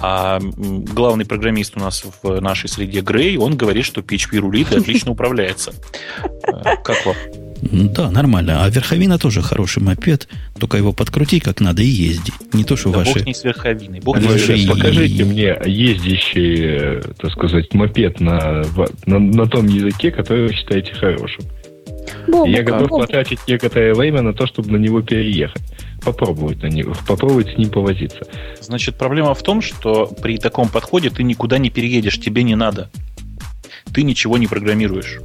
[0.00, 4.76] А главный программист у нас в нашей среде Грей, он говорит, что PHP рулит и
[4.76, 5.72] отлично управляется.
[6.42, 7.16] Э, как вам?
[7.62, 8.64] Да, нормально.
[8.64, 10.28] А верховина тоже хороший мопед,
[10.58, 12.32] только его подкрути как надо и езди.
[12.52, 13.14] Не то, что да ваши...
[13.14, 14.00] Бог не с верховиной.
[14.00, 14.66] Бог ваши...
[14.68, 18.64] Покажите мне ездящий, так сказать, мопед на,
[19.06, 21.44] на, на том языке, который вы считаете хорошим.
[22.26, 23.06] Бобука, Я готов Бобука.
[23.06, 25.62] потратить некоторое время на то, чтобы на него переехать.
[26.02, 28.20] Попробовать на него, попробовать с ним повозиться.
[28.60, 32.90] Значит, проблема в том, что при таком подходе ты никуда не переедешь, тебе не надо.
[33.92, 35.20] Ты ничего не программируешь.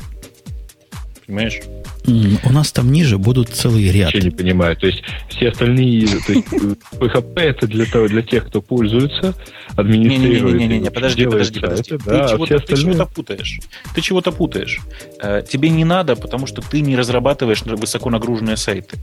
[1.25, 1.61] Понимаешь?
[2.05, 4.13] У нас там ниже будут целый ряд.
[4.13, 4.75] Я не понимаю.
[4.75, 6.07] То есть все остальные...
[6.07, 6.47] То есть
[6.91, 9.33] PHP это для, того, для тех, кто пользуется,
[9.75, 10.57] администрирует.
[10.57, 11.89] Не-не-не, подожди, подожди, подожди.
[11.91, 12.67] Ты, да, чего-то, остальные...
[12.67, 13.59] ты чего-то путаешь.
[13.95, 14.81] Ты чего-то путаешь.
[15.21, 18.97] Э, тебе не надо, потому что ты не разрабатываешь высоко нагруженные сайты.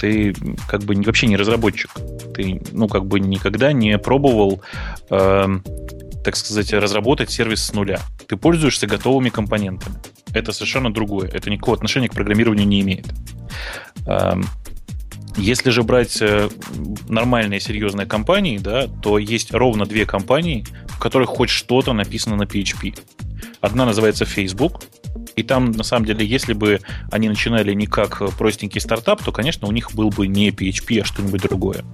[0.00, 0.34] Ты
[0.68, 1.90] как бы вообще не разработчик.
[2.34, 4.62] Ты, ну, как бы никогда не пробовал
[5.10, 5.58] э,
[6.24, 8.00] так сказать, разработать сервис с нуля.
[8.26, 9.96] Ты пользуешься готовыми компонентами.
[10.32, 11.28] Это совершенно другое.
[11.28, 13.06] Это никакого отношения к программированию не имеет.
[15.36, 16.48] Если же брать э,
[17.08, 22.42] нормальные серьезные компании, да, то есть ровно две компании, в которых хоть что-то написано на
[22.42, 22.98] PHP.
[23.60, 24.82] Одна называется Facebook,
[25.40, 26.80] и там, на самом деле, если бы
[27.10, 31.04] они начинали не как простенький стартап, то, конечно, у них был бы не PHP, а
[31.04, 31.84] что-нибудь другое.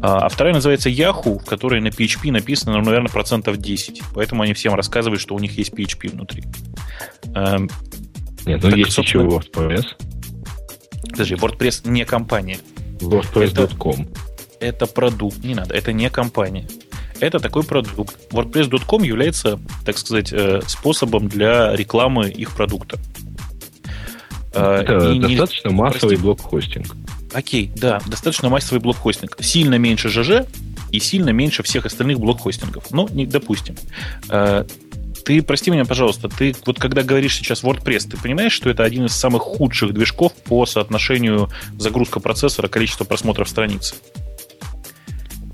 [0.00, 4.02] А, а вторая называется Yahoo, в которой на PHP написано, ну, наверное, процентов 10.
[4.14, 6.42] Поэтому они всем рассказывают, что у них есть PHP внутри.
[7.34, 7.70] Эм,
[8.46, 9.84] Нет, ну так, есть еще WordPress.
[11.08, 12.58] Подожди, WordPress не компания.
[13.00, 14.08] WordPress.com.
[14.60, 16.66] Это, это продукт, не надо, это не компания
[17.22, 18.16] это такой продукт.
[18.32, 22.98] WordPress.com является, так сказать, э, способом для рекламы их продукта.
[24.52, 25.74] Э, это и достаточно не...
[25.74, 26.96] массовый блок-хостинг.
[27.32, 29.36] Окей, да, достаточно массовый блок-хостинг.
[29.40, 30.46] Сильно меньше ЖЖ
[30.90, 32.90] и сильно меньше всех остальных блок-хостингов.
[32.90, 33.76] Ну, не, допустим.
[34.28, 34.64] Э,
[35.24, 39.04] ты, прости меня, пожалуйста, ты вот когда говоришь сейчас WordPress, ты понимаешь, что это один
[39.04, 43.94] из самых худших движков по соотношению загрузка процессора, количество просмотров страниц?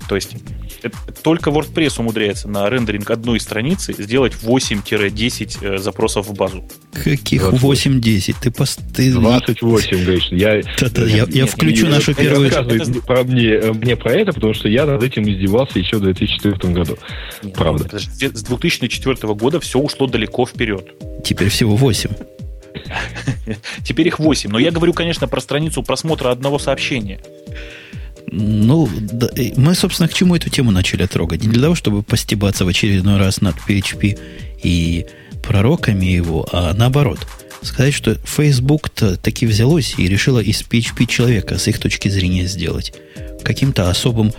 [0.07, 0.33] То есть
[1.23, 6.67] только WordPress умудряется на рендеринг одной страницы сделать 8-10 э, запросов в базу.
[6.93, 8.35] Каких 8-10?
[8.41, 8.79] Ты, пост...
[8.95, 9.11] ты...
[9.11, 10.27] 28, говоришь.
[10.31, 12.47] Я, Да-да, я, я нет, включу нет, нашу первую...
[12.47, 13.01] Это...
[13.01, 16.73] Про мне, э, мне про это, потому что я над этим издевался еще в 2004
[16.73, 16.97] году.
[17.43, 17.83] Нет, Правда.
[17.83, 20.87] Нет, подожди, с 2004 года все ушло далеко вперед.
[21.23, 22.09] Теперь всего 8.
[23.83, 24.49] Теперь их 8.
[24.49, 27.19] Но я говорю, конечно, про страницу просмотра одного сообщения.
[28.27, 31.43] Ну, да, мы, собственно, к чему эту тему начали трогать?
[31.43, 34.19] Не для того, чтобы постебаться в очередной раз над PHP
[34.61, 35.05] и
[35.41, 37.19] пророками его, а наоборот.
[37.61, 42.93] Сказать, что Facebook-то таки взялось и решила из PHP человека с их точки зрения сделать.
[43.43, 44.33] каким-то особым,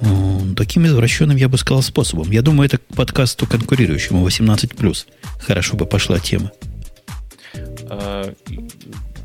[0.00, 2.30] э, таким извращенным, я бы сказал, способом.
[2.30, 5.06] Я думаю, это к подкасту конкурирующему 18+.
[5.40, 6.52] Хорошо бы пошла тема.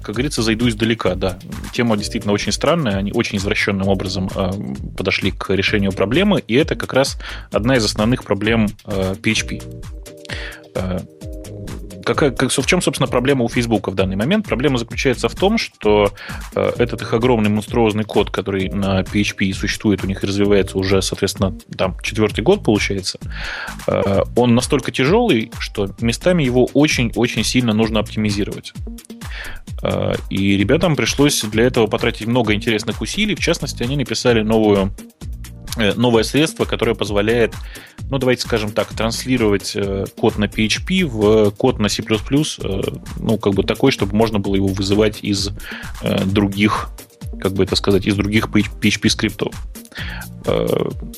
[0.10, 1.38] А, как говорится, зайду издалека, да.
[1.72, 4.49] Тема действительно очень странная, они очень извращенным образом э,
[4.98, 7.18] подошли к решению проблемы, и это как раз
[7.52, 9.61] одна из основных проблем э, PHP.
[10.73, 10.99] Э,
[12.14, 14.48] какая, как, в чем, собственно, проблема у Facebook в данный момент?
[14.48, 16.11] Проблема заключается в том, что
[16.56, 21.57] э, этот их огромный монструозный код, который на PHP существует, у них развивается уже, соответственно,
[21.77, 23.19] там четвертый год получается,
[23.88, 28.73] э, он настолько тяжелый, что местами его очень-очень сильно нужно оптимизировать.
[29.84, 33.36] Э, и ребятам пришлось для этого потратить много интересных усилий.
[33.36, 34.91] В частности, они написали новую
[35.78, 37.54] новое средство, которое позволяет,
[38.10, 42.04] ну, давайте скажем так, транслировать э, код на PHP в код на C++,
[43.20, 45.52] ну, как бы такой, чтобы можно было его вызывать из
[46.26, 46.90] других,
[47.40, 49.54] как бы это сказать, из других PHP скриптов.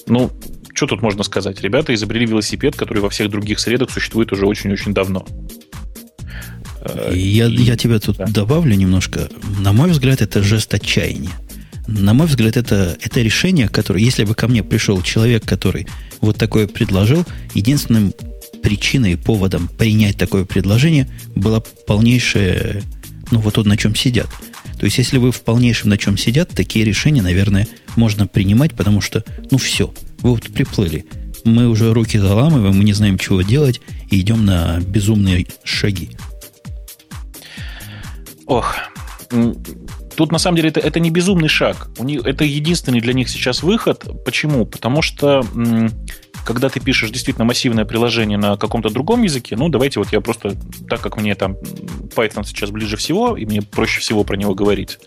[0.07, 0.31] Ну,
[0.73, 1.61] что тут можно сказать?
[1.61, 5.25] Ребята изобрели велосипед, который во всех других средах существует уже очень-очень давно.
[7.11, 8.25] И я, я тебя тут да.
[8.25, 9.29] добавлю немножко.
[9.59, 11.29] На мой взгляд, это жест отчаяния.
[11.87, 15.87] На мой взгляд, это, это решение, которое, если бы ко мне пришел человек, который
[16.21, 18.13] вот такое предложил, единственным
[18.61, 22.83] причиной и поводом принять такое предложение было полнейшее,
[23.31, 24.29] ну, вот то, на чем сидят.
[24.79, 29.01] То есть, если вы в полнейшем на чем сидят, такие решения, наверное, можно принимать, потому
[29.01, 31.05] что, ну, все, вы вот приплыли.
[31.43, 36.11] Мы уже руки заламываем, мы не знаем, чего делать, и идем на безумные шаги.
[38.45, 38.75] Ох,
[40.21, 41.89] тут на самом деле это, это не безумный шаг.
[41.97, 44.05] У них, это единственный для них сейчас выход.
[44.23, 44.67] Почему?
[44.67, 45.43] Потому что
[46.45, 50.55] когда ты пишешь действительно массивное приложение на каком-то другом языке, ну, давайте вот я просто,
[50.89, 51.53] так как мне там
[52.15, 54.99] Python сейчас ближе всего, и мне проще всего про него говорить.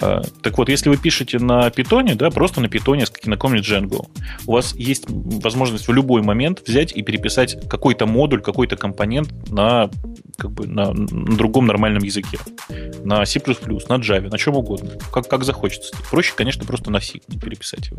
[0.00, 4.06] А, так вот, если вы пишете на питоне, да, просто на питоне на каком-нибудь Django,
[4.46, 9.90] у вас есть возможность в любой момент взять и переписать какой-то модуль, какой-то компонент на,
[10.36, 12.38] как бы, на, на другом нормальном языке.
[13.04, 14.90] На C++, на Java, на чем угодно.
[15.12, 15.94] Как, как захочется.
[16.10, 17.98] Проще, конечно, просто на C переписать его.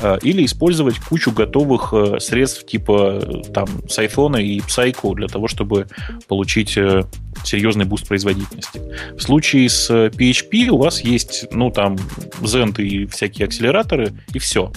[0.00, 3.20] А, или использовать кучу готовых э, средств типа
[3.52, 5.86] там Сайфона и Psyco для того, чтобы
[6.28, 7.02] получить э,
[7.44, 8.80] серьезный буст производительности.
[9.16, 11.96] В случае с PHP у вас есть, ну, там,
[12.40, 14.72] Zend и всякие акселераторы, и все.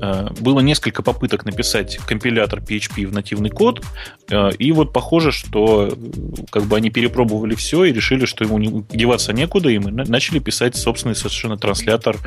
[0.00, 3.84] Э, было несколько попыток написать компилятор PHP в нативный код,
[4.30, 5.96] э, и вот похоже, что
[6.50, 10.76] как бы они перепробовали все и решили, что ему деваться некуда, и мы начали писать
[10.76, 12.18] собственный совершенно транслятор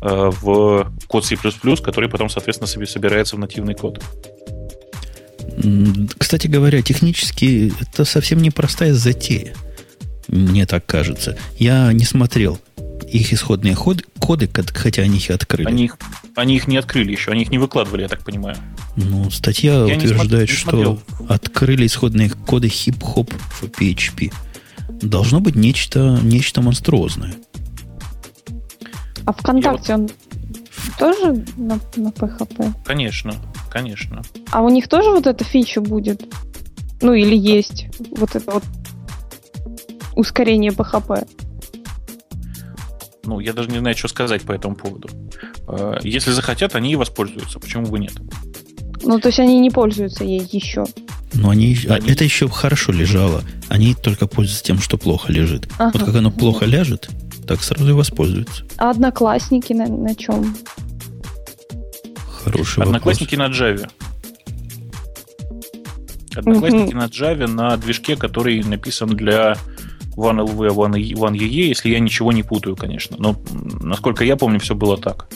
[0.00, 4.02] в код C++, который потом, соответственно, себе собирается в нативный код.
[6.18, 9.54] Кстати говоря, технически это совсем непростая затея.
[10.28, 11.36] Мне так кажется.
[11.58, 12.58] Я не смотрел
[13.12, 15.68] их исходные ходы, коды, хотя они их открыли.
[15.68, 15.98] Они их,
[16.34, 18.56] они их не открыли еще, они их не выкладывали, я так понимаю.
[18.96, 21.02] Ну, статья я утверждает, не смотрел, что смотрел.
[21.28, 24.32] открыли исходные коды хип-хоп в PHP.
[25.02, 27.34] Должно быть нечто, нечто монструозное.
[29.24, 30.00] А ВКонтакте вот...
[30.00, 30.10] он
[30.98, 32.72] тоже на, на PHP?
[32.84, 33.34] Конечно,
[33.70, 34.22] конечно.
[34.50, 36.22] А у них тоже вот эта фича будет?
[37.02, 37.86] Ну, или есть
[38.16, 38.64] вот это вот
[40.14, 41.26] ускорение PHP?
[43.24, 45.08] Ну, я даже не знаю, что сказать по этому поводу.
[45.66, 47.60] А, если захотят, они и воспользуются.
[47.60, 48.14] Почему бы нет?
[49.04, 50.84] Ну, то есть они не пользуются ей еще.
[51.34, 52.10] Но они, они...
[52.10, 53.42] это еще хорошо лежало.
[53.68, 55.68] Они только пользуются тем, что плохо лежит.
[55.78, 55.92] Ага.
[55.94, 57.08] Вот как оно плохо ляжет,
[57.46, 58.64] так сразу и воспользуются.
[58.76, 60.56] А одноклассники на, на чем?
[62.44, 63.58] Хороший Одноклассники вопрос.
[63.58, 63.90] на Java.
[66.34, 69.56] Одноклассники на Java на движке, который написан для
[70.16, 73.16] OneLV, OneEE, если я ничего не путаю, конечно.
[73.18, 73.36] Но,
[73.80, 75.28] насколько я помню, все было так.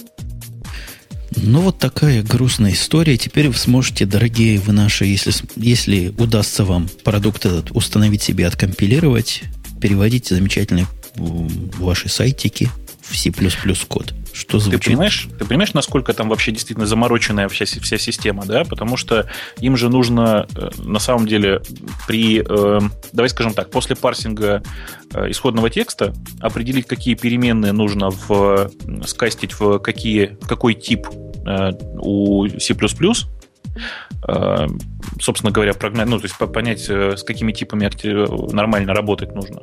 [1.36, 3.16] Ну, вот такая грустная история.
[3.16, 9.42] Теперь вы сможете, дорогие вы наши, если, если удастся вам продукт этот установить себе, откомпилировать,
[9.80, 10.86] переводите замечательные
[11.16, 12.70] ваши сайтики
[13.08, 13.30] в C++
[13.88, 14.14] код.
[14.32, 14.82] Что звучит?
[14.82, 18.64] Ты понимаешь, ты понимаешь, насколько там вообще действительно замороченная вся, вся система, да?
[18.64, 19.30] Потому что
[19.60, 21.62] им же нужно, э, на самом деле,
[22.06, 22.80] при, э,
[23.12, 24.62] давай скажем так, после парсинга
[25.14, 28.70] э, исходного текста определить, какие переменные нужно в,
[29.06, 31.06] скастить в, какие, в какой тип
[31.98, 33.35] у C++, Э,
[35.20, 37.86] собственно говоря, прогнать, ну, то есть понять, э, с какими типами
[38.52, 39.60] нормально работать нужно.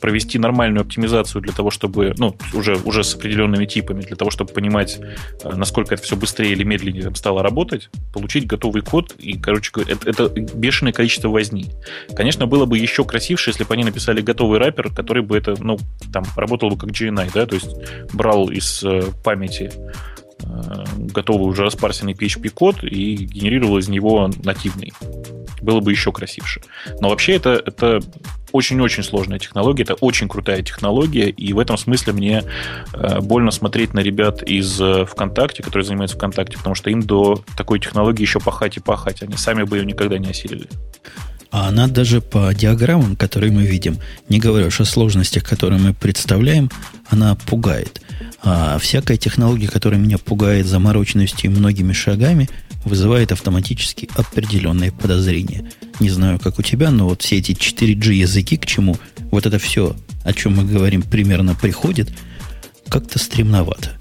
[0.00, 4.52] Провести нормальную оптимизацию для того, чтобы, ну, уже, уже с определенными типами, для того, чтобы
[4.52, 5.00] понимать,
[5.44, 10.28] насколько это все быстрее или медленнее стало работать, получить готовый код, и, короче это, это
[10.28, 11.72] бешеное количество возни.
[12.14, 15.78] Конечно, было бы еще красивше, если бы они написали готовый раппер, который бы это, ну,
[16.12, 17.74] там, работал бы как GNI, да, то есть
[18.12, 18.84] брал из
[19.24, 20.11] памяти Э,
[20.96, 24.92] готовый уже распарсенный PHP-код и генерировал из него нативный.
[25.60, 26.60] Было бы еще красивше.
[27.00, 28.00] Но вообще это, это
[28.52, 32.44] очень-очень сложная технология, это очень крутая технология, и в этом смысле мне
[32.92, 37.42] э, больно смотреть на ребят из э, ВКонтакте, которые занимаются ВКонтакте, потому что им до
[37.56, 39.22] такой технологии еще пахать и пахать.
[39.22, 40.68] Они сами бы ее никогда не осилили.
[41.52, 43.98] А она даже по диаграммам, которые мы видим,
[44.30, 46.70] не говоря уж о сложностях, которые мы представляем,
[47.08, 48.00] она пугает.
[48.42, 52.48] А всякая технология, которая меня пугает замороченностью и многими шагами,
[52.86, 55.70] вызывает автоматически определенные подозрения.
[56.00, 58.96] Не знаю, как у тебя, но вот все эти 4G языки, к чему
[59.30, 62.08] вот это все, о чем мы говорим, примерно приходит,
[62.88, 63.92] как-то стремновато.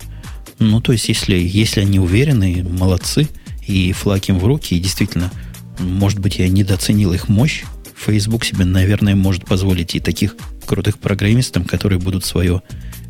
[0.59, 3.27] Ну, то есть, если, если они уверены, молодцы,
[3.67, 5.31] и флаг им в руки, и действительно,
[5.81, 7.63] может быть, я недооценил их мощь,
[7.95, 10.35] Facebook себе, наверное, может позволить и таких
[10.65, 12.61] крутых программистам, которые будут свое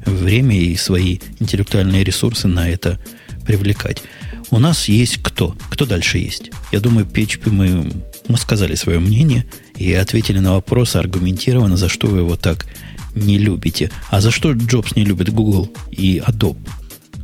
[0.05, 2.99] время и свои интеллектуальные ресурсы на это
[3.45, 4.03] привлекать.
[4.49, 5.55] У нас есть кто?
[5.69, 6.51] Кто дальше есть?
[6.71, 7.91] Я думаю, PHP мы,
[8.27, 9.45] мы сказали свое мнение
[9.77, 12.67] и ответили на вопрос аргументированно, за что вы его так
[13.15, 13.91] не любите.
[14.09, 16.59] А за что Джобс не любит Google и Adobe?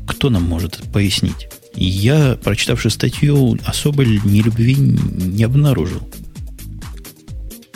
[0.07, 1.49] Кто нам может пояснить?
[1.77, 6.01] Я, прочитавши статью, особой нелюбви не обнаружил.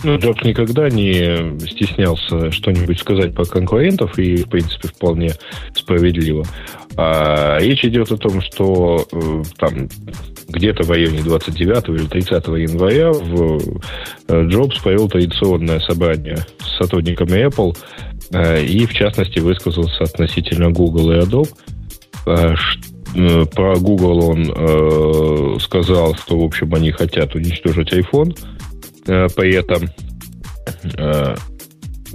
[0.03, 5.33] Ну, Джобс никогда не стеснялся что-нибудь сказать по конкурентов, и, в принципе, вполне
[5.75, 6.43] справедливо.
[6.97, 9.87] А речь идет о том, что э, там
[10.49, 13.59] где-то в районе 29 или 30 января в
[14.27, 17.77] э, Джобс провел традиционное собрание с сотрудниками Apple
[18.31, 21.49] э, и, в частности, высказался относительно Google и Adobe.
[22.25, 22.55] Э, э
[23.13, 28.38] про Google он э, сказал, что, в общем, они хотят уничтожить iPhone–
[29.07, 29.89] Э, при этом
[30.97, 31.35] э,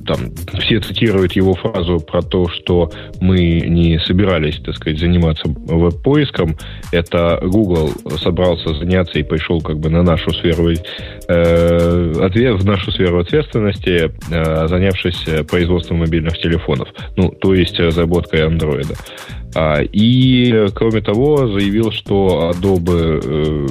[0.07, 0.19] там
[0.61, 6.57] все цитируют его фразу про то, что мы не собирались, так сказать, заниматься веб-поиском.
[6.93, 7.91] Это Google
[8.23, 14.13] собрался заняться и пришел как бы на нашу сферу, э, ответ, в нашу сферу ответственности,
[14.31, 16.89] э, занявшись производством мобильных телефонов.
[17.17, 18.95] Ну, то есть разработкой андроида.
[18.95, 19.46] А,
[19.93, 23.67] и, кроме того, заявил, что Adobe э,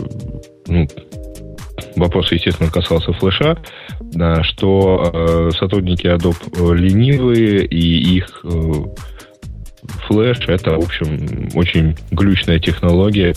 [0.68, 0.88] ну,
[1.96, 3.58] вопрос, естественно, касался флеша,
[4.44, 8.72] что э, сотрудники Adobe ленивые, и их э,
[10.08, 13.36] флеш это, в общем, очень глючная технология,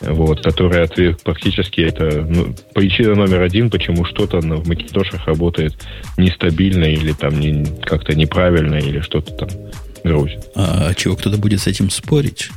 [0.00, 5.74] вот, которая ответ, практически это ну, причина номер один, почему что-то в Макинтошах работает
[6.16, 9.48] нестабильно или там не, как-то неправильно или что-то там
[10.04, 10.40] грузит.
[10.54, 12.50] А, чего, кто-то будет с этим спорить?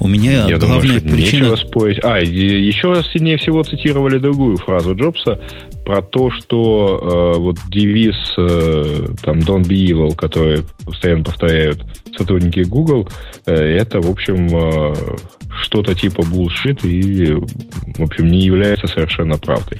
[0.00, 1.44] У меня Я главная думаю, причина...
[1.44, 2.00] Нечего спорить.
[2.02, 5.38] А, еще раз сильнее всего цитировали другую фразу Джобса
[5.84, 11.84] про то, что э, вот девиз э, там Don't be evil, который постоянно повторяют
[12.16, 13.08] сотрудники Google,
[13.44, 14.94] э, это, в общем, э,
[15.62, 19.78] что-то типа bullshit и, в общем, не является совершенно правдой.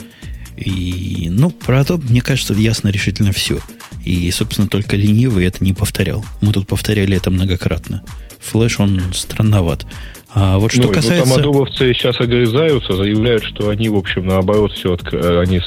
[0.57, 3.59] И, ну, про то, мне кажется, ясно решительно все.
[4.05, 6.25] И, собственно, только ленивый это не повторял.
[6.41, 8.03] Мы тут повторяли это многократно.
[8.41, 9.87] Флэш, он странноват.
[10.33, 11.27] А вот что ну, касается...
[11.27, 15.13] Ну, там адобовцы сейчас огрызаются, заявляют, что они, в общем, наоборот, все отк...
[15.13, 15.61] они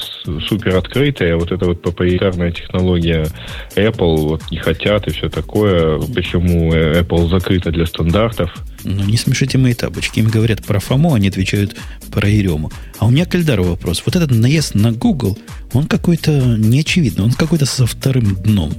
[0.47, 3.27] супер открытые, а вот эта вот проприетарная технология
[3.75, 5.99] Apple вот не хотят и все такое.
[5.99, 8.53] Почему Apple закрыта для стандартов?
[8.85, 10.19] Ну, не смешите мои тапочки.
[10.19, 11.75] Им говорят про ФОМО, они отвечают
[12.11, 12.71] про Ерему.
[12.99, 14.01] А у меня к Эльдару вопрос.
[14.05, 15.37] Вот этот наезд на Google,
[15.73, 18.73] он какой-то неочевидный, он какой-то со вторым дном.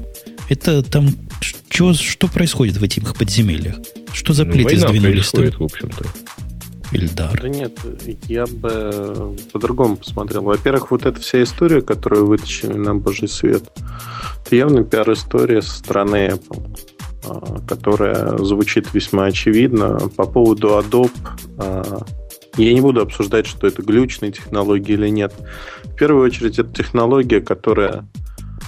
[0.49, 1.09] Это там
[1.41, 3.77] что, что происходит в этих подземельях?
[4.15, 5.31] Что за плиты ну, сдвинулись?
[5.31, 6.05] происходит, в общем-то.
[6.93, 7.41] Ильдар.
[7.41, 7.77] Да нет,
[8.29, 10.43] я бы по-другому посмотрел.
[10.43, 13.65] Во-первых, вот эта вся история, которую вытащили на божий свет,
[14.47, 16.79] это явно пиар-история со стороны Apple,
[17.25, 20.09] а, которая звучит весьма очевидно.
[20.17, 21.11] По поводу Adobe
[21.59, 22.05] а,
[22.57, 25.35] я не буду обсуждать, что это глючные технологии или нет.
[25.83, 28.07] В первую очередь, это технология, которая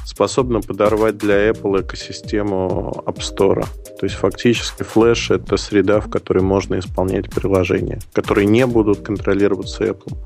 [0.06, 3.66] способна подорвать для Apple экосистему App Store.
[3.98, 9.84] То есть фактически Flash— это среда, в которой можно исполнять приложения, которые не будут контролироваться
[9.84, 10.16] Apple.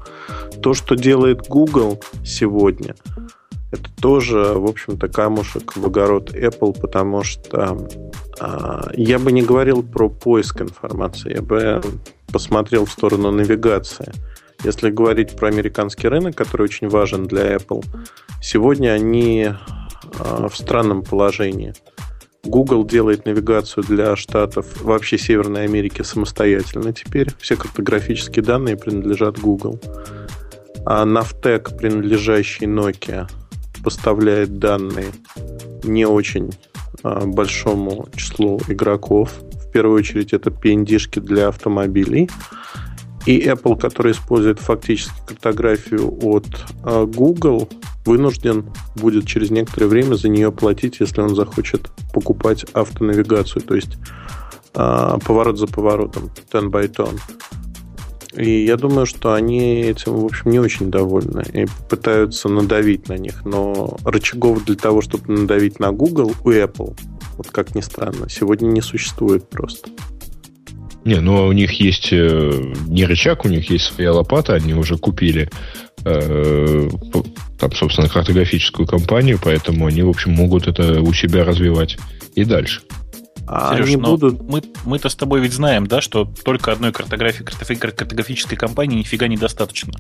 [0.63, 2.95] То, что делает Google сегодня,
[3.73, 7.89] это тоже, в общем-то, камушек в огород Apple, потому что
[8.39, 11.81] а, я бы не говорил про поиск информации, я бы
[12.31, 14.13] посмотрел в сторону навигации.
[14.63, 17.83] Если говорить про американский рынок, который очень важен для Apple,
[18.41, 19.49] сегодня они
[20.19, 21.75] а, в странном положении.
[22.45, 27.29] Google делает навигацию для штатов вообще Северной Америки самостоятельно теперь.
[27.39, 29.79] Все картографические данные принадлежат Google.
[30.87, 33.31] А Navtec, принадлежащий Nokia,
[33.85, 35.13] поставляет данные
[35.83, 36.51] не очень
[37.03, 39.33] а, большому числу игроков.
[39.53, 42.31] В первую очередь это PND-шки для автомобилей.
[43.27, 46.47] И Apple, который использует фактически картографию от
[46.83, 47.69] а, Google,
[48.05, 53.99] вынужден будет через некоторое время за нее платить, если он захочет покупать автонавигацию, то есть
[54.75, 57.19] а, поворот за поворотом, ten by ton.
[58.37, 63.15] И я думаю, что они этим, в общем, не очень довольны и пытаются надавить на
[63.15, 63.45] них.
[63.45, 66.97] Но рычагов для того, чтобы надавить на Google у Apple,
[67.37, 69.91] вот как ни странно, сегодня не существует просто.
[71.05, 74.99] Не, ну у них есть э, не рычаг, у них есть своя лопата, они уже
[74.99, 81.99] купили э, там, собственно, картографическую компанию, поэтому они, в общем, могут это у себя развивать
[82.35, 82.83] и дальше.
[83.47, 84.41] А Сереж, они будут...
[84.43, 89.93] мы, мы-то с тобой ведь знаем, да, что только одной картографии, картографической компании нифига недостаточно.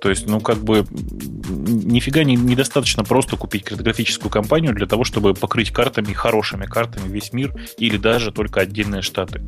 [0.00, 5.34] То есть, ну, как бы, нифига не, недостаточно просто купить картографическую компанию для того, чтобы
[5.34, 9.42] покрыть картами, хорошими картами весь мир или даже только отдельные штаты.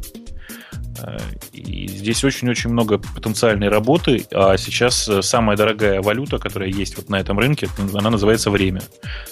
[1.02, 1.18] Э,
[1.52, 7.08] и здесь очень-очень много потенциальной работы, а сейчас э, самая дорогая валюта, которая есть вот
[7.08, 8.82] на этом рынке, она называется время.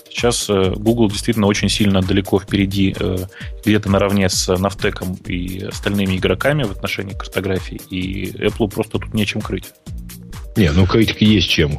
[0.08, 2.94] Сейчас э, Google действительно очень сильно далеко впереди,
[3.64, 9.40] где-то наравне с Нафтеком и остальными игроками в отношении картографии, и Apple просто тут нечем
[9.40, 9.72] крыть.
[10.56, 11.78] Не, ну крыть есть чем.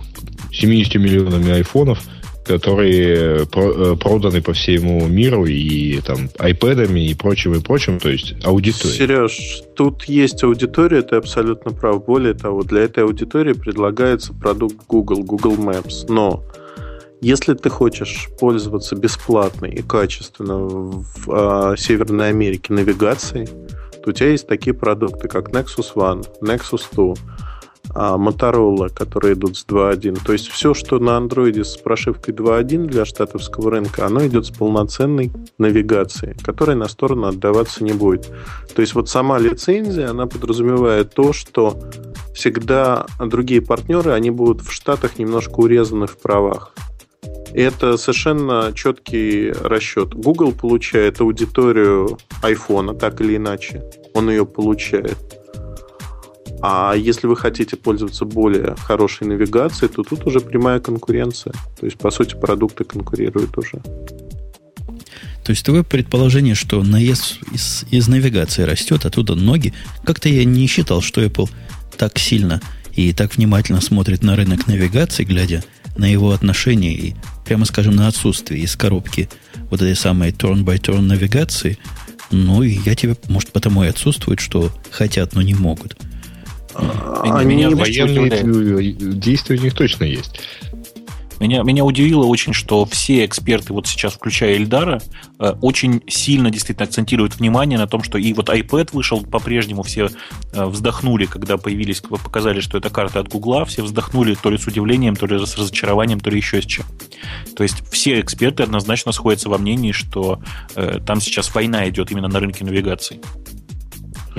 [0.52, 2.02] 70 миллионами айфонов–
[2.50, 8.34] которые э, проданы по всему миру и там айпэдами и прочим и прочим, то есть
[8.44, 8.96] аудитория.
[8.96, 12.04] Сереж, тут есть аудитория, ты абсолютно прав.
[12.06, 16.06] Более того, для этой аудитории предлагается продукт Google, Google Maps.
[16.10, 16.44] Но
[17.22, 23.48] если ты хочешь пользоваться бесплатно и качественно в э, Северной Америке навигацией,
[24.04, 27.49] то у тебя есть такие продукты, как Nexus One, Nexus 2, а
[27.94, 30.20] Motorola, которые идут с 2.1.
[30.26, 34.52] То есть все, что на андроиде с прошивкой 2.1 для штатовского рынка, оно идет с
[34.52, 38.28] полноценной навигацией, которая на сторону отдаваться не будет.
[38.74, 41.80] То есть вот сама лицензия, она подразумевает то, что
[42.34, 46.74] всегда другие партнеры, они будут в штатах немножко урезаны в правах.
[47.54, 50.14] И это совершенно четкий расчет.
[50.14, 53.84] Google получает аудиторию iPhone, так или иначе.
[54.14, 55.39] Он ее получает.
[56.62, 61.54] А если вы хотите пользоваться более хорошей навигацией, то тут уже прямая конкуренция.
[61.80, 63.82] То есть, по сути, продукты конкурируют уже.
[65.44, 69.74] То есть твое предположение, что наезд из, из навигации растет, оттуда ноги.
[70.04, 71.50] Как-то я не считал, что Apple
[71.98, 72.62] так сильно
[72.94, 75.64] и так внимательно смотрит на рынок навигации, глядя
[75.98, 77.16] на его отношения и,
[77.46, 79.30] прямо скажем, на отсутствие из коробки
[79.70, 81.78] вот этой самой turn-by-turn навигации.
[82.32, 85.98] Ну, и я тебе, может, потому и отсутствует, что хотят, но не могут.
[87.24, 87.46] Они
[87.76, 90.40] военные действия у них точно есть.
[91.40, 95.02] Меня, меня удивило очень, что все эксперты, вот сейчас, включая Эльдара,
[95.40, 100.10] э, очень сильно действительно акцентируют внимание на том, что и вот iPad вышел по-прежнему, все
[100.52, 104.68] э, вздохнули, когда появились, показали, что это карта от Гугла, все вздохнули то ли с
[104.68, 106.86] удивлением, то ли с разочарованием, то ли еще с чем.
[107.56, 110.42] То есть все эксперты однозначно сходятся во мнении, что
[110.76, 113.22] э, там сейчас война идет именно на рынке навигации.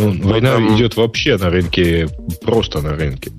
[0.01, 0.77] Ну, ну, война там...
[0.77, 2.09] идет вообще на рынке,
[2.43, 3.33] просто на рынке.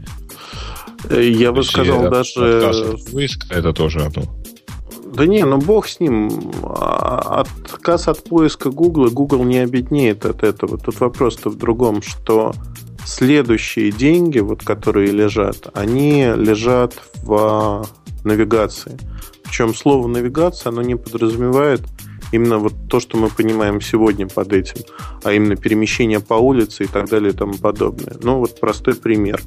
[1.09, 2.97] Я бы сказал даже...
[3.11, 4.23] Поиск это тоже оно.
[5.13, 6.51] Да не, ну бог с ним.
[6.63, 10.77] А, отказ от поиска Google, Google не обеднеет от этого.
[10.77, 12.53] Тут вопрос-то в другом, что
[13.05, 16.93] следующие деньги, вот, которые лежат, они лежат
[17.23, 17.85] в
[18.23, 18.97] навигации.
[19.43, 21.81] Причем слово навигация, оно не подразумевает
[22.31, 24.81] именно вот то, что мы понимаем сегодня под этим,
[25.23, 28.15] а именно перемещение по улице и так далее и тому подобное.
[28.21, 29.41] Ну, вот простой пример.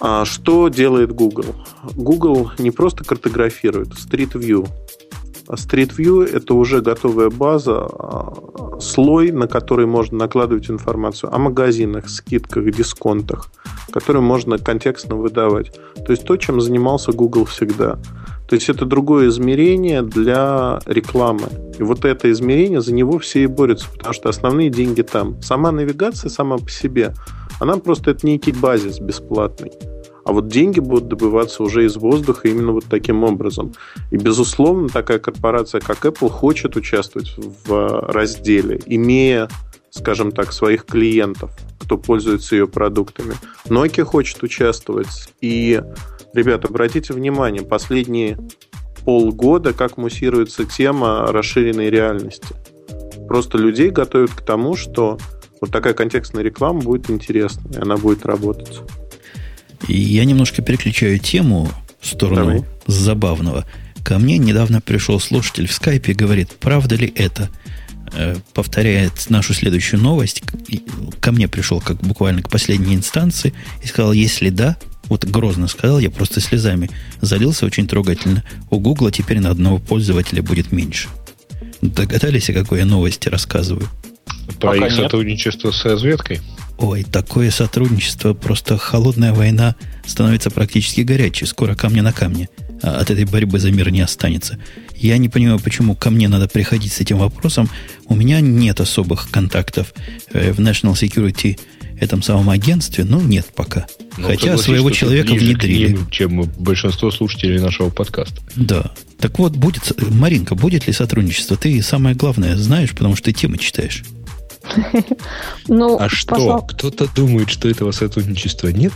[0.00, 1.54] А что делает Google?
[1.94, 4.68] Google не просто картографирует, Street View.
[5.48, 11.38] А Street View– это уже готовая база, а, слой, на который можно накладывать информацию о
[11.38, 13.46] магазинах, скидках, дисконтах,
[13.90, 15.72] которые можно контекстно выдавать.
[16.04, 17.98] То есть то, чем занимался Google всегда–
[18.48, 21.48] то есть это другое измерение для рекламы.
[21.78, 25.40] И вот это измерение, за него все и борются, потому что основные деньги там.
[25.42, 27.14] Сама навигация сама по себе,
[27.60, 29.72] она просто это некий базис бесплатный.
[30.24, 33.74] А вот деньги будут добываться уже из воздуха именно вот таким образом.
[34.10, 39.48] И, безусловно, такая корпорация, как Apple, хочет участвовать в разделе, имея
[39.96, 43.34] скажем так, своих клиентов, кто пользуется ее продуктами.
[43.66, 45.32] Nokia хочет участвовать.
[45.40, 45.80] И,
[46.36, 48.38] ребята, обратите внимание, последние
[49.04, 52.54] полгода, как муссируется тема расширенной реальности.
[53.28, 55.18] Просто людей готовят к тому, что
[55.60, 58.80] вот такая контекстная реклама будет интересна, и она будет работать.
[59.88, 61.68] Я немножко переключаю тему
[62.00, 62.64] в сторону Давай.
[62.86, 63.64] забавного.
[64.04, 67.48] Ко мне недавно пришел слушатель в скайпе и говорит, правда ли это?
[68.12, 70.42] Э, повторяет нашу следующую новость.
[71.20, 73.52] Ко мне пришел как буквально к последней инстанции
[73.82, 74.76] и сказал, если да,
[75.08, 78.42] вот грозно сказал, я просто слезами залился очень трогательно.
[78.70, 81.08] У Гугла теперь на одного пользователя будет меньше.
[81.80, 83.88] Догадались, о какой я новости рассказываю?
[84.60, 85.02] Про Пока их нет.
[85.02, 86.40] сотрудничество с разведкой?
[86.78, 91.46] Ой, такое сотрудничество, просто холодная война становится практически горячей.
[91.46, 92.48] Скоро камня на камне.
[92.82, 94.58] А от этой борьбы за мир не останется.
[94.94, 97.70] Я не понимаю, почему ко мне надо приходить с этим вопросом.
[98.06, 99.94] У меня нет особых контактов
[100.32, 101.58] э, в National Security
[102.00, 103.86] этом самом агентстве, ну, нет пока.
[104.16, 105.92] Но ну, Хотя своего человека внедрили.
[105.92, 108.40] Ним, чем большинство слушателей нашего подкаста.
[108.54, 108.92] Да.
[109.18, 111.56] Так вот, будет, Маринка, будет ли сотрудничество?
[111.56, 114.04] Ты самое главное знаешь, потому что ты темы читаешь.
[115.68, 116.58] Ну, а что?
[116.62, 118.92] Кто-то думает, что этого сотрудничества нет?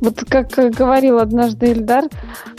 [0.00, 2.04] Вот как говорил однажды Эльдар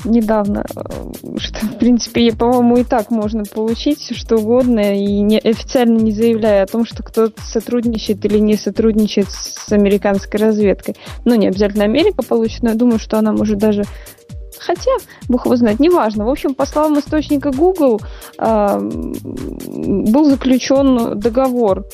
[0.06, 5.98] недавно, э, что, в принципе, по-моему, и так можно получить что угодно, и не, официально
[5.98, 10.96] не заявляя о том, что кто-то сотрудничает или не сотрудничает с американской разведкой.
[11.26, 13.84] Ну, не обязательно Америка получит, но я думаю, что она может даже
[14.60, 14.92] Хотя,
[15.30, 16.26] бог его знает, неважно.
[16.26, 18.02] В общем, по словам источника Google,
[18.40, 21.86] э, был заключен договор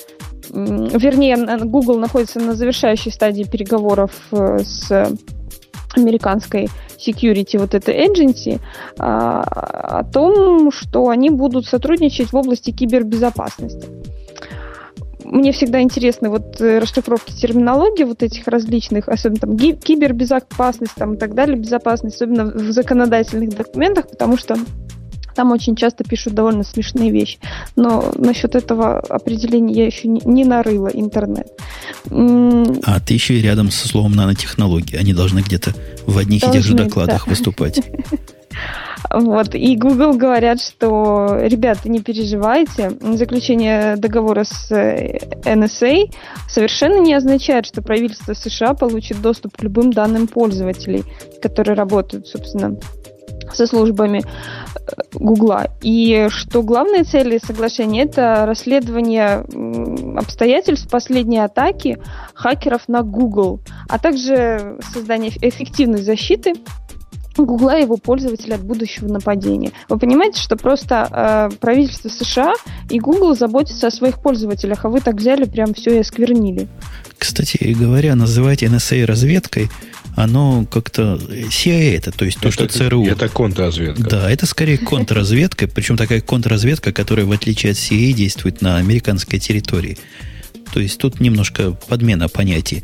[0.50, 5.08] вернее, Google находится на завершающей стадии переговоров э, с
[5.96, 8.60] американской security, вот этой agency,
[8.98, 9.42] а,
[10.00, 13.88] о том, что они будут сотрудничать в области кибербезопасности.
[15.24, 21.18] Мне всегда интересны вот э, расшифровки терминологии вот этих различных, особенно там кибербезопасность там, и
[21.18, 24.58] так далее, безопасность, особенно в законодательных документах, потому что
[25.36, 27.40] там очень часто пишут довольно смешные вещи.
[27.76, 31.48] Но насчет этого определения я еще не, не нарыла интернет.
[32.10, 34.98] А ты еще и рядом со словом нанотехнологии.
[34.98, 35.74] Они должны где-то
[36.06, 37.30] в одних должны, и тех же докладах да.
[37.30, 37.82] выступать.
[39.14, 39.54] Вот.
[39.54, 46.12] И Google говорят, что, ребята, не переживайте, заключение договора с NSA
[46.50, 51.04] совершенно не означает, что правительство США получит доступ к любым данным пользователей,
[51.42, 52.78] которые работают, собственно,
[53.56, 55.68] со службами э, Гугла.
[55.82, 59.46] И что главная цель соглашения– это расследование
[60.18, 61.98] обстоятельств последней атаки
[62.34, 66.54] хакеров на Google, а также создание эффективной защиты
[67.36, 69.72] Гугла и его пользователей от будущего нападения.
[69.90, 72.54] Вы понимаете, что просто э, правительство США
[72.90, 76.68] и Google заботятся о своих пользователях, а вы так взяли, прям все и осквернили.
[77.18, 79.70] Кстати говоря, называть NSA разведкой–
[80.16, 83.06] оно как-то CIA это, то есть то, это, что ЦРУ.
[83.06, 84.04] Это контрразведка.
[84.04, 89.40] Да, это скорее контрразведка, причем такая контрразведка, которая, в отличие от CIA, действует на американской
[89.40, 89.98] территории.
[90.74, 92.84] То есть тут немножко подмена понятий.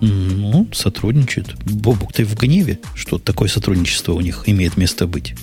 [0.00, 1.54] Ну, сотрудничают.
[1.64, 5.34] Бобук, ты в гневе, что такое сотрудничество у них имеет место быть?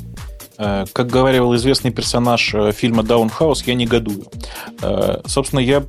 [0.64, 4.26] Э, как говорил известный персонаж э, фильма «Даунхаус», я негодую.
[4.82, 5.84] Э, собственно, я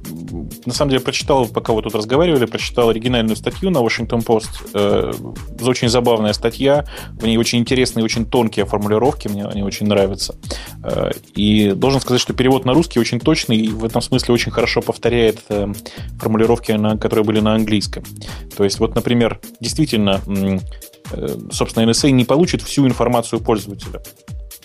[0.67, 5.65] на самом деле прочитал, пока вы тут разговаривали, прочитал оригинальную статью на Washington Post.
[5.65, 10.35] Очень забавная статья, в ней очень интересные, очень тонкие формулировки, мне они очень нравятся.
[11.35, 14.81] И должен сказать, что перевод на русский очень точный и в этом смысле очень хорошо
[14.81, 15.41] повторяет
[16.19, 18.05] формулировки, которые были на английском.
[18.57, 20.21] То есть, вот, например, действительно,
[21.53, 24.03] собственно, NSA не получит всю информацию пользователя.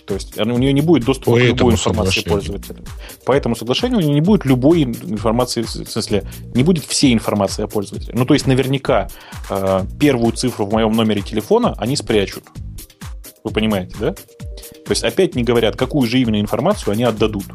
[0.10, 2.77] То есть у нее не будет доступа По к любой информации пользователя.
[3.26, 6.23] По этому соглашению у нее не будет любой информации, в смысле,
[6.56, 8.14] не будет всей информации о пользователе.
[8.15, 9.07] Ну, то есть наверняка
[9.52, 12.44] э, первую цифру в моем номере телефона они спрячут.
[13.44, 14.14] Вы понимаете, да?
[14.14, 17.45] То есть опять не говорят, какую же именно информацию они отдадут.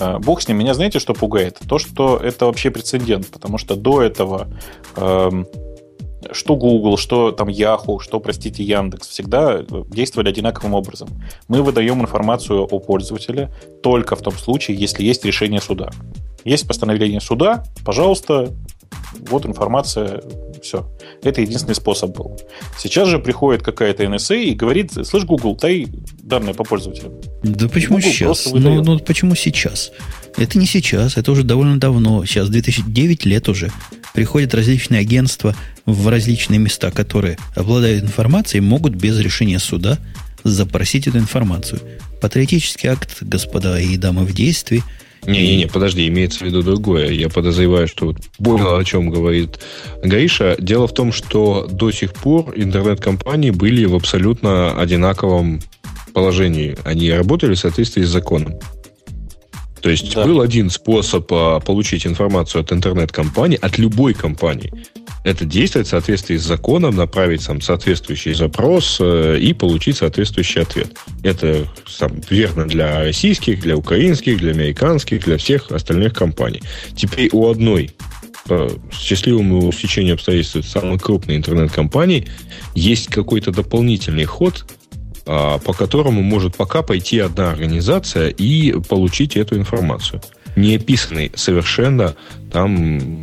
[0.00, 0.58] Э, бог с ним.
[0.58, 1.60] Меня знаете, что пугает?
[1.66, 4.48] То, что это вообще прецедент, потому что до этого
[4.96, 5.30] э,
[6.32, 11.08] что Google, что там Yahoo, что, простите, Яндекс, всегда действовали одинаковым образом.
[11.48, 13.52] Мы выдаем информацию о пользователе
[13.82, 15.90] только в том случае, если есть решение суда.
[16.44, 18.52] Есть постановление суда, пожалуйста,
[19.28, 20.22] вот информация,
[20.62, 20.86] все.
[21.22, 22.38] Это единственный способ был.
[22.78, 25.86] Сейчас же приходит какая-то NSA и говорит, слышь, Google, дай
[26.18, 27.14] данные по пользователям.
[27.42, 28.52] Да почему Google сейчас?
[28.52, 29.92] Ну, ну, почему сейчас?
[30.36, 32.24] Это не сейчас, это уже довольно давно.
[32.24, 33.70] Сейчас 2009 лет уже.
[34.14, 35.54] Приходят различные агентства
[35.86, 39.98] в различные места, которые обладают информацией, могут без решения суда
[40.42, 41.80] запросить эту информацию.
[42.20, 44.82] Патриотический акт, господа и дамы, в действии.
[45.26, 47.10] Не-не-не, подожди, имеется в виду другое.
[47.10, 49.58] Я подозреваю, что вот понял, о чем говорит
[50.02, 50.56] Гаиша.
[50.58, 55.62] Дело в том, что до сих пор интернет-компании были в абсолютно одинаковом
[56.12, 56.76] положении.
[56.84, 58.54] Они работали в соответствии с законом.
[59.84, 60.24] То есть да.
[60.24, 64.72] был один способ а, получить информацию от интернет-компании, от любой компании.
[65.24, 70.96] Это действовать в соответствии с законом, направить сам соответствующий запрос э, и получить соответствующий ответ.
[71.22, 76.62] Это сам, верно для российских, для украинских, для американских, для всех остальных компаний.
[76.96, 77.90] Теперь у одной
[78.46, 82.26] по счастливому стечению обстоятельств самой крупной интернет-компании
[82.74, 84.64] есть какой-то дополнительный ход,
[85.24, 90.20] по которому может пока пойти одна организация и получить эту информацию.
[90.56, 92.14] Не описанный совершенно
[92.52, 93.22] там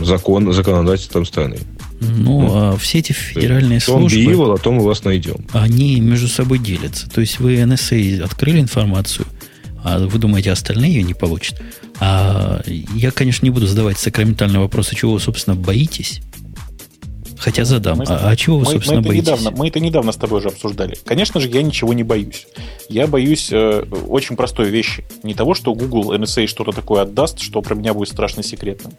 [0.00, 1.58] закон, законодательством страны.
[2.00, 4.24] Ну, ну, а все эти федеральные том службы...
[4.24, 5.44] Том Evil, о том мы вас найдем.
[5.52, 7.10] Они между собой делятся.
[7.10, 9.26] То есть вы NSA открыли информацию,
[9.84, 11.60] а вы думаете, остальные ее не получат.
[11.98, 16.22] А я, конечно, не буду задавать сакраментальный вопрос, а чего вы, собственно, боитесь.
[17.40, 17.98] Хотя задам.
[17.98, 19.28] Мы, а, а чего вы, мы, собственно, мы боитесь?
[19.28, 20.96] Недавно, мы это недавно с тобой уже обсуждали.
[21.06, 22.46] Конечно же, я ничего не боюсь.
[22.90, 25.04] Я боюсь э, очень простой вещи.
[25.22, 28.92] Не того, что Google NSA что-то такое отдаст, что про меня будет страшно секретным.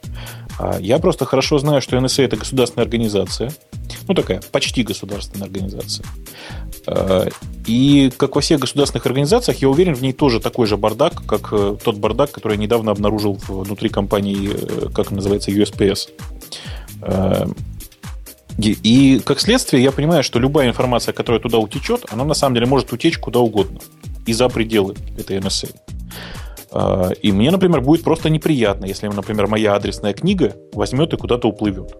[0.58, 3.52] А я просто хорошо знаю, что NSA это государственная организация.
[4.08, 6.06] Ну, такая почти государственная организация.
[6.88, 7.30] Э,
[7.68, 11.50] и, как во всех государственных организациях, я уверен, в ней тоже такой же бардак, как
[11.52, 16.10] э, тот бардак, который я недавно обнаружил внутри компании, э, как называется, USPS.
[18.70, 22.68] И, как следствие, я понимаю, что любая информация, которая туда утечет, она на самом деле
[22.68, 23.80] может утечь куда угодно.
[24.26, 25.76] И за пределы этой NSA.
[26.72, 31.48] А, и мне, например, будет просто неприятно, если, например, моя адресная книга возьмет и куда-то
[31.48, 31.96] уплывет.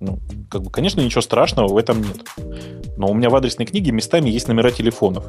[0.00, 0.18] Ну,
[0.50, 2.26] как бы, конечно, ничего страшного в этом нет.
[2.96, 5.24] Но у меня в адресной книге местами есть номера телефонов.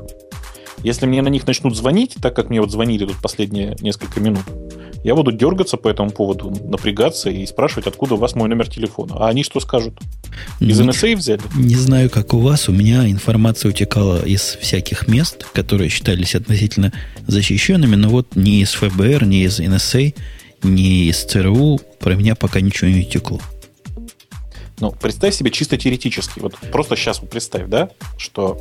[0.84, 4.44] Если мне на них начнут звонить, так как мне вот звонили тут последние несколько минут,
[5.04, 9.16] я буду дергаться по этому поводу, напрягаться и спрашивать, откуда у вас мой номер телефона.
[9.20, 10.00] А они что скажут?
[10.60, 11.42] Из не, NSA взяли?
[11.56, 12.70] Не знаю, как у вас.
[12.70, 16.94] У меня информация утекала из всяких мест, которые считались относительно
[17.28, 20.16] защищенными, но вот ни из ФБР, ни из NSA,
[20.64, 23.40] ни из ЦРУ про меня пока ничего не утекло.
[24.80, 26.40] Ну, представь себе чисто теоретически.
[26.40, 28.58] Вот просто сейчас вот представь, да, что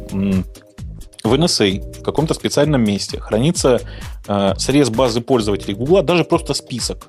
[1.24, 3.80] в NSA в каком-то специальном месте хранится
[4.26, 7.06] э, срез базы пользователей Гугла, даже просто список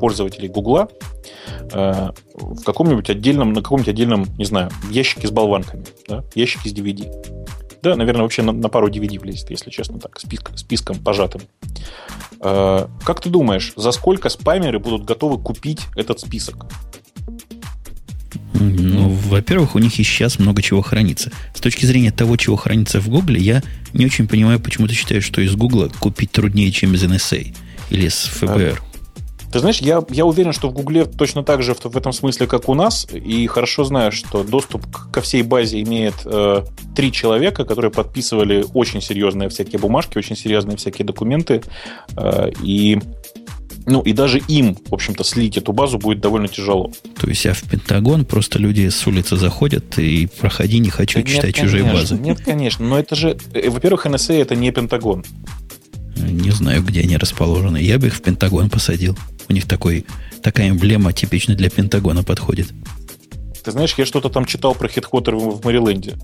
[0.00, 0.88] пользователей Гугла
[1.72, 6.72] э, в каком-нибудь отдельном, на каком-нибудь отдельном, не знаю, ящике с болванками, да, ящике с
[6.72, 7.12] DVD.
[7.82, 11.42] Да, наверное, вообще на, на пару DVD влезет, если честно, так, списк, списком пожатым.
[12.40, 16.66] Э, как ты думаешь, за сколько спамеры будут готовы купить этот список?
[18.60, 21.32] Ну, во-первых, у них и сейчас много чего хранится.
[21.54, 23.62] С точки зрения того, чего хранится в Гугле, я
[23.92, 27.54] не очень понимаю, почему ты считаешь, что из Гугла купить труднее, чем из NSA
[27.90, 28.82] или из ФБР.
[29.52, 32.46] Ты знаешь, я, я уверен, что в Гугле точно так же в, в этом смысле,
[32.46, 36.62] как у нас, и хорошо знаю, что доступ ко всей базе имеет э,
[36.94, 41.62] три человека, которые подписывали очень серьезные всякие бумажки, очень серьезные всякие документы,
[42.16, 43.00] э, и
[43.90, 46.92] ну, и даже им, в общем-то, слить эту базу будет довольно тяжело.
[47.18, 51.26] То есть, а в Пентагон просто люди с улицы заходят и проходи, не хочу да
[51.26, 52.22] читать нет, чужие конечно, базы.
[52.22, 55.24] Нет, конечно, но это же, э, во-первых, NSA это не Пентагон.
[56.16, 57.78] Не знаю, где они расположены.
[57.78, 59.18] Я бы их в Пентагон посадил.
[59.48, 60.06] У них такой,
[60.42, 62.68] такая эмблема типично для Пентагона подходит.
[63.62, 66.16] Ты знаешь, я что-то там читал про хедквотер в Мэриленде.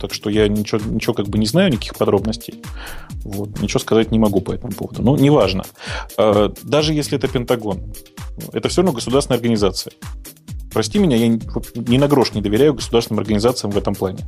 [0.00, 2.62] Так что я ничего, ничего как бы не знаю, никаких подробностей.
[3.24, 3.60] Вот.
[3.60, 5.02] Ничего сказать не могу по этому поводу.
[5.02, 5.64] Но неважно.
[6.16, 7.94] А, даже если это Пентагон,
[8.52, 9.92] это все равно государственная организация.
[10.72, 14.20] Прости меня, я ни на грош не доверяю государственным организациям в этом плане.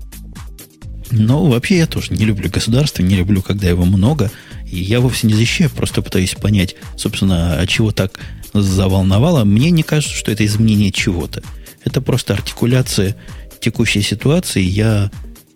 [1.11, 4.31] Ну, вообще я тоже не люблю государство, не люблю, когда его много.
[4.66, 8.19] И я вовсе не защищаю, просто пытаюсь понять, собственно, от чего так
[8.53, 9.45] заволновало.
[9.45, 11.43] Мне не кажется, что это изменение чего-то.
[11.85, 13.16] Это просто артикуляция
[13.61, 14.62] текущей ситуации.
[14.62, 15.11] Я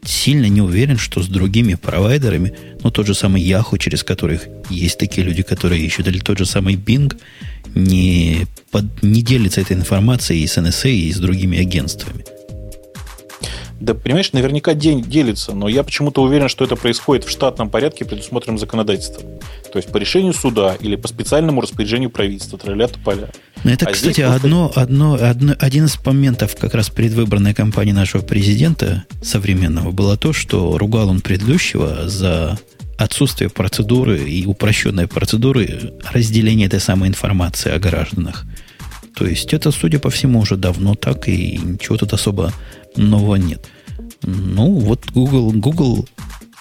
[0.04, 4.98] сильно не уверен, что с другими провайдерами, ну, тот же самый Yahoo, через которых есть
[4.98, 7.18] такие люди, которые ищут, или тот же самый Bing,
[7.74, 12.24] не, под, не делится этой информацией и с NSA, и с другими агентствами.
[13.80, 18.04] Да, понимаешь, наверняка день делится, но я почему-то уверен, что это происходит в штатном порядке,
[18.04, 19.24] предусмотренном законодательством.
[19.72, 23.28] То есть по решению суда или по специальному распоряжению правительства, тролля поля.
[23.62, 28.22] Но это, а кстати, одно, одно, одно, один из моментов как раз предвыборной кампании нашего
[28.22, 32.58] президента современного было то, что ругал он предыдущего за
[32.96, 38.44] отсутствие процедуры и упрощенной процедуры разделения этой самой информации о гражданах.
[39.14, 42.52] То есть это, судя по всему, уже давно так, и ничего тут особо
[42.96, 43.66] нового нет.
[44.22, 46.06] Ну, вот Google, Google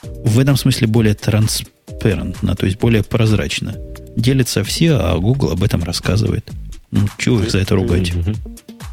[0.03, 1.63] в этом смысле более транс,
[1.97, 3.75] транспарентно, то есть более прозрачно.
[4.15, 6.49] Делятся все, а Google об этом рассказывает.
[6.91, 8.13] Ну, чего их за это ругать?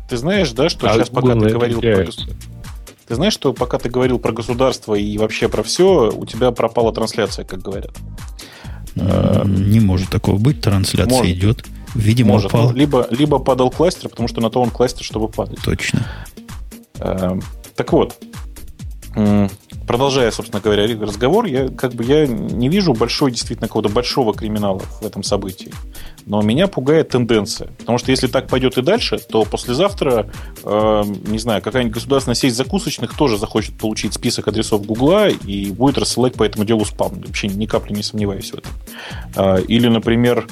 [0.08, 2.06] Ты знаешь, да, что а сейчас пока ты говорил про...
[3.06, 6.92] Ты знаешь, что пока ты говорил про государство и вообще про все, у тебя пропала
[6.92, 7.94] трансляция, как говорят.
[8.94, 10.60] Не может такого быть.
[10.60, 11.36] Трансляция может.
[11.36, 11.64] идет.
[11.94, 12.46] Видимо, может.
[12.48, 12.70] упал.
[12.70, 15.58] Ну, либо, либо падал кластер, потому что на то он кластер, чтобы падать.
[15.64, 16.06] Точно.
[17.00, 17.42] Эм,
[17.76, 18.18] так вот,
[19.86, 24.80] продолжая, собственно говоря, разговор, я как бы я не вижу большой, действительно, какого-то большого криминала
[25.00, 25.72] в этом событии.
[26.26, 27.68] Но меня пугает тенденция.
[27.78, 30.30] Потому что если так пойдет и дальше, то послезавтра,
[30.64, 35.98] э, не знаю, какая-нибудь государственная сеть закусочных тоже захочет получить список адресов Гугла и будет
[35.98, 37.20] рассылать по этому делу спам.
[37.26, 38.72] Вообще ни капли не сомневаюсь в этом.
[39.36, 40.46] Э, или, например,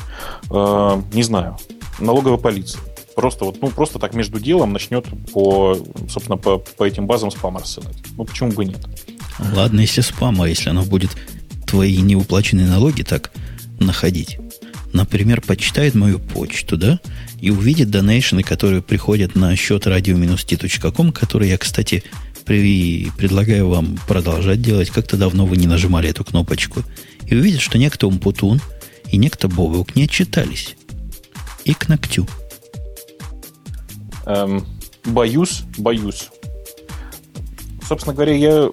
[0.50, 1.56] э, не знаю,
[1.98, 2.82] налоговая полиция
[3.14, 5.76] просто вот, ну, просто так между делом начнет по,
[6.08, 7.96] собственно, по, по этим базам спам рассылать.
[8.16, 8.80] Ну, почему бы нет?
[9.54, 11.10] Ладно, если спам, а если оно будет
[11.66, 13.32] твои неуплаченные налоги так
[13.80, 14.38] находить.
[14.92, 17.00] Например, почитает мою почту, да,
[17.40, 22.04] и увидит донейшены, которые приходят на счет radio-t.com, который я, кстати,
[22.44, 24.90] при, предлагаю вам продолжать делать.
[24.90, 26.82] Как-то давно вы не нажимали эту кнопочку.
[27.26, 28.60] И увидит, что некто Умпутун
[29.10, 30.76] и некто Бобук не отчитались.
[31.64, 32.26] И к ногтю.
[34.26, 34.64] Эм,
[35.04, 36.28] боюсь, боюсь.
[37.86, 38.70] Собственно говоря, я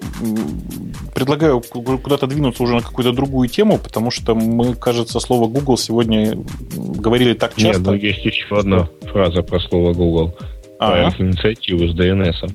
[1.14, 6.38] предлагаю куда-то двинуться уже на какую-то другую тему, потому что мы, кажется, слово Google сегодня
[6.74, 7.78] говорили так часто.
[7.78, 10.36] Нет, ну есть еще одна фраза про слово Google.
[10.78, 12.52] А, про инициативу с DNS.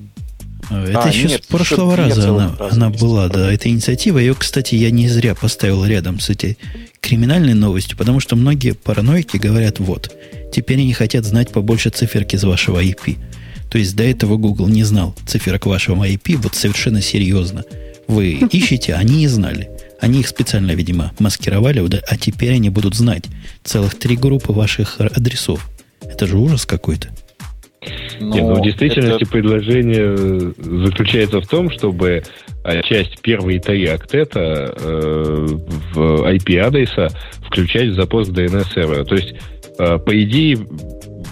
[0.68, 4.18] Это а, еще нет, с прошлого раза она, она была, да, эта инициатива.
[4.18, 6.58] Ее, кстати, я не зря поставил рядом с этой
[7.00, 10.12] криминальной новостью, потому что многие параноики говорят, вот,
[10.56, 13.18] теперь они хотят знать побольше циферки из вашего IP.
[13.70, 17.64] То есть до этого Google не знал циферок вашего IP, вот совершенно серьезно.
[18.08, 19.68] Вы ищете, они не знали.
[20.00, 23.24] Они их специально, видимо, маскировали, а теперь они будут знать
[23.64, 25.68] целых три группы ваших адресов.
[26.00, 27.08] Это же ужас какой-то.
[28.18, 29.30] Но Нет, ну в действительности это...
[29.30, 30.54] предложение
[30.86, 32.22] заключается в том, чтобы
[32.64, 35.46] а, часть первой таи октета э,
[35.92, 35.98] в
[36.32, 37.10] IP-адреса
[37.46, 39.04] включать в запрос DNS сервера.
[39.04, 39.36] То есть, э,
[39.76, 40.58] по идее,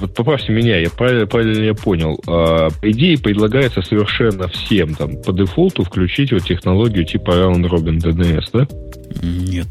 [0.00, 2.20] вот поправьте меня, я правильно, правильно я понял.
[2.26, 7.98] А, по идее, предлагается совершенно всем там по дефолту включить вот технологию типа Round Robin
[7.98, 8.68] DNS, да?
[9.22, 9.68] Нет.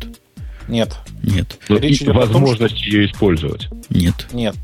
[0.68, 0.98] Нет.
[1.22, 1.60] Нет.
[1.70, 2.98] Но Речь и возможность том, что...
[2.98, 3.70] ее использовать.
[3.90, 4.28] Нет.
[4.32, 4.56] Нет.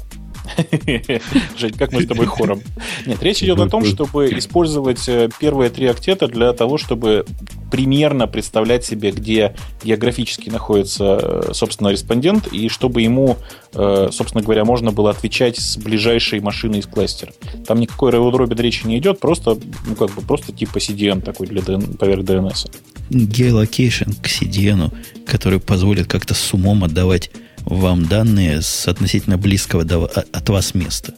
[1.58, 2.62] Жень, как мы с тобой хором.
[3.06, 7.26] Нет, речь идет о том, чтобы использовать э, первые три октета для того, чтобы
[7.72, 13.38] примерно представлять себе, где географически находится, э, собственно, респондент, и чтобы ему,
[13.74, 17.34] э, собственно говоря, можно было отвечать с ближайшей машины из кластера.
[17.66, 21.62] Там никакой роудробин речи не идет, просто, ну, как бы, просто типа CDN такой для
[21.62, 22.72] DN, поверх DNS.
[23.10, 24.92] Geolocation к CDN,
[25.26, 27.32] который позволит как-то с умом отдавать
[27.70, 31.14] вам данные с относительно близкого до, от вас места.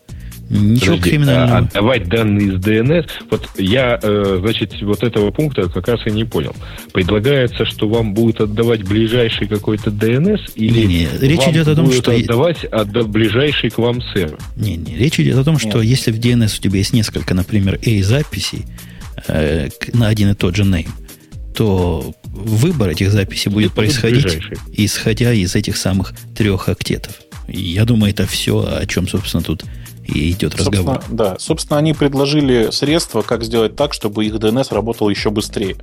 [0.50, 1.58] Ничего Подожди, криминального.
[1.58, 3.10] А отдавать данные из DNS.
[3.30, 6.54] Вот я, э, значит, вот этого пункта как раз и не понял.
[6.92, 11.08] Предлагается, что вам будут отдавать ближайший какой-то DNS или не, не.
[11.22, 14.40] речь идет о том, что отдавать отда ближайший к вам сервер.
[14.58, 15.86] Не, не, речь идет о том, что Нет.
[15.86, 18.66] если в DNS у тебя есть несколько, например, A записей
[19.30, 20.90] э, на один и тот же name,
[21.56, 24.58] то выбор этих записей будет происходить, ближайший.
[24.74, 27.14] исходя из этих самых трех октетов.
[27.48, 29.66] И я думаю, это все, о чем, собственно, тут
[30.08, 31.04] и идет собственно, разговор.
[31.10, 35.76] Да, собственно, они предложили средства, как сделать так, чтобы их DNS работал еще быстрее.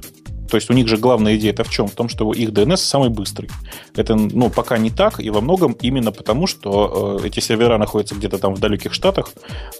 [0.49, 1.87] То есть у них же главная идея это в чем?
[1.87, 3.51] В том, что их DNS самый быстрый.
[3.97, 8.15] Это, ну, пока не так, и во многом именно потому, что э, эти сервера находятся
[8.15, 9.33] где-то там в далеких штатах,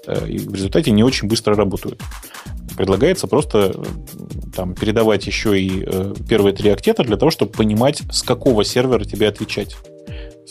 [0.07, 2.01] э, и в результате не очень быстро работают.
[2.77, 3.85] Предлагается просто э,
[4.55, 9.05] там передавать еще и э, первые три октета для того, чтобы понимать, с какого сервера
[9.05, 9.77] тебе отвечать.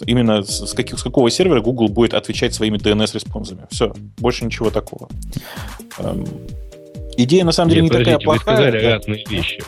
[0.06, 3.68] Именно с, каких, с какого сервера Google будет отвечать своими DNS-респонсами.
[3.72, 5.10] Все, больше ничего такого.
[5.98, 6.26] Эм,
[7.18, 8.56] идея на самом деле Нет, не такая плохая.
[8.56, 9.64] Вы сказали разные вещи.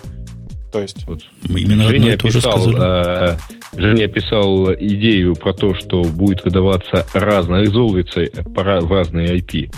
[0.71, 1.05] То есть...
[1.07, 1.21] Вот.
[1.47, 3.37] Именно Женя описал, э,
[3.75, 9.71] Женя описал идею про то, что будет выдаваться разно, резолвиться в разные IP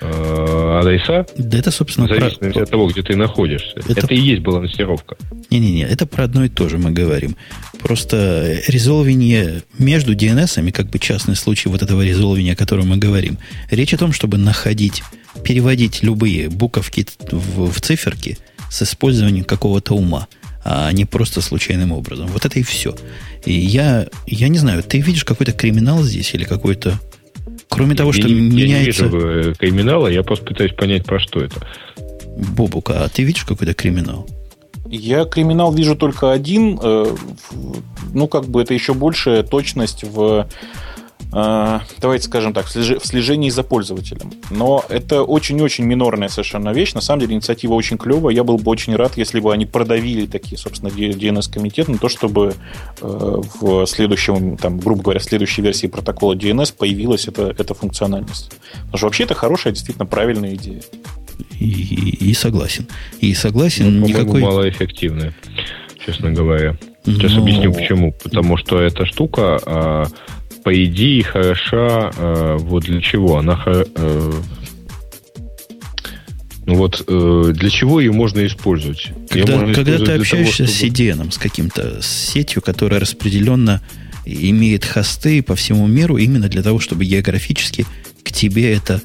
[0.00, 1.26] э, адреса.
[1.36, 2.62] Да это, собственно, в зависимости про...
[2.62, 3.78] от того, где ты находишься.
[3.80, 4.00] Это...
[4.00, 5.16] это и есть балансировка.
[5.50, 7.36] Не-не-не, это про одно и то же мы говорим.
[7.80, 13.36] Просто резолвение между DNS, как бы частный случай вот этого резолвения, о котором мы говорим.
[13.70, 15.02] Речь о том, чтобы находить,
[15.44, 18.38] переводить любые буковки в, в циферки–
[18.70, 20.26] с использованием какого-то ума,
[20.64, 22.26] а не просто случайным образом.
[22.28, 22.94] Вот это и все.
[23.44, 26.98] И я, я не знаю, ты видишь какой-то криминал здесь или какой-то...
[27.68, 29.04] Кроме я того, что не, меняется...
[29.04, 31.66] Я не вижу э, криминала, я просто пытаюсь понять, про что это.
[32.36, 34.28] Бобука, а ты видишь какой-то криминал?
[34.88, 36.78] Я криминал вижу только один.
[36.82, 37.14] Э,
[38.12, 40.48] ну, как бы это еще большая точность в
[41.30, 44.32] давайте скажем так, в слежении за пользователем.
[44.50, 46.94] Но это очень-очень минорная совершенно вещь.
[46.94, 48.34] На самом деле инициатива очень клевая.
[48.34, 52.54] Я был бы очень рад, если бы они продавили такие, собственно, DNS-комитет на то, чтобы
[53.00, 58.52] э, в следующем, там, грубо говоря, в следующей версии протокола DNS появилась эта, эта функциональность.
[58.72, 60.82] Потому что вообще это хорошая, действительно правильная идея.
[61.58, 62.86] И, и согласен.
[63.20, 64.40] И согласен, ну, никакой...
[64.40, 65.34] малоэффективная,
[66.04, 66.76] честно говоря.
[67.04, 67.42] Сейчас Но...
[67.42, 68.12] объясню почему.
[68.12, 70.06] Потому что эта штука а,
[70.66, 73.38] по идее, хороша э, вот для чего?
[73.38, 74.32] Она э,
[76.66, 79.12] ну вот э, для чего ее можно использовать?
[79.30, 80.90] Когда, можно когда использовать ты общаешься того, чтобы...
[80.90, 83.80] с CDN, с каким-то с сетью, которая распределенно
[84.24, 87.86] имеет хосты по всему миру именно для того, чтобы географически
[88.24, 89.00] к тебе это...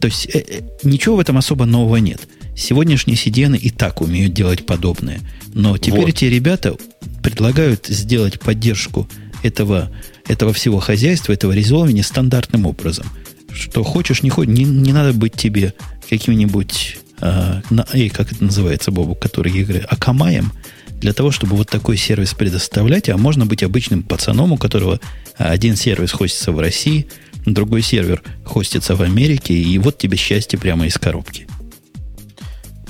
[0.00, 2.20] То есть э, э, ничего в этом особо нового нет.
[2.54, 5.18] Сегодняшние CDN и так умеют делать подобное.
[5.54, 6.10] Но теперь вот.
[6.10, 6.76] эти ребята
[7.20, 9.08] предлагают сделать поддержку
[9.42, 9.90] этого
[10.30, 13.06] этого всего хозяйства, этого резолвения стандартным образом.
[13.52, 15.74] Что хочешь, не хочешь, не, не надо быть тебе
[16.08, 20.52] каким-нибудь, э, на, эй, как это называется, Бобу, который игры, акамаем,
[21.00, 25.00] для того, чтобы вот такой сервис предоставлять, а можно быть обычным пацаном, у которого
[25.36, 27.08] один сервис хостится в России,
[27.46, 31.46] другой сервер хостится в Америке, и вот тебе счастье прямо из коробки.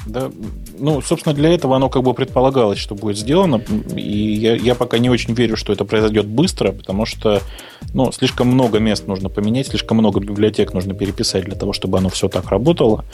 [0.07, 0.31] Да,
[0.81, 3.63] ну, собственно, для этого оно как бы предполагалось, что будет сделано.
[3.95, 7.41] И я, я пока не очень верю, что это произойдет быстро, потому что
[7.95, 12.09] ну, слишком много мест нужно поменять, слишком много библиотек нужно переписать для того, чтобы оно
[12.09, 13.05] все так работало.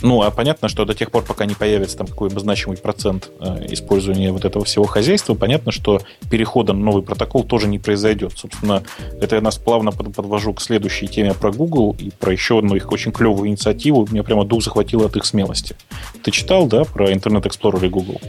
[0.00, 3.66] Ну, а понятно, что до тех пор, пока не появится там какой-то значимый процент э,
[3.70, 6.00] использования вот этого всего хозяйства, понятно, что
[6.30, 8.32] перехода на новый протокол тоже не произойдет.
[8.36, 8.84] Собственно,
[9.20, 12.92] это я нас плавно подвожу к следующей теме про Google и про еще одну их
[12.92, 14.06] очень клевую инициативу.
[14.10, 15.74] Меня прямо дух захватил от их смелости.
[16.22, 18.20] Ты читал, да, про Internet Explorer и Google?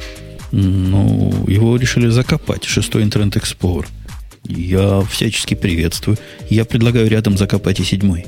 [0.52, 3.86] Ну, его решили закопать, шестой Internet Explorer.
[4.46, 6.18] Я всячески приветствую.
[6.50, 8.26] Я предлагаю рядом закопать и седьмой.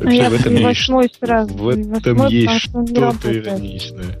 [0.00, 4.18] Вообще, в этом есть, в этом есть что-то ироничное.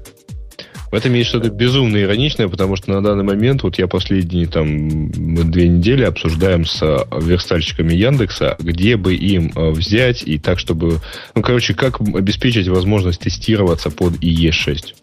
[0.90, 5.10] В этом есть что-то безумно ироничное, потому что на данный момент, вот я последние там
[5.10, 11.00] две недели обсуждаем с э, верстальщиками Яндекса, где бы им э, взять и так, чтобы...
[11.36, 14.94] Ну, короче, как обеспечить возможность тестироваться под IE6.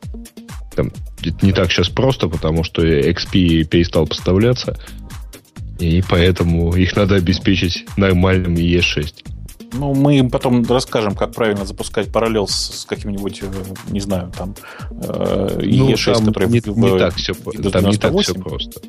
[0.76, 0.92] Там,
[1.24, 4.78] это не так сейчас просто, потому что XP перестал поставляться,
[5.80, 9.37] и поэтому их надо обеспечить нормальным IE6.
[9.74, 13.48] Ну, мы им потом расскажем, как правильно запускать параллел с, с каким-нибудь, э,
[13.90, 14.56] не знаю, там,
[14.92, 16.50] э, E6, ну, который...
[16.50, 18.82] Не, в, не так все, там не так все просто.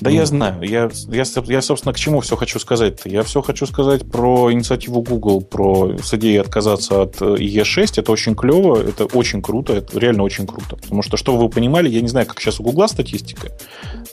[0.00, 0.16] Да ну.
[0.16, 0.62] я знаю.
[0.62, 3.10] Я, я, я, собственно, к чему все хочу сказать -то?
[3.10, 7.94] Я все хочу сказать про инициативу Google, про с идеей отказаться от E6.
[7.96, 10.76] Это очень клево, это очень круто, это реально очень круто.
[10.76, 13.52] Потому что, что вы понимали, я не знаю, как сейчас у Google статистика,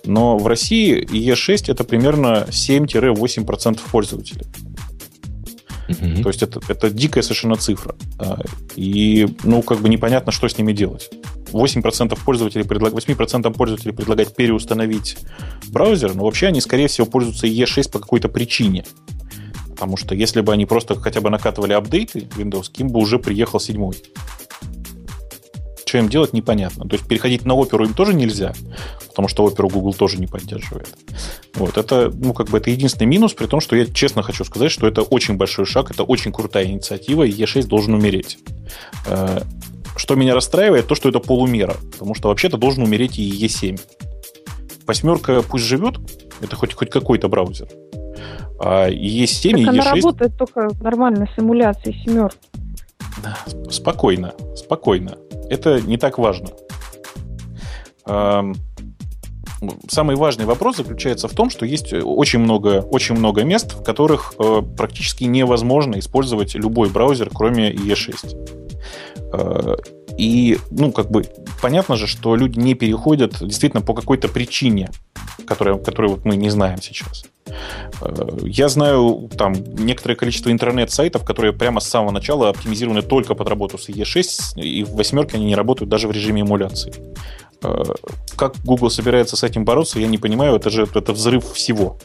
[0.05, 4.45] но в России E6 это примерно 7-8% пользователей.
[5.93, 7.95] То есть это, это дикая совершенно цифра.
[8.19, 8.39] А,
[8.75, 11.09] и, ну, как бы непонятно, что с ними делать.
[11.51, 12.93] 8% пользователей предлаг...
[12.93, 15.17] 8% пользователей предлагать переустановить
[15.69, 18.85] браузер, но вообще они, скорее всего, пользуются E6 по какой-то причине.
[19.69, 23.59] Потому что если бы они просто хотя бы накатывали апдейты Windows, им бы уже приехал
[23.59, 23.95] седьмой.
[25.91, 26.87] Что им делать, непонятно.
[26.87, 28.53] То есть переходить на оперу им тоже нельзя,
[29.09, 30.87] потому что оперу Google тоже не поддерживает.
[31.55, 34.71] Вот, это, ну, как бы это единственный минус, при том, что я честно хочу сказать,
[34.71, 38.39] что это очень большой шаг, это очень крутая инициатива, и E6 должен умереть.
[39.05, 39.41] Э,
[39.97, 43.77] что меня расстраивает, то, что это полумера, потому что вообще-то должен умереть и E7.
[44.87, 45.95] Восьмерка пусть живет,
[46.39, 47.67] это хоть, хоть какой-то браузер.
[48.61, 49.67] А E7 так и E6...
[49.67, 52.39] она работает только в нормальной симуляции семерки.
[53.69, 55.17] Спокойно, спокойно.
[55.49, 56.49] Это не так важно.
[59.87, 64.33] Самый важный вопрос заключается в том, что есть очень много, очень много мест, в которых
[64.39, 70.00] э, практически невозможно использовать любой браузер, кроме E6.
[70.17, 71.25] И, ну, как бы,
[71.61, 74.89] понятно же, что люди не переходят действительно по какой-то причине,
[75.45, 77.25] которую, которую вот мы не знаем сейчас.
[78.01, 83.49] Э, я знаю там некоторое количество интернет-сайтов, которые прямо с самого начала оптимизированы только под
[83.49, 86.93] работу с E6, и в восьмерке они не работают даже в режиме эмуляции.
[87.63, 87.83] Э,
[88.35, 91.97] как Google собирается с этим бороться, я не понимаю, это же это взрыв всего.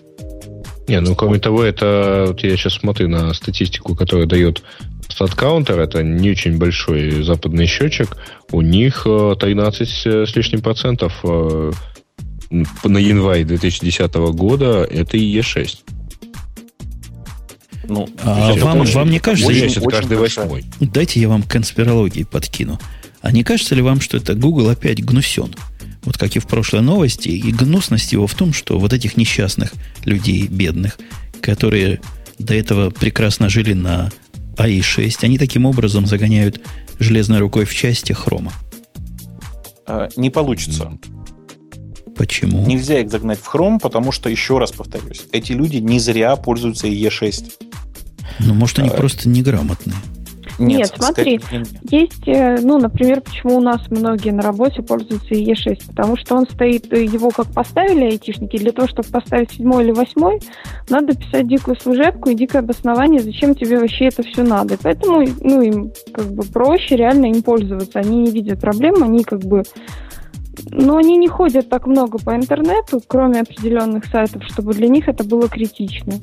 [0.89, 4.63] Не, ну кроме того, это вот я сейчас смотрю на статистику, которую дает
[5.09, 8.17] StatCounter, это не очень большой западный счетчик,
[8.53, 15.79] у них 13 с лишним процентов на январь 2010 года это и Е6.
[17.89, 20.65] Ну, а вам, вам не кажется, очень, это каждый восьмой.
[20.81, 22.81] Дайте я вам конспирологии подкину.
[23.21, 25.55] А не кажется ли вам, что это Google опять гнусен?
[26.03, 29.73] Вот как и в прошлой новости, и гнусность его в том, что вот этих несчастных
[30.05, 30.99] людей, бедных,
[31.41, 32.01] которые
[32.39, 34.11] до этого прекрасно жили на
[34.57, 36.61] АИ-6, они таким образом загоняют
[36.99, 38.53] железной рукой в части хрома.
[39.87, 40.99] А, не получится.
[42.17, 42.67] Почему?
[42.67, 46.87] Нельзя их загнать в хром, потому что, еще раз повторюсь, эти люди не зря пользуются
[46.87, 47.53] E6.
[48.39, 49.97] Ну, может, они а, просто неграмотные.
[50.59, 51.41] Нет, Нет смотри,
[51.91, 56.47] есть, э, ну, например, почему у нас многие на работе пользуются Е6, потому что он
[56.47, 60.41] стоит, э, его как поставили айтишники, для того, чтобы поставить седьмой или восьмой,
[60.89, 64.75] надо писать дикую служебку и дикое обоснование, зачем тебе вообще это все надо.
[64.75, 69.25] И поэтому, ну, им как бы проще реально им пользоваться, они не видят проблем, они
[69.25, 69.63] как бы
[70.71, 75.23] но они не ходят так много по интернету, кроме определенных сайтов, чтобы для них это
[75.23, 76.15] было критично.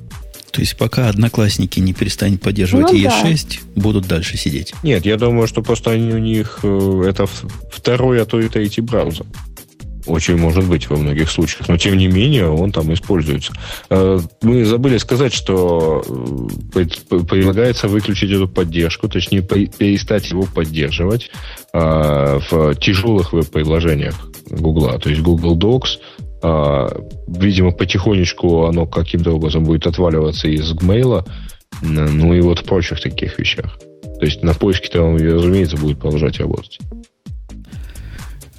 [0.54, 3.82] То есть пока одноклассники не перестанут поддерживать ну, E6, да.
[3.82, 4.76] будут дальше сидеть.
[4.84, 7.26] Нет, я думаю, что просто они у них э, это
[7.72, 9.26] второй, а то и третий браузер.
[10.06, 13.52] Очень может быть во многих случаях, но тем не менее он там используется.
[13.90, 16.04] Э, мы забыли сказать, что
[16.76, 21.32] э, предлагается выключить эту поддержку, точнее перестать его поддерживать
[21.74, 24.14] в тяжелых веб-приложениях
[24.52, 25.00] Google.
[25.00, 25.98] То есть Google Docs,
[26.44, 31.26] видимо, потихонечку оно каким-то образом будет отваливаться из Gmail,
[31.82, 33.80] ну и вот в прочих таких вещах.
[34.20, 36.80] То есть на поиске-то он, разумеется, будет продолжать работать.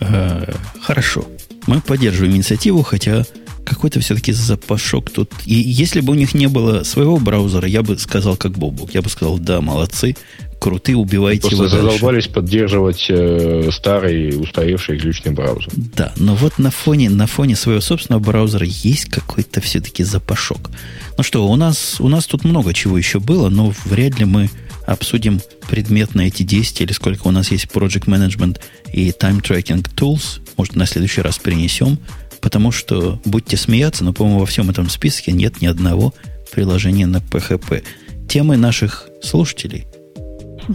[0.00, 1.24] Э, хорошо.
[1.66, 3.24] Мы поддерживаем инициативу, хотя
[3.64, 5.30] какой-то все-таки запашок тут.
[5.46, 8.94] И если бы у них не было своего браузера, я бы сказал, как Бобук.
[8.94, 10.16] Я бы сказал, да, молодцы,
[10.64, 15.68] крутые, убивайте Просто его задолбались поддерживать э, старый устаревший ключный браузер.
[15.74, 20.70] Да, но вот на фоне, на фоне своего собственного браузера есть какой-то все-таки запашок.
[21.18, 24.48] Ну что, у нас, у нас тут много чего еще было, но вряд ли мы
[24.86, 28.58] обсудим предметно эти 10 или сколько у нас есть Project Management
[28.90, 30.40] и Time Tracking Tools.
[30.56, 31.98] Может, на следующий раз принесем
[32.40, 36.12] Потому что, будьте смеяться, но, по-моему, во всем этом списке нет ни одного
[36.52, 37.82] приложения на PHP.
[38.28, 39.86] Темы наших слушателей.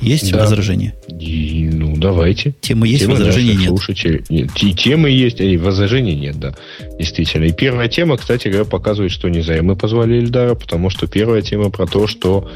[0.02, 0.40] Есть да.
[0.40, 0.96] возражения?
[1.08, 2.54] И, ну, давайте.
[2.62, 3.68] Темы есть, темы возражений нет.
[3.70, 4.24] Слушателей.
[4.30, 4.50] нет.
[4.62, 6.54] И темы есть, и возражений нет, да.
[6.98, 7.46] Действительно.
[7.46, 11.70] И первая тема, кстати говоря, показывает, что не мы позвали Ильдара, потому что первая тема
[11.70, 12.50] про то, что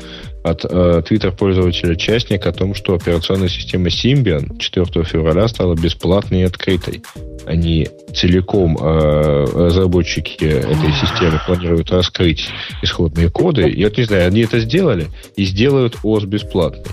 [0.43, 6.41] от э, Twitter пользователя частник о том, что операционная система Symbian 4 февраля стала бесплатной
[6.41, 7.01] и открытой
[7.45, 12.47] они целиком э, разработчики этой системы планируют раскрыть
[12.81, 13.69] исходные коды.
[13.69, 16.91] Я вот не знаю, они это сделали и сделают ОС бесплатный.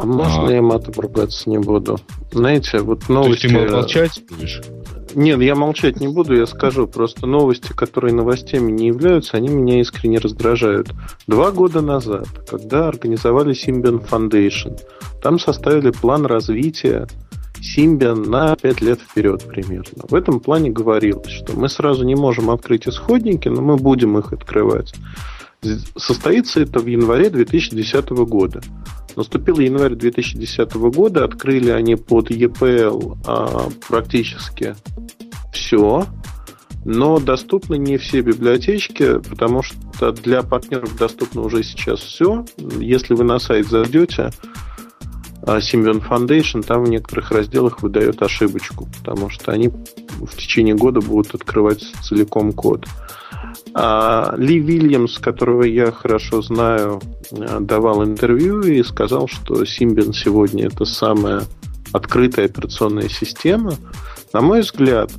[0.00, 0.52] А можно а...
[0.52, 1.98] я матом ругаться не буду?
[2.32, 3.48] Знаете, вот новости...
[3.48, 4.62] То есть ты молчать будешь?
[5.14, 6.86] Нет, я молчать не буду, я скажу.
[6.86, 10.92] Просто новости, которые новостями не являются, они меня искренне раздражают.
[11.26, 14.80] Два года назад, когда организовали Symbian Foundation,
[15.22, 17.06] там составили план развития
[17.60, 20.04] Symbian на 5 лет вперед примерно.
[20.08, 24.32] В этом плане говорилось, что мы сразу не можем открыть исходники, но мы будем их
[24.32, 24.94] открывать.
[25.96, 28.60] Состоится это в январе 2010 года.
[29.16, 34.74] Наступил январь 2010 года, открыли они под EPL а, практически
[35.52, 36.06] все,
[36.84, 42.44] но доступны не все библиотечки, потому что для партнеров доступно уже сейчас все.
[42.78, 44.30] Если вы на сайт зайдете,
[45.42, 51.34] Symbian Foundation там в некоторых разделах выдает ошибочку, потому что они в течение года будут
[51.34, 52.86] открывать целиком код.
[53.74, 60.84] А Ли Вильямс, которого я хорошо знаю, давал интервью и сказал, что Symbian сегодня это
[60.84, 61.42] самая
[61.92, 63.74] открытая операционная система.
[64.32, 65.10] На мой взгляд,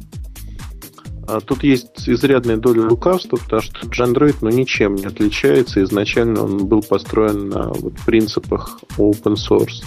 [1.28, 5.82] а тут есть изрядная доля лукавства, потому что Android ну, ничем не отличается.
[5.84, 9.84] Изначально он был построен на вот, принципах open source.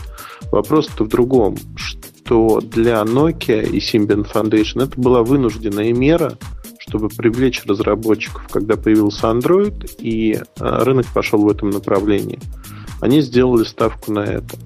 [0.50, 6.38] Вопрос-то в другом, что для Nokia и Symbian Foundation это была вынужденная мера,
[6.86, 12.38] чтобы привлечь разработчиков, когда появился Android, и а, рынок пошел в этом направлении.
[13.00, 14.56] Они сделали ставку на это.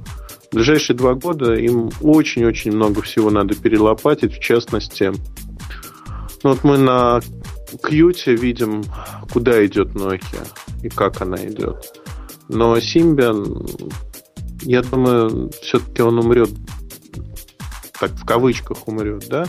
[0.51, 5.13] В ближайшие два года им очень-очень много всего надо перелопатить, в частности,
[6.43, 7.21] ну вот мы на
[7.83, 8.83] Qt видим,
[9.33, 10.47] куда идет Nokia
[10.83, 12.01] и как она идет.
[12.49, 13.99] Но Symbian
[14.63, 16.51] я думаю, все-таки он умрет,
[18.01, 19.47] так в кавычках умрет, да,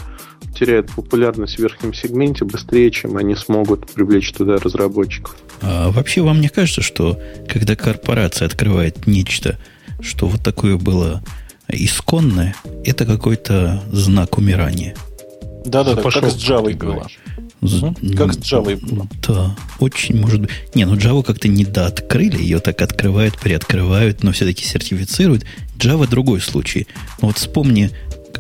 [0.60, 5.36] теряет популярность в верхнем сегменте быстрее, чем они смогут привлечь туда разработчиков.
[5.62, 7.18] А вообще вам не кажется, что
[7.48, 9.58] когда корпорация открывает нечто,
[10.02, 11.24] что вот такое было
[11.70, 14.96] исконное, это какой-то знак умирания?
[15.66, 17.08] Да-да-да, как с Java было.
[18.18, 19.08] Как с Java было.
[19.28, 20.50] Да, очень может быть.
[20.74, 25.46] Не, ну Java как-то не открыли, ее так открывают, приоткрывают, но все-таки сертифицируют.
[25.78, 26.88] Java другой случай.
[27.22, 27.92] Вот вспомни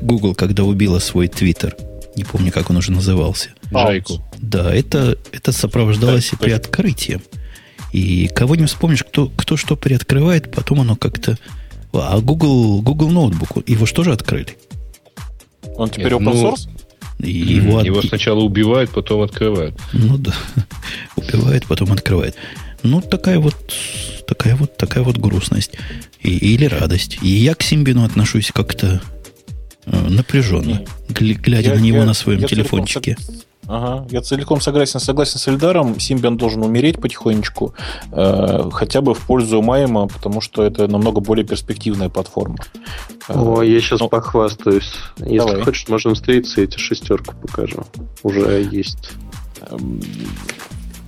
[0.01, 1.75] Google, когда убила свой Твиттер.
[2.15, 3.49] Не помню, как он уже назывался.
[3.71, 4.21] Жайку.
[4.39, 7.21] Да, это, это сопровождалось Да, при открытии.
[7.91, 11.37] И кого не вспомнишь, кто, кто что приоткрывает, потом оно как-то...
[11.91, 14.57] А Google, Google ноутбук, его что же открыли?
[15.75, 16.69] Он теперь Нет, open ну, source?
[17.19, 19.75] И Его, его, от- сначала убивают, потом открывают.
[19.91, 20.33] Ну да,
[21.15, 22.35] убивает, потом открывает.
[22.83, 23.55] Ну, такая вот,
[24.25, 25.71] такая вот, такая вот грустность.
[26.21, 27.19] И, или радость.
[27.21, 29.01] И я к Симбину отношусь как-то
[30.09, 33.17] напряженно, гля- глядя Я- на него я- на своем я телефончике.
[33.71, 35.99] Ага, я целиком согласен, согласен с Эльдаром.
[35.99, 37.75] Симбиан должен умереть потихонечку,
[38.11, 42.55] э, хотя бы в пользу Майма, потому что это намного более перспективная платформа.
[43.27, 44.91] Э, О, я сейчас ну, похвастаюсь.
[45.19, 45.61] Если Давай.
[45.61, 47.83] хочешь, можем встретиться, я тебе шестерку покажу.
[48.23, 49.11] Уже есть.
[49.69, 50.01] Эм,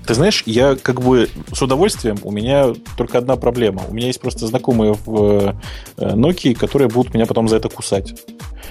[0.06, 3.84] Ты знаешь, я как бы с удовольствием, у меня только одна проблема.
[3.88, 5.56] У меня есть просто знакомые в
[5.98, 8.14] э, Nokia, которые будут меня потом за это кусать.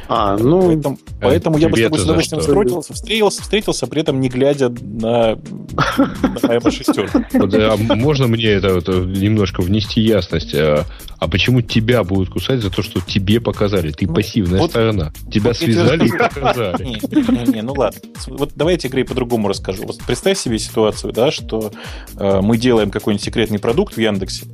[0.09, 4.21] А, ну, Поэтому, поэтому я бы с тобой с удовольствием встретился, встретился, встретился, при этом
[4.21, 7.27] не глядя на, на M6.
[7.33, 10.55] Вот, а можно мне это, немножко внести ясность?
[10.55, 10.85] А,
[11.19, 13.93] а почему тебя будут кусать за то, что тебе показали?
[13.93, 15.13] Ты Ну, пассивная сторона.
[15.31, 17.51] Тебя я связали и показали.
[17.53, 18.01] Не, ну ладно.
[18.27, 19.85] Вот давайте, Грей, по-другому расскажу.
[19.87, 21.73] Вот представь себе ситуацию, да, что
[22.17, 24.47] э, мы делаем какой-нибудь секретный продукт в Яндексе,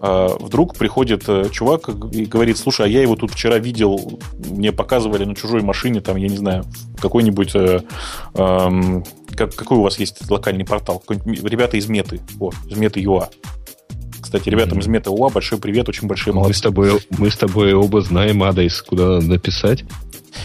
[0.00, 4.20] а вдруг приходит э, чувак и говорит, слушай, а я его тут вчера видел,
[4.50, 6.64] мне показывали на чужой машине, там, я не знаю,
[7.00, 7.50] какой-нибудь...
[7.54, 7.80] э,
[8.34, 9.04] эм,
[9.36, 11.02] как- какой у вас есть локальный портал?
[11.08, 12.20] Ребята из Меты.
[12.36, 13.28] Вот, из Меты ЮА.
[14.20, 16.58] Кстати, ребятам из Мета УА большой привет, очень большие Мы молодцы.
[16.58, 19.84] с, тобой, мы с тобой оба знаем адрес, куда надо написать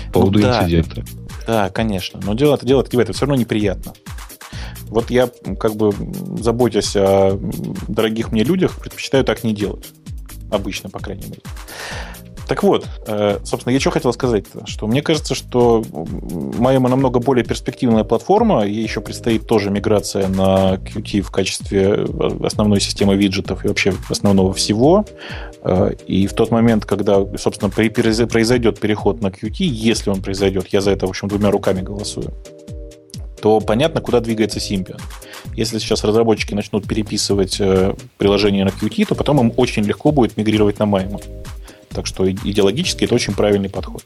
[0.08, 0.62] по поводу Ну да.
[0.62, 1.04] инцидента.
[1.46, 2.20] Да, конечно.
[2.24, 3.94] Но дело это дело это все равно неприятно.
[4.94, 5.30] Вот я,
[5.60, 5.92] как бы,
[6.40, 7.40] заботясь о
[7.88, 9.90] дорогих мне людях, предпочитаю так не делать.
[10.52, 11.42] Обычно, по крайней мере.
[12.48, 15.82] Так вот, э, собственно, я что хотел сказать, что мне кажется, что
[16.60, 22.46] Майма намного более перспективная платформа, ей еще предстоит тоже миграция на Qt в качестве э,
[22.46, 25.06] основной системы виджетов и вообще основного всего.
[25.64, 30.82] Э, И в тот момент, когда, собственно, произойдет переход на Qt, если он произойдет, я
[30.82, 32.34] за это, в общем, двумя руками голосую,
[33.44, 35.02] то понятно, куда двигается Symbian.
[35.58, 40.38] Если сейчас разработчики начнут переписывать э, приложение на Qt, то потом им очень легко будет
[40.38, 41.20] мигрировать на Майма.
[41.90, 44.06] Так что идеологически это очень правильный подход.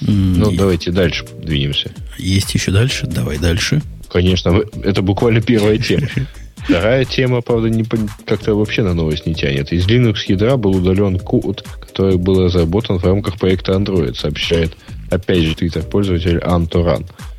[0.00, 1.92] Ну, и- давайте дальше двинемся.
[2.18, 3.06] Есть еще дальше?
[3.06, 3.80] Давай дальше.
[4.08, 6.08] Конечно, это буквально первая тема.
[6.64, 7.84] Вторая тема, правда, не
[8.26, 9.72] как-то вообще на новость не тянет.
[9.72, 14.72] Из Linux ядра был удален код, который был разработан в рамках проекта Android, сообщает,
[15.10, 17.04] опять же, твиттер-пользователь Antoran.
[17.04, 17.33] Э,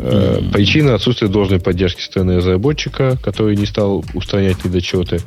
[0.00, 0.50] Мгм.
[0.52, 5.20] Причина отсутствия должной поддержки стороны разработчика, который не стал устранять недочеты.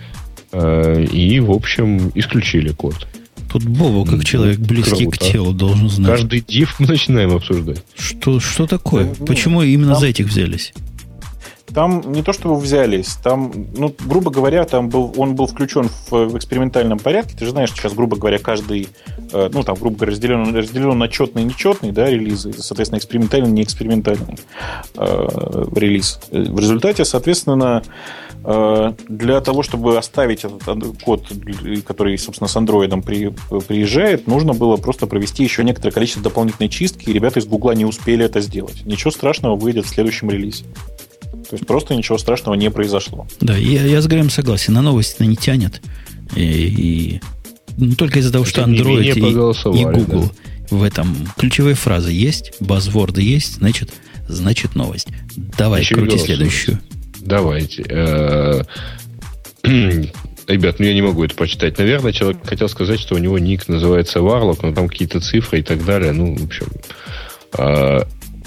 [0.52, 3.08] Э, И, в общем, исключили код.
[3.52, 5.32] Тут Бобу, как человек близкий к круто.
[5.32, 6.12] телу, должен знать.
[6.12, 7.84] Каждый див мы начинаем обсуждать.
[7.98, 9.14] Что, что такое?
[9.20, 10.74] Ну, Почему именно там- за этих взялись?
[11.74, 16.38] Там не то, чтобы взялись, там, ну, грубо говоря, там был, он был включен в,
[16.38, 17.36] экспериментальном порядке.
[17.38, 18.90] Ты же знаешь, сейчас, грубо говоря, каждый,
[19.32, 23.50] э, ну, там, грубо говоря, разделен, разделен на четный и нечетный, да, релизы, соответственно, экспериментальный
[23.50, 24.38] и неэкспериментальный
[24.95, 26.20] э, релиз.
[26.30, 27.82] Э, В результате, соответственно,
[28.44, 31.28] э, для того, чтобы оставить этот код,
[31.88, 33.34] который, собственно, с андроидом при,
[33.68, 37.86] приезжает, нужно было просто провести еще некоторое количество дополнительной чистки, и ребята из Гугла не
[37.86, 38.86] успели это сделать.
[38.86, 40.66] Ничего страшного выйдет в следующем релизе.
[41.53, 43.27] То есть просто ничего страшного не произошло.
[43.39, 44.73] Да, я, я с Греем согласен.
[44.73, 45.84] На новости не тянет.
[46.35, 47.21] И, и-
[47.77, 50.31] ну, только из-за того, что Android и, и Google
[50.71, 53.93] в этом ключевые фразы есть, базворды есть, значит,
[54.27, 55.09] значит новость.
[55.35, 56.80] Давай, Еще крути следующую.
[57.19, 57.85] Давайте.
[57.88, 58.63] Э,
[60.47, 61.77] Ребят, ну я не могу это почитать.
[61.77, 65.61] Наверное, человек хотел сказать, что у него ник называется Warlock, но там какие-то цифры и
[65.61, 66.13] так далее.
[66.13, 66.65] Ну, в общем...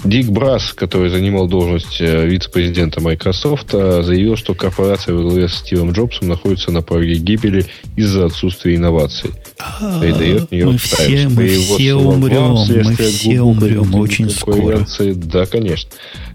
[0.07, 5.55] Дик Брас, который занимал должность э, вице-президента Microsoft, э, заявил, что корпорация во главе с
[5.55, 7.65] Стивом Джобсом находится на пороге гибели
[7.97, 9.31] из-за отсутствия инноваций.
[9.59, 11.33] А, Передает мы Нью-Йорк Таймс.
[11.33, 14.85] Мы все умрем, мы все умрем очень скоро.
[15.15, 15.89] Да, конечно.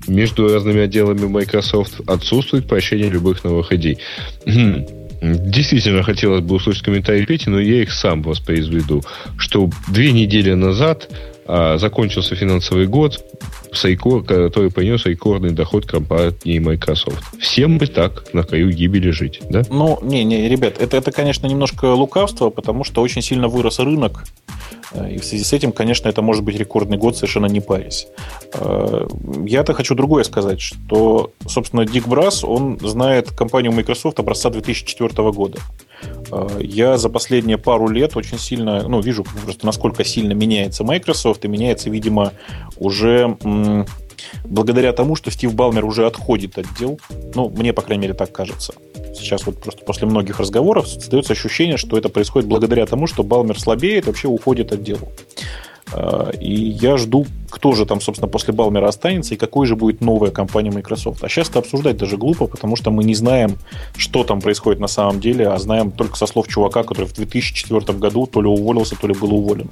[0.06, 3.98] Между разными отделами Microsoft отсутствует прощение любых новых идей.
[4.44, 4.84] Хм.
[5.22, 9.02] Действительно, хотелось бы услышать комментарий Пети, но я их сам воспроизведу.
[9.38, 11.08] Что две недели назад
[11.46, 13.24] а, закончился финансовый год,
[13.72, 17.22] с рекор- который принес рекордный доход компании Microsoft.
[17.40, 19.62] Всем бы так на краю гибели жить, да?
[19.70, 24.24] Ну, не, не, ребят, это, это, конечно, немножко лукавство, потому что очень сильно вырос рынок.
[25.08, 28.08] И в связи с этим, конечно, это может быть рекордный год, совершенно не парясь.
[29.44, 35.58] Я-то хочу другое сказать, что, собственно, Дик Брас, он знает компанию Microsoft образца 2004 года.
[36.60, 41.48] Я за последние пару лет очень сильно, ну, вижу просто, насколько сильно меняется Microsoft, и
[41.48, 42.32] меняется, видимо,
[42.76, 43.36] уже
[44.44, 46.98] благодаря тому, что Стив Балмер уже отходит от дел.
[47.34, 48.74] Ну, мне, по крайней мере, так кажется.
[49.14, 53.58] Сейчас вот просто после многих разговоров создается ощущение, что это происходит благодаря тому, что Балмер
[53.60, 55.08] слабеет, вообще уходит от дела.
[55.92, 60.00] А, и я жду, кто же там, собственно, после Балмера останется и какой же будет
[60.00, 61.22] новая компания Microsoft.
[61.22, 63.58] А сейчас это обсуждать даже глупо, потому что мы не знаем,
[63.96, 67.98] что там происходит на самом деле, а знаем только со слов чувака, который в 2004
[67.98, 69.70] году то ли уволился, то ли был уволен.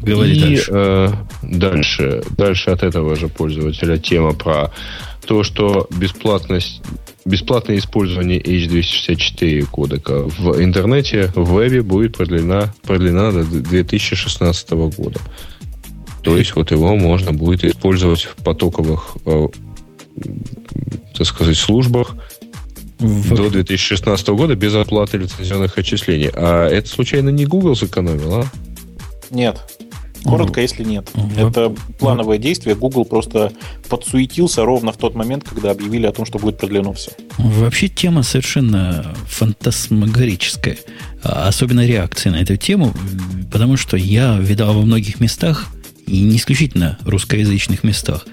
[0.00, 0.70] Говори и дальше.
[0.72, 1.08] Э,
[1.42, 2.22] дальше.
[2.36, 4.72] Дальше от этого же пользователя тема про
[5.26, 6.82] то, что бесплатность
[7.26, 15.20] бесплатное использование H264 кодека в интернете, в вебе будет продлена, продлена до 2016 года.
[16.22, 19.48] То есть вот его можно будет использовать в потоковых, э,
[21.16, 22.16] так сказать, службах
[22.98, 23.34] в...
[23.34, 26.30] до 2016 года без оплаты лицензионных отчислений.
[26.32, 28.44] А это случайно не Google сэкономил, а?
[29.30, 29.60] Нет.
[30.24, 31.10] Коротко, если нет.
[31.36, 32.74] Это плановое действие.
[32.74, 33.52] Google просто
[33.88, 37.12] подсуетился ровно в тот момент, когда объявили о том, что будет продлено все.
[37.38, 40.78] Вообще тема совершенно фантасмагорическая.
[41.22, 42.92] А особенно реакции на эту тему,
[43.52, 45.66] потому что я видал во многих местах,
[46.06, 48.26] и не исключительно русскоязычных местах,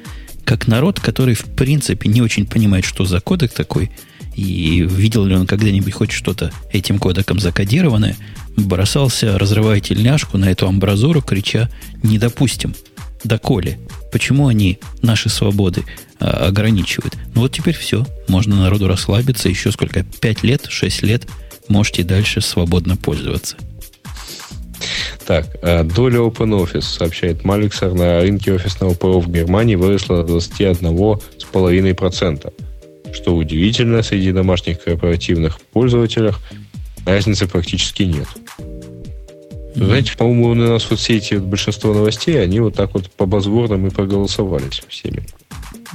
[0.45, 3.91] как народ, который в принципе не очень понимает, что за кодек такой,
[4.35, 8.15] и видел ли он когда-нибудь хоть что-то этим кодеком закодированное,
[8.57, 11.69] бросался разрывать тельняшку на эту амбразуру, крича
[12.01, 12.73] «Не допустим!
[13.23, 13.79] Доколе!
[14.11, 15.83] Почему они наши свободы
[16.19, 18.05] а, ограничивают?» Ну вот теперь все.
[18.27, 19.49] Можно народу расслабиться.
[19.49, 20.05] Еще сколько?
[20.21, 21.27] Пять лет, шесть лет
[21.67, 23.57] можете дальше свободно пользоваться.
[25.25, 32.53] Так, а, доля OpenOffice, сообщает Маликсер, на рынке офисного ПО в Германии выросла до 21,5%.
[33.13, 36.31] Что удивительно, среди домашних корпоративных пользователей
[37.05, 38.27] разницы практически нет.
[38.57, 39.85] Mm-hmm.
[39.85, 43.87] Знаете, по-моему, у нас вот все эти большинство новостей, они вот так вот по базворным
[43.87, 45.25] и проголосовались всеми.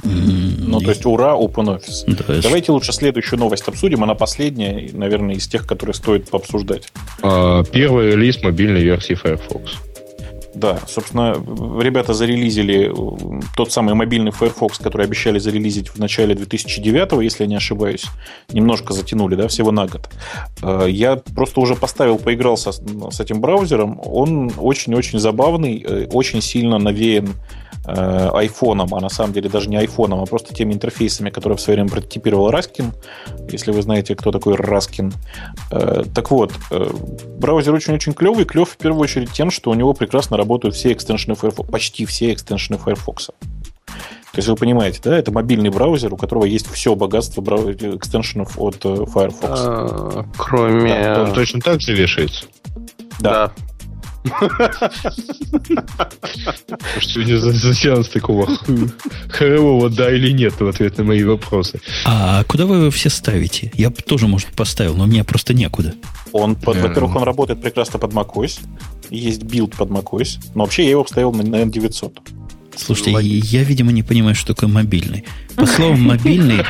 [0.03, 0.63] Mm-hmm.
[0.67, 2.03] Ну, то есть, ура, OpenOffice.
[2.07, 4.03] Да, Давайте лучше следующую новость обсудим.
[4.03, 6.91] Она последняя, наверное, из тех, которые стоит пообсуждать.
[7.21, 9.73] А, первый релиз мобильной версии Firefox.
[10.55, 11.33] Да, собственно,
[11.81, 17.49] ребята зарелизили э, тот самый мобильный Firefox, который обещали зарелизить в начале 2009, если я
[17.49, 18.05] не ошибаюсь.
[18.51, 20.09] Немножко затянули, да, всего на год.
[20.63, 24.01] Э, я просто уже поставил, поигрался с этим браузером.
[24.03, 27.35] Он очень-очень забавный, э, очень сильно навеян
[27.89, 31.77] айфоном, а на самом деле даже не айфоном, а просто теми интерфейсами, которые в свое
[31.77, 32.93] время прототипировал Раскин,
[33.49, 35.13] если вы знаете, кто такой Раскин.
[35.71, 36.89] Э, так вот, э,
[37.37, 41.35] браузер очень-очень клевый, клев в первую очередь тем, что у него прекрасно работают все экстеншены
[41.35, 43.27] Firefox, почти все экстеншены Firefox.
[44.31, 48.59] То есть вы понимаете, да, это мобильный браузер, у которого есть все богатство extension ов
[48.59, 49.41] от Firefox.
[49.41, 51.03] А, кроме...
[51.03, 52.45] Да, он точно так же вешается?
[53.19, 53.47] Да.
[53.47, 53.68] да.
[56.99, 58.47] Что не за, сеанс такого
[59.29, 61.79] хорового да или нет в ответ на мои вопросы.
[62.05, 63.71] А куда вы его все ставите?
[63.75, 65.93] Я бы тоже, может, поставил, но мне просто некуда.
[66.31, 68.59] Он, во-первых, он работает прекрасно под macOS.
[69.09, 70.39] Есть билд под macOS.
[70.55, 72.17] Но вообще я его поставил на, на N900.
[72.75, 75.25] Слушайте, я, видимо, не понимаю, что такое мобильный.
[75.55, 76.63] По словам мобильный...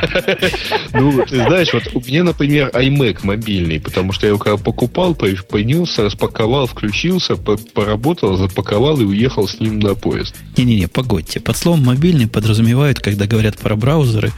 [0.92, 5.14] Ну, ты знаешь, вот у меня, например, iMac мобильный, потому что я его когда покупал,
[5.14, 10.34] понес, распаковал, включился, поработал, запаковал и уехал с ним на поезд.
[10.56, 11.40] Не-не-не, погодьте.
[11.40, 14.32] Под словом мобильный подразумевают, когда говорят про браузеры,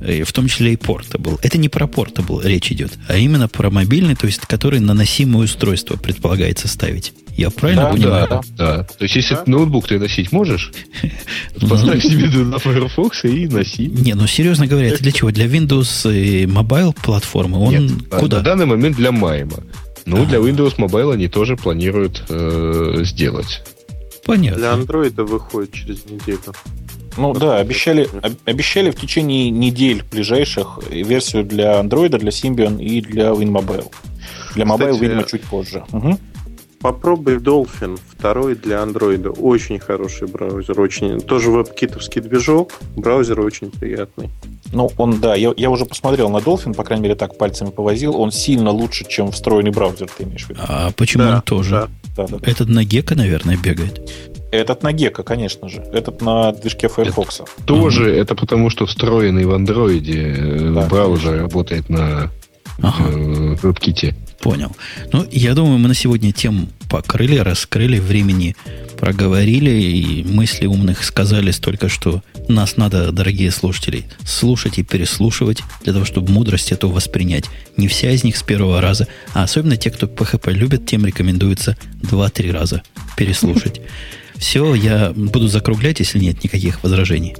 [0.00, 1.38] э, в том числе и Portable.
[1.42, 5.96] Это не про Portable речь идет, а именно про мобильный, то есть который наносимое устройство
[5.96, 7.12] предполагается ставить.
[7.36, 8.28] Я правильно да, понимаю?
[8.28, 8.82] Да, да.
[8.84, 9.42] То есть, если да?
[9.46, 10.72] ноутбук ты носить можешь,
[11.60, 13.86] поставь себе на Firefox и носи.
[13.88, 15.30] Не, ну серьезно говоря, это для чего?
[15.30, 17.58] Для Windows Mobile платформы?
[17.58, 18.38] Он Нет, куда?
[18.38, 19.58] На данный момент для Майма.
[20.06, 23.62] Ну, для Windows Mobile они тоже планируют э, сделать.
[24.24, 24.58] Понятно.
[24.58, 26.40] Для Android выходит через неделю.
[27.16, 28.08] Ну да, обещали,
[28.44, 33.90] обещали в течение недель ближайших версию для Android, для Symbian и для WinMobile.
[34.54, 35.84] Для Mobile, Кстати, видимо, чуть позже.
[35.92, 36.18] Угу.
[36.80, 39.28] Попробуй Dolphin, второй для Android.
[39.40, 40.80] Очень хороший браузер.
[40.80, 41.20] Очень...
[41.20, 42.72] Тоже веб-китовский движок.
[42.96, 44.30] Браузер очень приятный.
[44.72, 48.20] Ну, он, да, я, я уже посмотрел на Dolphin, по крайней мере, так пальцами повозил.
[48.20, 50.60] Он сильно лучше, чем встроенный браузер, ты имеешь в виду.
[50.66, 51.88] А почему да, он тоже?
[52.16, 52.50] Да, да, да.
[52.50, 54.00] Этот на Гека, наверное, бегает.
[54.52, 55.80] Этот на Гека, конечно же.
[55.92, 57.40] Этот на движке Firefox.
[57.40, 58.10] Это тоже, угу.
[58.10, 61.42] это потому, что встроенный в андроиде э, да, браузер конечно.
[61.42, 62.30] работает на
[62.78, 63.08] Ага.
[63.10, 64.14] э, в ките.
[64.40, 64.76] Понял.
[65.12, 68.54] Ну, я думаю, мы на сегодня тему покрыли, раскрыли, времени
[68.96, 75.92] проговорили, и мысли умных сказали столько, что нас надо, дорогие слушатели, слушать и переслушивать, для
[75.92, 77.46] того, чтобы мудрость эту воспринять.
[77.76, 81.76] Не вся из них с первого раза, а особенно те, кто PHP любит, тем рекомендуется
[82.02, 82.82] 2-3 раза
[83.16, 83.80] переслушать.
[84.36, 87.36] Все, я буду закруглять, если нет никаких возражений.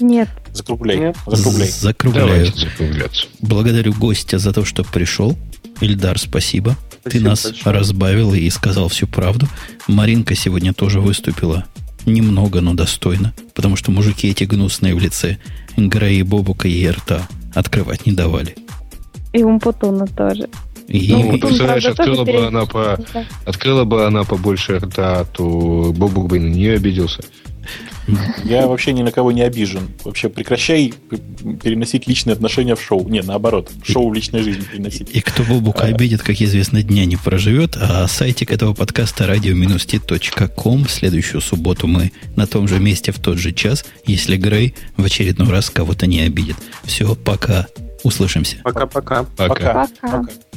[0.00, 0.28] Нет.
[0.52, 0.98] Закругляй.
[0.98, 1.16] Нет.
[1.26, 1.68] Закругляй.
[1.68, 2.26] Закругляю.
[2.28, 3.26] Давайте закругляться.
[3.40, 5.36] Благодарю гостя за то, что пришел.
[5.80, 6.76] Ильдар, спасибо.
[7.04, 7.76] Ты Спасибо нас большое.
[7.76, 9.46] разбавил и сказал всю правду.
[9.86, 11.64] Маринка сегодня тоже выступила
[12.06, 15.38] немного, но достойно, потому что мужики эти гнусные в лице
[15.76, 18.56] Грея, Бобука и рта открывать не давали.
[19.32, 20.48] И Умпутуна тоже.
[20.88, 23.24] И, Ну, вот потом, представляешь, открыла бы она по- да.
[23.44, 27.22] Открыла бы она побольше рта, то Бобук бы на нее обиделся.
[28.44, 29.88] Я вообще ни на кого не обижен.
[30.04, 30.94] Вообще прекращай
[31.62, 33.08] переносить личные отношения в шоу.
[33.08, 35.10] Не, наоборот, в шоу в личной жизни переносить.
[35.12, 37.76] и кто Бобука обидит, как известно, дня не проживет.
[37.80, 43.38] А сайтик этого подкаста radio-t.com в следующую субботу мы на том же месте в тот
[43.38, 46.56] же час, если Грей в очередной раз кого-то не обидит.
[46.84, 47.66] Все, пока.
[48.04, 48.56] Услышимся.
[48.62, 49.24] Пока-пока.
[49.24, 49.48] Пока.
[49.48, 49.88] Пока.
[50.00, 50.18] Пока.
[50.18, 50.47] Пока.